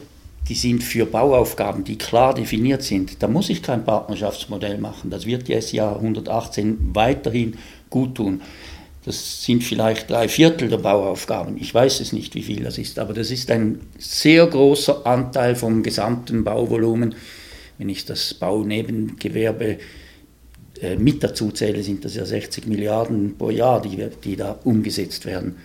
die 0.48 0.54
sind 0.54 0.82
für 0.82 1.06
Bauaufgaben, 1.06 1.84
die 1.84 1.96
klar 1.96 2.34
definiert 2.34 2.82
sind. 2.82 3.22
Da 3.22 3.28
muss 3.28 3.50
ich 3.50 3.62
kein 3.62 3.84
Partnerschaftsmodell 3.84 4.78
machen. 4.78 5.10
Das 5.10 5.26
wird 5.26 5.48
die 5.48 5.60
SJA 5.60 5.94
118 5.94 6.90
weiterhin 6.92 7.56
gut 7.88 8.16
tun. 8.16 8.40
Das 9.04 9.44
sind 9.44 9.64
vielleicht 9.64 10.10
drei 10.10 10.28
Viertel 10.28 10.68
der 10.68 10.76
Bauaufgaben. 10.76 11.56
Ich 11.58 11.72
weiß 11.72 12.00
es 12.00 12.12
nicht, 12.12 12.34
wie 12.34 12.42
viel 12.42 12.64
das 12.64 12.76
ist, 12.78 12.98
aber 12.98 13.14
das 13.14 13.30
ist 13.30 13.50
ein 13.50 13.80
sehr 13.98 14.46
großer 14.46 15.06
Anteil 15.06 15.56
vom 15.56 15.82
gesamten 15.82 16.44
Bauvolumen. 16.44 17.14
Wenn 17.80 17.88
ich 17.88 18.04
das 18.04 18.34
Baunebengewerbe 18.34 19.78
äh, 20.82 20.96
mit 20.96 21.24
dazu 21.24 21.50
zähle, 21.50 21.82
sind 21.82 22.04
das 22.04 22.14
ja 22.14 22.26
60 22.26 22.66
Milliarden 22.66 23.38
pro 23.38 23.48
Jahr, 23.48 23.80
die, 23.80 24.06
die 24.22 24.36
da 24.36 24.60
umgesetzt 24.64 25.24
werden. 25.24 25.56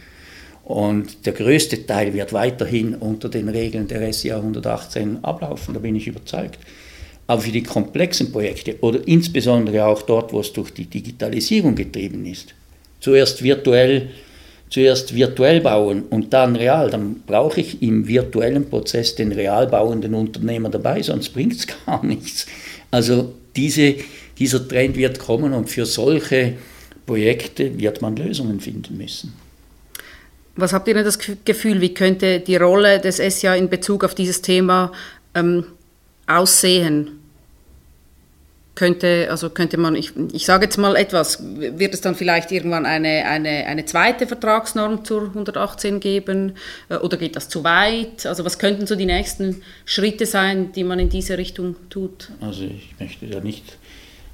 Und 0.63 1.25
der 1.25 1.33
größte 1.33 1.85
Teil 1.85 2.13
wird 2.13 2.31
weiterhin 2.31 2.95
unter 2.95 3.27
den 3.27 3.49
Regeln 3.49 3.89
der 3.89 4.13
SIA 4.13 4.37
118 4.37 5.25
ablaufen, 5.25 5.73
da 5.73 5.81
bin 5.81 5.97
ich 5.97 6.07
überzeugt. 6.07 6.57
Aber 7.27 7.41
für 7.41 7.51
die 7.51 7.63
komplexen 7.63 8.31
Projekte 8.31 8.77
oder 8.79 9.05
insbesondere 9.05 9.85
auch 9.85 10.01
dort, 10.03 10.31
wo 10.31 10.39
es 10.39 10.53
durch 10.53 10.71
die 10.71 10.85
Digitalisierung 10.85 11.75
getrieben 11.75 12.25
ist, 12.25 12.55
zuerst 13.01 13.43
virtuell, 13.43 14.11
zuerst 14.69 15.15
virtuell 15.15 15.61
bauen 15.61 16.03
und 16.09 16.33
dann 16.33 16.55
real, 16.55 16.89
dann 16.89 17.21
brauche 17.25 17.61
ich 17.61 17.81
im 17.81 18.07
virtuellen 18.07 18.69
Prozess 18.69 19.15
den 19.15 19.31
real 19.31 19.67
bauenden 19.67 20.13
Unternehmer 20.13 20.69
dabei, 20.69 21.01
sonst 21.01 21.29
bringt 21.29 21.53
es 21.53 21.67
gar 21.85 22.05
nichts. 22.05 22.45
Also 22.91 23.33
diese, 23.55 23.95
dieser 24.37 24.67
Trend 24.67 24.97
wird 24.97 25.19
kommen 25.19 25.53
und 25.53 25.69
für 25.69 25.85
solche 25.85 26.53
Projekte 27.05 27.77
wird 27.77 28.01
man 28.01 28.15
Lösungen 28.15 28.59
finden 28.59 28.97
müssen. 28.97 29.33
Was 30.55 30.71
habt 30.71 30.87
ihr 30.87 30.93
denn 30.93 31.03
das 31.03 31.19
Gefühl, 31.19 31.81
wie 31.81 31.93
könnte 31.93 32.39
die 32.39 32.55
Rolle 32.55 32.99
des 32.99 33.17
SIA 33.17 33.55
in 33.55 33.69
Bezug 33.69 34.03
auf 34.03 34.15
dieses 34.15 34.41
Thema 34.41 34.91
ähm, 35.33 35.65
aussehen? 36.27 37.19
Könnte, 38.75 39.27
also 39.29 39.49
könnte 39.49 39.77
man, 39.77 39.95
ich, 39.95 40.11
ich 40.33 40.45
sage 40.45 40.65
jetzt 40.65 40.77
mal 40.77 40.95
etwas, 40.95 41.41
wird 41.41 41.93
es 41.93 42.01
dann 42.01 42.15
vielleicht 42.15 42.51
irgendwann 42.51 42.85
eine, 42.85 43.25
eine, 43.25 43.65
eine 43.65 43.85
zweite 43.85 44.27
Vertragsnorm 44.27 45.05
zur 45.05 45.23
118 45.23 45.99
geben 45.99 46.53
äh, 46.89 46.97
oder 46.97 47.17
geht 47.17 47.35
das 47.35 47.49
zu 47.49 47.63
weit? 47.63 48.25
Also 48.25 48.45
was 48.45 48.59
könnten 48.59 48.85
so 48.85 48.95
die 48.95 49.05
nächsten 49.05 49.61
Schritte 49.85 50.25
sein, 50.25 50.71
die 50.73 50.83
man 50.83 50.99
in 50.99 51.09
diese 51.09 51.37
Richtung 51.37 51.75
tut? 51.89 52.29
Also 52.41 52.63
ich 52.63 52.93
möchte 52.99 53.25
ja 53.25 53.39
nicht 53.39 53.77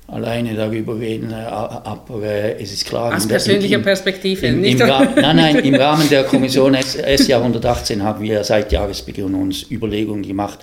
alleine 0.07 0.55
darüber 0.55 0.99
reden, 0.99 1.33
aber 1.33 2.59
es 2.59 2.73
ist 2.73 2.85
klar. 2.85 3.15
Aus 3.15 3.27
persönlicher 3.27 3.75
im, 3.75 3.83
Perspektive, 3.83 4.47
im, 4.47 4.61
nicht? 4.61 4.79
Im 4.79 4.87
nein, 4.87 5.35
nein, 5.35 5.55
im 5.59 5.75
Rahmen 5.75 6.09
der 6.09 6.23
Kommission 6.23 6.75
SJA 6.75 7.37
118 7.37 8.03
haben 8.03 8.21
wir 8.23 8.43
seit 8.43 8.71
Jahresbeginn 8.71 9.33
uns 9.33 9.69
Überlegungen 9.71 10.23
gemacht, 10.23 10.59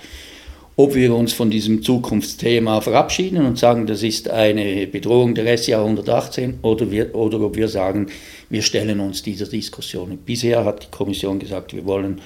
ob 0.79 0.95
wir 0.95 1.13
uns 1.13 1.33
von 1.33 1.49
diesem 1.51 1.83
Zukunftsthema 1.83 2.79
verabschieden 2.79 3.45
und 3.45 3.59
sagen, 3.59 3.85
das 3.85 4.01
ist 4.01 4.29
eine 4.29 4.87
Bedrohung 4.87 5.35
der 5.35 5.57
SJA 5.57 5.83
118 5.83 6.59
oder, 6.61 6.89
wir, 6.89 7.13
oder 7.15 7.41
ob 7.41 7.57
wir 7.57 7.67
sagen, 7.67 8.07
wir 8.49 8.61
stellen 8.61 9.01
uns 9.01 9.21
dieser 9.21 9.45
Diskussion. 9.45 10.17
Bisher 10.25 10.63
hat 10.63 10.83
die 10.83 10.89
Kommission 10.89 11.37
gesagt, 11.37 11.75
wir 11.75 11.83
wollen 11.83 12.21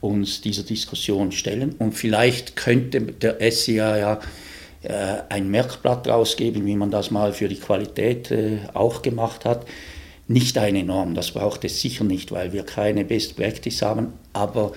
uns 0.00 0.40
dieser 0.40 0.64
Diskussion 0.64 1.30
stellen 1.30 1.76
und 1.78 1.92
vielleicht 1.92 2.56
könnte 2.56 3.02
der 3.02 3.36
SIA 3.52 3.96
ja 3.96 4.20
äh, 4.82 5.22
ein 5.28 5.48
Merkblatt 5.48 6.08
rausgeben, 6.08 6.66
wie 6.66 6.74
man 6.74 6.90
das 6.90 7.12
mal 7.12 7.32
für 7.32 7.46
die 7.46 7.60
Qualität 7.60 8.32
äh, 8.32 8.58
auch 8.74 9.02
gemacht 9.02 9.44
hat. 9.44 9.64
Nicht 10.26 10.58
eine 10.58 10.82
Norm, 10.82 11.14
das 11.14 11.30
braucht 11.30 11.64
es 11.64 11.80
sicher 11.80 12.02
nicht, 12.02 12.32
weil 12.32 12.52
wir 12.52 12.64
keine 12.64 13.04
Best 13.04 13.36
Practice 13.36 13.80
haben, 13.80 14.14
aber 14.32 14.72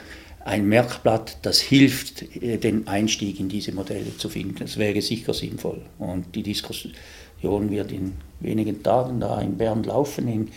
ein 0.46 0.68
Merkblatt, 0.70 1.40
das 1.42 1.60
hilft, 1.60 2.22
äh, 2.42 2.58
den 2.58 2.88
Einstieg 2.88 3.40
in 3.40 3.50
diese 3.50 3.74
Modelle 3.74 4.16
zu 4.16 4.30
finden. 4.30 4.56
Das 4.60 4.78
wäre 4.78 5.02
sicher 5.02 5.34
sinnvoll. 5.34 5.82
Und 6.00 6.34
die 6.36 6.44
Diskussion 6.44 6.94
wird 7.42 7.92
in 7.92 8.14
wenigen 8.40 8.82
Tagen 8.82 9.20
da 9.20 9.42
in 9.42 9.58
Bern 9.58 9.84
laufen, 9.84 10.28
in, 10.28 10.50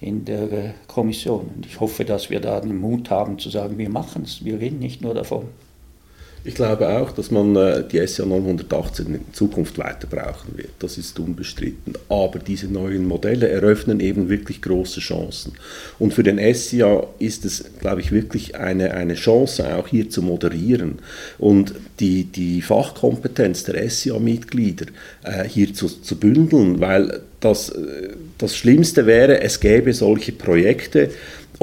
in 0.00 0.24
der 0.24 0.74
Kommission. 0.86 1.50
Und 1.56 1.66
ich 1.66 1.80
hoffe, 1.80 2.04
dass 2.04 2.30
wir 2.30 2.40
da 2.40 2.60
den 2.60 2.76
Mut 2.76 3.10
haben 3.10 3.38
zu 3.38 3.50
sagen, 3.50 3.76
wir 3.76 3.90
machen 3.90 4.22
es, 4.22 4.44
wir 4.44 4.60
reden 4.60 4.78
nicht 4.78 5.02
nur 5.02 5.14
davon. 5.14 5.46
Ich 6.46 6.54
glaube 6.54 6.86
auch, 6.90 7.12
dass 7.12 7.30
man 7.30 7.56
äh, 7.56 7.82
die 7.90 8.06
SCA 8.06 8.26
918 8.26 9.06
in 9.06 9.32
Zukunft 9.32 9.78
weiter 9.78 10.06
brauchen 10.06 10.58
wird. 10.58 10.72
Das 10.78 10.98
ist 10.98 11.18
unbestritten. 11.18 11.94
Aber 12.10 12.38
diese 12.38 12.66
neuen 12.68 13.06
Modelle 13.06 13.48
eröffnen 13.48 13.98
eben 13.98 14.28
wirklich 14.28 14.60
große 14.60 15.00
Chancen. 15.00 15.54
Und 15.98 16.12
für 16.12 16.22
den 16.22 16.38
SCA 16.54 17.06
ist 17.18 17.46
es, 17.46 17.64
glaube 17.80 18.02
ich, 18.02 18.12
wirklich 18.12 18.56
eine, 18.56 18.92
eine 18.92 19.14
Chance, 19.14 19.74
auch 19.74 19.88
hier 19.88 20.10
zu 20.10 20.20
moderieren 20.20 20.98
und 21.38 21.74
die, 21.98 22.24
die 22.24 22.60
Fachkompetenz 22.60 23.64
der 23.64 23.88
SCA-Mitglieder 23.88 24.86
äh, 25.22 25.44
hier 25.44 25.72
zu, 25.72 25.88
zu 25.88 26.16
bündeln, 26.16 26.78
weil 26.78 27.20
das, 27.40 27.70
äh, 27.70 28.10
das 28.36 28.54
Schlimmste 28.54 29.06
wäre, 29.06 29.40
es 29.40 29.60
gäbe 29.60 29.94
solche 29.94 30.32
Projekte, 30.32 31.10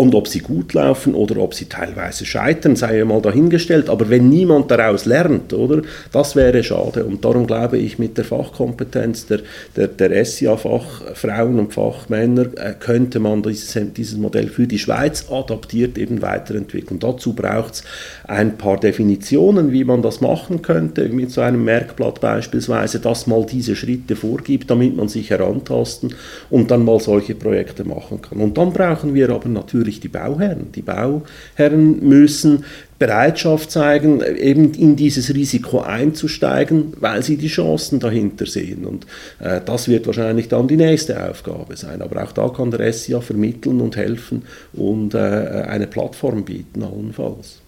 und 0.01 0.15
ob 0.15 0.27
sie 0.27 0.39
gut 0.39 0.73
laufen 0.73 1.13
oder 1.13 1.37
ob 1.37 1.53
sie 1.53 1.65
teilweise 1.65 2.25
scheitern, 2.25 2.75
sei 2.75 2.97
ja 2.97 3.05
mal 3.05 3.21
dahingestellt. 3.21 3.87
Aber 3.87 4.09
wenn 4.09 4.29
niemand 4.29 4.71
daraus 4.71 5.05
lernt, 5.05 5.53
oder, 5.53 5.83
das 6.11 6.35
wäre 6.35 6.63
schade. 6.63 7.05
Und 7.05 7.23
darum 7.23 7.45
glaube 7.45 7.77
ich, 7.77 7.99
mit 7.99 8.17
der 8.17 8.25
Fachkompetenz 8.25 9.27
der, 9.27 9.41
der, 9.75 9.89
der 9.89 10.25
SIA-Fachfrauen 10.25 11.59
und 11.59 11.75
Fachmänner 11.75 12.47
äh, 12.55 12.73
könnte 12.79 13.19
man 13.19 13.43
dieses, 13.43 13.79
dieses 13.93 14.17
Modell 14.17 14.47
für 14.47 14.65
die 14.65 14.79
Schweiz 14.79 15.27
adaptiert 15.29 15.99
eben 15.99 16.23
weiterentwickeln. 16.23 16.99
Dazu 16.99 17.33
braucht 17.33 17.75
es 17.75 17.83
ein 18.23 18.57
paar 18.57 18.79
Definitionen, 18.79 19.71
wie 19.71 19.83
man 19.83 20.01
das 20.01 20.19
machen 20.19 20.63
könnte, 20.63 21.09
mit 21.09 21.29
so 21.29 21.41
einem 21.41 21.63
Merkblatt 21.63 22.19
beispielsweise, 22.21 22.99
das 23.01 23.27
mal 23.27 23.45
diese 23.45 23.75
Schritte 23.75 24.15
vorgibt, 24.15 24.71
damit 24.71 24.97
man 24.97 25.09
sich 25.09 25.29
herantasten 25.29 26.15
und 26.49 26.71
dann 26.71 26.85
mal 26.85 26.99
solche 26.99 27.35
Projekte 27.35 27.83
machen 27.83 28.19
kann. 28.23 28.39
Und 28.39 28.57
dann 28.57 28.73
brauchen 28.73 29.13
wir 29.13 29.29
aber 29.29 29.47
natürlich 29.47 29.90
natürlich 29.91 29.99
die 29.99 30.07
Bauherren. 30.07 30.71
Die 30.71 30.81
Bauherren 30.81 32.07
müssen 32.07 32.65
Bereitschaft 32.99 33.71
zeigen, 33.71 34.21
eben 34.21 34.73
in 34.73 34.95
dieses 34.95 35.33
Risiko 35.33 35.81
einzusteigen, 35.81 36.93
weil 36.99 37.23
sie 37.23 37.35
die 37.35 37.47
Chancen 37.47 37.99
dahinter 37.99 38.45
sehen. 38.45 38.85
Und 38.85 39.07
äh, 39.39 39.59
das 39.65 39.87
wird 39.87 40.05
wahrscheinlich 40.05 40.49
dann 40.49 40.67
die 40.67 40.77
nächste 40.77 41.27
Aufgabe 41.27 41.75
sein. 41.77 42.01
Aber 42.01 42.23
auch 42.23 42.31
da 42.31 42.49
kann 42.49 42.71
der 42.71 42.93
SIA 42.93 43.21
vermitteln 43.21 43.81
und 43.81 43.95
helfen 43.95 44.43
und 44.73 45.15
äh, 45.15 45.17
eine 45.17 45.87
Plattform 45.87 46.43
bieten, 46.43 46.83
allenfalls. 46.83 47.61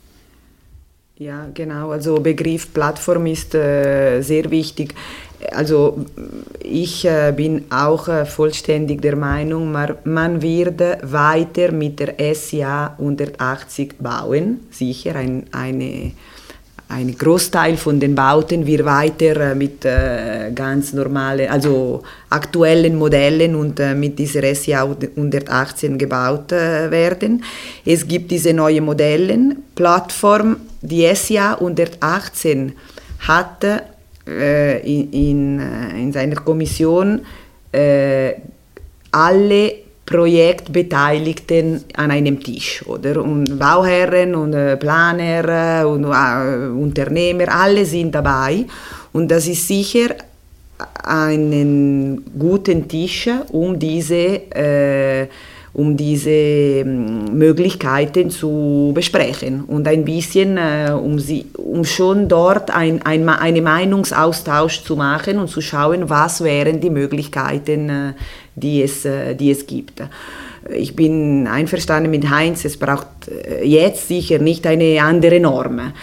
Ja, 1.18 1.48
genau. 1.54 1.92
Also 1.92 2.20
Begriff 2.20 2.74
Plattform 2.74 3.28
ist 3.28 3.54
äh, 3.54 4.22
sehr 4.22 4.50
wichtig. 4.50 4.96
Also 5.52 6.06
ich 6.62 7.06
äh, 7.06 7.34
bin 7.36 7.66
auch 7.70 8.08
äh, 8.08 8.26
vollständig 8.26 9.02
der 9.02 9.16
Meinung, 9.16 9.72
man, 9.72 10.42
wird 10.42 10.82
weiter 11.04 11.72
mit 11.72 12.00
der 12.00 12.16
SIA 12.36 12.96
180 12.98 13.96
bauen. 14.00 14.62
Sicher, 14.72 15.16
ein, 15.16 15.46
eine, 15.52 16.12
ein 16.90 17.18
Großteil 17.18 17.78
von 17.78 18.00
den 18.00 18.16
Bauten 18.16 18.66
wird 18.66 18.86
weiter 18.86 19.52
äh, 19.52 19.56
mit 19.56 19.86
ganz 20.56 20.94
normalen, 20.94 21.50
also 21.50 22.04
aktuellen 22.30 22.98
Modellen 22.98 23.56
und 23.56 23.80
mit 23.98 24.18
dieser 24.20 24.56
SIA 24.56 24.84
118 24.84 25.98
gebaut 25.98 26.52
werden. 26.52 27.44
Es 27.86 28.08
gibt 28.08 28.32
diese 28.32 28.54
neuen 28.54 28.86
Modelle, 28.86 29.56
Plattform 29.76 30.58
die 30.84 31.10
SIA 31.16 31.54
118 31.54 32.74
hat 33.20 33.64
äh, 33.64 33.80
in, 34.26 35.12
in, 35.12 35.60
äh, 35.60 36.02
in, 36.02 36.12
seiner 36.14 36.36
Kommission 36.36 37.22
äh, 37.72 38.34
alle 39.12 39.74
Projektbeteiligten 40.06 41.84
an 41.96 42.12
einem 42.12 42.40
Tisch, 42.42 42.86
oder? 42.86 43.22
Und 43.22 43.58
Bauherren 43.58 44.36
und 44.36 44.54
äh, 44.54 44.78
Planer 44.78 45.88
und 45.88 46.04
äh, 46.04 46.68
Unternehmer, 46.68 47.48
alle 47.50 47.86
sind 47.86 48.14
dabei. 48.14 48.66
Und 49.14 49.30
das 49.30 49.48
ist 49.48 49.68
sicher 49.68 50.16
einen 51.04 52.24
guten 52.38 52.88
Tisch, 52.88 53.30
um 53.52 53.78
diese 53.80 54.16
äh, 54.16 55.28
um 55.74 55.98
diese 55.98 56.30
ähm, 56.30 57.36
Möglichkeiten 57.36 58.30
zu 58.30 58.92
besprechen. 58.94 59.64
Und 59.64 59.88
ein 59.88 60.06
bisschen, 60.06 60.58
äh, 60.58 60.92
um, 60.92 61.18
sie, 61.18 61.48
um 61.58 61.84
schon 61.84 62.28
dort 62.28 62.70
ein, 62.70 63.02
ein, 63.04 63.28
einen 63.28 63.64
Meinungsaustausch 63.64 64.84
zu 64.84 64.96
machen 64.96 65.40
und 65.40 65.50
zu 65.50 65.62
schauen, 65.62 66.10
was 66.10 66.44
wären 66.44 66.80
die 66.80 66.92
Möglichkeiten, 66.92 67.90
äh, 67.90 68.14
die, 68.56 68.84
es, 68.84 69.04
äh, 69.06 69.34
die 69.34 69.50
es 69.50 69.66
gibt. 69.66 70.04
Ich 70.70 70.96
bin 70.96 71.48
einverstanden 71.48 72.12
mit 72.12 72.30
Heinz, 72.30 72.64
es 72.66 72.78
braucht 72.78 73.08
jetzt 73.64 74.08
sicher 74.08 74.40
nicht 74.40 74.66
eine 74.68 75.02
andere 75.02 75.40
Norm. 75.40 75.94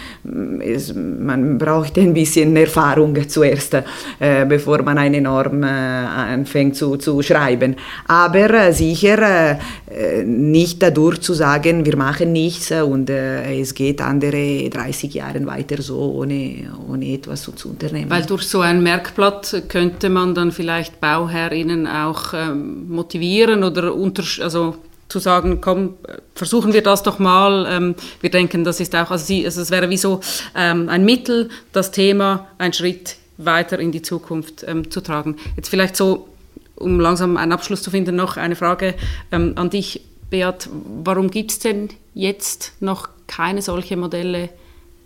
Es, 0.59 0.93
man 0.93 1.57
braucht 1.57 1.97
ein 1.97 2.13
bisschen 2.13 2.55
Erfahrung 2.55 3.27
zuerst, 3.27 3.73
äh, 4.19 4.45
bevor 4.45 4.83
man 4.83 4.97
eine 4.97 5.21
Norm 5.21 5.63
äh, 5.63 5.67
anfängt 5.67 6.75
zu, 6.75 6.97
zu 6.97 7.21
schreiben. 7.21 7.75
Aber 8.07 8.49
äh, 8.53 8.73
sicher 8.73 9.59
äh, 9.89 10.23
nicht 10.23 10.81
dadurch 10.81 11.21
zu 11.21 11.33
sagen, 11.33 11.85
wir 11.85 11.97
machen 11.97 12.31
nichts 12.31 12.71
und 12.71 13.09
äh, 13.09 13.59
es 13.59 13.73
geht 13.73 14.01
andere 14.01 14.69
30 14.69 15.13
Jahre 15.13 15.45
weiter 15.45 15.81
so, 15.81 16.13
ohne, 16.13 16.71
ohne 16.87 17.13
etwas 17.13 17.41
zu, 17.43 17.51
zu 17.51 17.69
unternehmen. 17.69 18.09
Weil 18.09 18.25
durch 18.25 18.43
so 18.43 18.61
ein 18.61 18.81
Merkblatt 18.83 19.63
könnte 19.67 20.09
man 20.09 20.35
dann 20.35 20.51
vielleicht 20.51 20.99
BauherrInnen 21.01 21.87
auch 21.87 22.33
ähm, 22.33 22.87
motivieren 22.89 23.63
oder 23.63 23.93
unter, 23.93 24.23
also 24.41 24.75
zu 25.11 25.19
sagen, 25.19 25.59
komm, 25.61 25.95
versuchen 26.33 26.73
wir 26.73 26.81
das 26.81 27.03
doch 27.03 27.19
mal. 27.19 27.67
Ähm, 27.69 27.95
wir 28.21 28.31
denken, 28.31 28.63
das 28.63 28.79
ist 28.79 28.95
auch, 28.95 29.11
also, 29.11 29.25
sie, 29.25 29.45
also 29.45 29.61
es 29.61 29.69
wäre 29.69 29.89
wie 29.89 29.97
so 29.97 30.21
ähm, 30.55 30.89
ein 30.89 31.05
Mittel, 31.05 31.49
das 31.73 31.91
Thema 31.91 32.47
einen 32.57 32.73
Schritt 32.73 33.17
weiter 33.37 33.79
in 33.79 33.91
die 33.91 34.01
Zukunft 34.01 34.63
ähm, 34.67 34.89
zu 34.89 35.01
tragen. 35.01 35.35
Jetzt 35.55 35.69
vielleicht 35.69 35.95
so, 35.95 36.29
um 36.75 36.99
langsam 36.99 37.37
einen 37.37 37.51
Abschluss 37.51 37.83
zu 37.83 37.91
finden, 37.91 38.15
noch 38.15 38.37
eine 38.37 38.55
Frage 38.55 38.95
ähm, 39.31 39.53
an 39.55 39.69
dich, 39.69 40.01
Beat. 40.29 40.69
Warum 41.03 41.29
gibt 41.29 41.51
es 41.51 41.59
denn 41.59 41.89
jetzt 42.13 42.73
noch 42.79 43.09
keine 43.27 43.61
solche 43.61 43.97
Modelle 43.97 44.49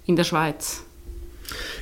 in 0.06 0.16
der 0.16 0.24
Schweiz? 0.24 0.85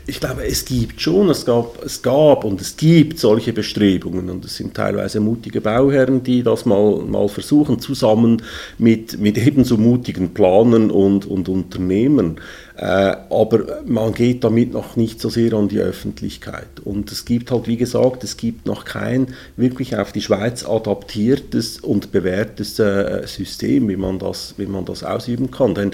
Ich 0.05 0.19
glaube, 0.19 0.45
es 0.45 0.65
gibt 0.65 0.99
schon, 0.99 1.29
es 1.29 1.45
gab, 1.45 1.81
es 1.83 2.01
gab 2.01 2.43
und 2.43 2.59
es 2.59 2.75
gibt 2.75 3.19
solche 3.19 3.53
Bestrebungen 3.53 4.29
und 4.29 4.43
es 4.43 4.57
sind 4.57 4.73
teilweise 4.73 5.21
mutige 5.21 5.61
Bauherren, 5.61 6.23
die 6.23 6.43
das 6.43 6.65
mal, 6.65 6.97
mal 6.97 7.29
versuchen, 7.29 7.79
zusammen 7.79 8.41
mit, 8.77 9.17
mit 9.19 9.37
ebenso 9.37 9.77
mutigen 9.77 10.33
Planern 10.33 10.91
und, 10.91 11.25
und 11.25 11.47
Unternehmen. 11.47 12.41
Äh, 12.75 13.15
aber 13.29 13.81
man 13.85 14.13
geht 14.13 14.43
damit 14.43 14.73
noch 14.73 14.95
nicht 14.95 15.21
so 15.21 15.29
sehr 15.29 15.53
an 15.53 15.69
die 15.69 15.79
Öffentlichkeit. 15.79 16.81
Und 16.83 17.11
es 17.11 17.23
gibt 17.23 17.51
halt, 17.51 17.67
wie 17.67 17.77
gesagt, 17.77 18.23
es 18.23 18.35
gibt 18.35 18.65
noch 18.65 18.83
kein 18.83 19.27
wirklich 19.55 19.95
auf 19.95 20.11
die 20.11 20.21
Schweiz 20.21 20.65
adaptiertes 20.65 21.79
und 21.79 22.11
bewährtes 22.11 22.79
äh, 22.79 23.25
System, 23.27 23.87
wie 23.89 23.95
man, 23.95 24.19
das, 24.19 24.55
wie 24.57 24.65
man 24.65 24.85
das 24.85 25.03
ausüben 25.03 25.51
kann. 25.51 25.75
Denn 25.75 25.91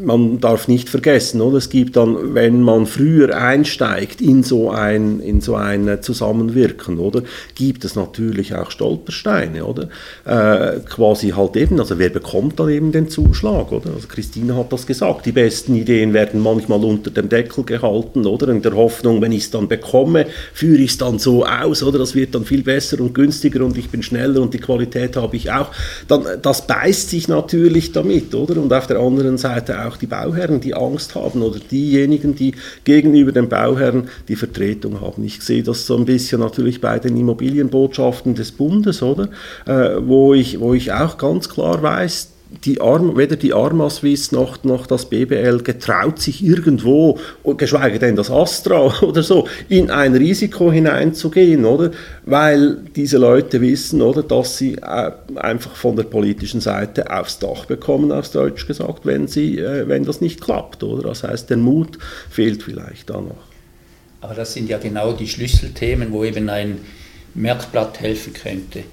man 0.00 0.40
darf 0.40 0.68
nicht 0.68 0.88
vergessen, 0.88 1.40
oder? 1.40 1.58
es 1.58 1.68
gibt 1.68 1.96
dann, 1.96 2.34
wenn 2.34 2.62
man 2.62 2.86
früher 2.86 3.36
einsteigt 3.36 4.20
in 4.20 4.42
so 4.42 4.70
ein, 4.70 5.20
in 5.20 5.40
so 5.40 5.54
ein 5.54 6.02
Zusammenwirken, 6.02 6.98
oder, 6.98 7.22
gibt 7.54 7.84
es 7.84 7.94
natürlich 7.94 8.54
auch 8.54 8.70
Stolpersteine, 8.70 9.64
oder? 9.64 9.88
Äh, 10.24 10.80
quasi 10.88 11.30
halt 11.30 11.56
eben, 11.56 11.78
also 11.78 11.98
wer 11.98 12.10
bekommt 12.10 12.58
dann 12.58 12.68
eben 12.68 12.92
den 12.92 13.08
Zuschlag, 13.08 13.72
oder? 13.72 13.90
Also 13.94 14.08
Christine 14.08 14.56
hat 14.56 14.72
das 14.72 14.86
gesagt, 14.86 15.26
die 15.26 15.32
besten 15.32 15.74
Ideen 15.74 16.12
werden 16.12 16.40
manchmal 16.40 16.82
unter 16.84 17.10
dem 17.10 17.28
Deckel 17.28 17.64
gehalten, 17.64 18.26
oder? 18.26 18.48
In 18.48 18.62
der 18.62 18.74
Hoffnung, 18.74 19.20
wenn 19.20 19.32
ich 19.32 19.44
es 19.44 19.50
dann 19.50 19.68
bekomme, 19.68 20.26
führe 20.52 20.80
ich 20.80 20.92
es 20.92 20.98
dann 20.98 21.18
so 21.18 21.44
aus, 21.44 21.82
oder? 21.82 21.98
Das 21.98 22.14
wird 22.14 22.34
dann 22.34 22.44
viel 22.44 22.62
besser 22.62 23.00
und 23.00 23.14
günstiger 23.14 23.64
und 23.64 23.76
ich 23.78 23.90
bin 23.90 24.02
schneller 24.02 24.40
und 24.40 24.54
die 24.54 24.58
Qualität 24.58 25.16
habe 25.16 25.36
ich 25.36 25.50
auch. 25.52 25.70
Dann, 26.08 26.24
das 26.42 26.66
beißt 26.66 27.10
sich 27.10 27.28
natürlich 27.28 27.92
damit, 27.92 28.34
oder? 28.34 28.60
Und 28.60 28.72
auf 28.72 28.86
der 28.86 28.98
anderen 28.98 29.38
Seite 29.38 29.83
auch 29.84 29.96
die 29.96 30.06
Bauherren, 30.06 30.60
die 30.60 30.74
Angst 30.74 31.14
haben 31.14 31.42
oder 31.42 31.58
diejenigen, 31.58 32.34
die 32.34 32.54
gegenüber 32.84 33.32
den 33.32 33.48
Bauherren 33.48 34.08
die 34.28 34.36
Vertretung 34.36 35.00
haben. 35.00 35.24
Ich 35.24 35.40
sehe 35.42 35.62
das 35.62 35.86
so 35.86 35.96
ein 35.96 36.04
bisschen 36.04 36.40
natürlich 36.40 36.80
bei 36.80 36.98
den 36.98 37.16
Immobilienbotschaften 37.16 38.34
des 38.34 38.52
Bundes, 38.52 39.02
oder? 39.02 39.28
Äh, 39.66 39.96
wo, 40.06 40.34
ich, 40.34 40.60
wo 40.60 40.74
ich 40.74 40.92
auch 40.92 41.18
ganz 41.18 41.48
klar 41.48 41.82
weiß, 41.82 42.33
die 42.64 42.80
Arm, 42.80 43.16
weder 43.16 43.36
die 43.36 43.52
Arma 43.52 43.90
Swiss 43.90 44.32
noch, 44.32 44.62
noch 44.64 44.86
das 44.86 45.06
BBL 45.06 45.62
getraut 45.62 46.20
sich 46.20 46.44
irgendwo, 46.44 47.18
geschweige 47.56 47.98
denn 47.98 48.16
das 48.16 48.30
Astra 48.30 48.92
oder 49.02 49.22
so, 49.22 49.48
in 49.68 49.90
ein 49.90 50.14
Risiko 50.14 50.70
hineinzugehen, 50.70 51.64
oder? 51.64 51.90
Weil 52.24 52.78
diese 52.96 53.18
Leute 53.18 53.60
wissen, 53.60 54.02
oder, 54.02 54.22
dass 54.22 54.58
sie 54.58 54.74
äh, 54.74 55.12
einfach 55.36 55.74
von 55.74 55.96
der 55.96 56.04
politischen 56.04 56.60
Seite 56.60 57.10
aufs 57.10 57.38
Dach 57.38 57.66
bekommen, 57.66 58.12
aus 58.12 58.30
Deutsch 58.30 58.66
gesagt, 58.66 59.04
wenn, 59.04 59.26
sie, 59.26 59.58
äh, 59.58 59.88
wenn 59.88 60.04
das 60.04 60.20
nicht 60.20 60.40
klappt, 60.40 60.82
oder? 60.82 61.08
Das 61.08 61.22
heißt, 61.22 61.50
der 61.50 61.56
Mut 61.56 61.98
fehlt 62.30 62.62
vielleicht 62.62 63.10
da 63.10 63.20
noch. 63.20 63.36
Aber 64.20 64.34
das 64.34 64.54
sind 64.54 64.70
ja 64.70 64.78
genau 64.78 65.12
die 65.12 65.28
Schlüsselthemen, 65.28 66.10
wo 66.10 66.24
eben 66.24 66.48
ein 66.48 66.78
Merkblatt 67.34 68.00
helfen 68.00 68.32
könnte. 68.32 68.84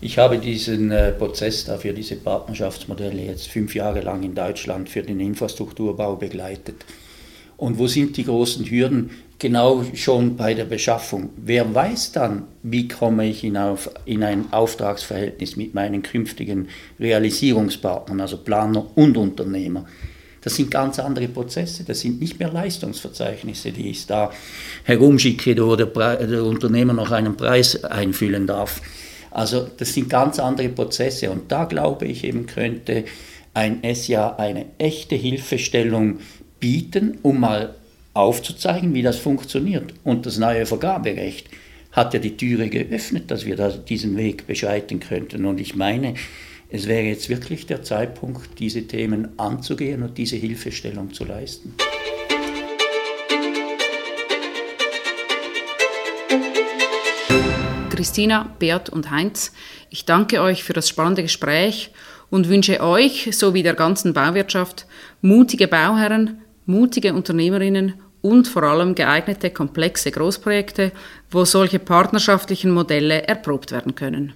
Ich 0.00 0.16
habe 0.16 0.38
diesen 0.38 0.92
äh, 0.92 1.10
Prozess 1.10 1.64
dafür, 1.64 1.92
diese 1.92 2.14
Partnerschaftsmodelle 2.14 3.20
jetzt 3.20 3.48
fünf 3.48 3.74
Jahre 3.74 4.00
lang 4.00 4.22
in 4.22 4.32
Deutschland 4.32 4.88
für 4.88 5.02
den 5.02 5.18
Infrastrukturbau 5.18 6.14
begleitet. 6.14 6.84
Und 7.56 7.78
wo 7.78 7.88
sind 7.88 8.16
die 8.16 8.24
großen 8.24 8.64
Hürden? 8.64 9.10
Genau 9.40 9.84
schon 9.94 10.36
bei 10.36 10.54
der 10.54 10.66
Beschaffung. 10.66 11.30
Wer 11.36 11.74
weiß 11.74 12.12
dann, 12.12 12.44
wie 12.62 12.86
komme 12.86 13.28
ich 13.28 13.42
in, 13.42 13.56
auf, 13.56 13.90
in 14.04 14.22
ein 14.22 14.52
Auftragsverhältnis 14.52 15.56
mit 15.56 15.74
meinen 15.74 16.02
künftigen 16.02 16.68
Realisierungspartnern, 17.00 18.20
also 18.20 18.36
Planer 18.36 18.86
und 18.96 19.16
Unternehmer? 19.16 19.86
Das 20.42 20.54
sind 20.54 20.70
ganz 20.70 21.00
andere 21.00 21.26
Prozesse, 21.26 21.82
das 21.82 21.98
sind 21.98 22.20
nicht 22.20 22.38
mehr 22.38 22.52
Leistungsverzeichnisse, 22.52 23.72
die 23.72 23.90
ich 23.90 24.06
da 24.06 24.30
herumschicke, 24.84 25.56
wo 25.60 25.74
der, 25.74 25.86
der 25.86 26.44
Unternehmer 26.44 26.92
noch 26.92 27.10
einen 27.10 27.36
Preis 27.36 27.84
einfüllen 27.84 28.46
darf 28.46 28.80
also 29.30 29.68
das 29.76 29.94
sind 29.94 30.08
ganz 30.08 30.38
andere 30.38 30.68
Prozesse 30.68 31.30
und 31.30 31.50
da 31.50 31.64
glaube 31.64 32.06
ich 32.06 32.24
eben 32.24 32.46
könnte 32.46 33.04
ein 33.54 33.82
SJA 33.82 34.36
eine 34.36 34.66
echte 34.78 35.16
Hilfestellung 35.16 36.18
bieten, 36.60 37.18
um 37.22 37.40
mal 37.40 37.74
aufzuzeigen, 38.14 38.94
wie 38.94 39.02
das 39.02 39.18
funktioniert. 39.18 39.94
Und 40.04 40.26
das 40.26 40.38
neue 40.38 40.66
Vergaberecht 40.66 41.48
hat 41.92 42.14
ja 42.14 42.20
die 42.20 42.36
Türe 42.36 42.68
geöffnet, 42.68 43.30
dass 43.30 43.46
wir 43.46 43.56
da 43.56 43.70
diesen 43.70 44.16
Weg 44.16 44.46
beschreiten 44.46 45.00
könnten. 45.00 45.44
Und 45.44 45.60
ich 45.60 45.74
meine, 45.74 46.14
es 46.70 46.86
wäre 46.86 47.04
jetzt 47.04 47.28
wirklich 47.28 47.66
der 47.66 47.82
Zeitpunkt, 47.82 48.58
diese 48.58 48.86
Themen 48.86 49.28
anzugehen 49.38 50.02
und 50.02 50.18
diese 50.18 50.36
Hilfestellung 50.36 51.12
zu 51.12 51.24
leisten. 51.24 51.74
Christina, 57.98 58.54
Beat 58.60 58.90
und 58.90 59.10
Heinz. 59.10 59.52
Ich 59.90 60.04
danke 60.04 60.40
euch 60.40 60.62
für 60.62 60.72
das 60.72 60.88
spannende 60.88 61.22
Gespräch 61.22 61.90
und 62.30 62.48
wünsche 62.48 62.80
euch 62.80 63.36
sowie 63.36 63.64
der 63.64 63.74
ganzen 63.74 64.12
Bauwirtschaft 64.12 64.86
mutige 65.20 65.66
Bauherren, 65.66 66.40
mutige 66.64 67.12
Unternehmerinnen 67.12 67.94
und 68.20 68.46
vor 68.46 68.62
allem 68.62 68.94
geeignete 68.94 69.50
komplexe 69.50 70.12
Großprojekte, 70.12 70.92
wo 71.32 71.44
solche 71.44 71.80
partnerschaftlichen 71.80 72.70
Modelle 72.70 73.26
erprobt 73.26 73.72
werden 73.72 73.96
können. 73.96 74.32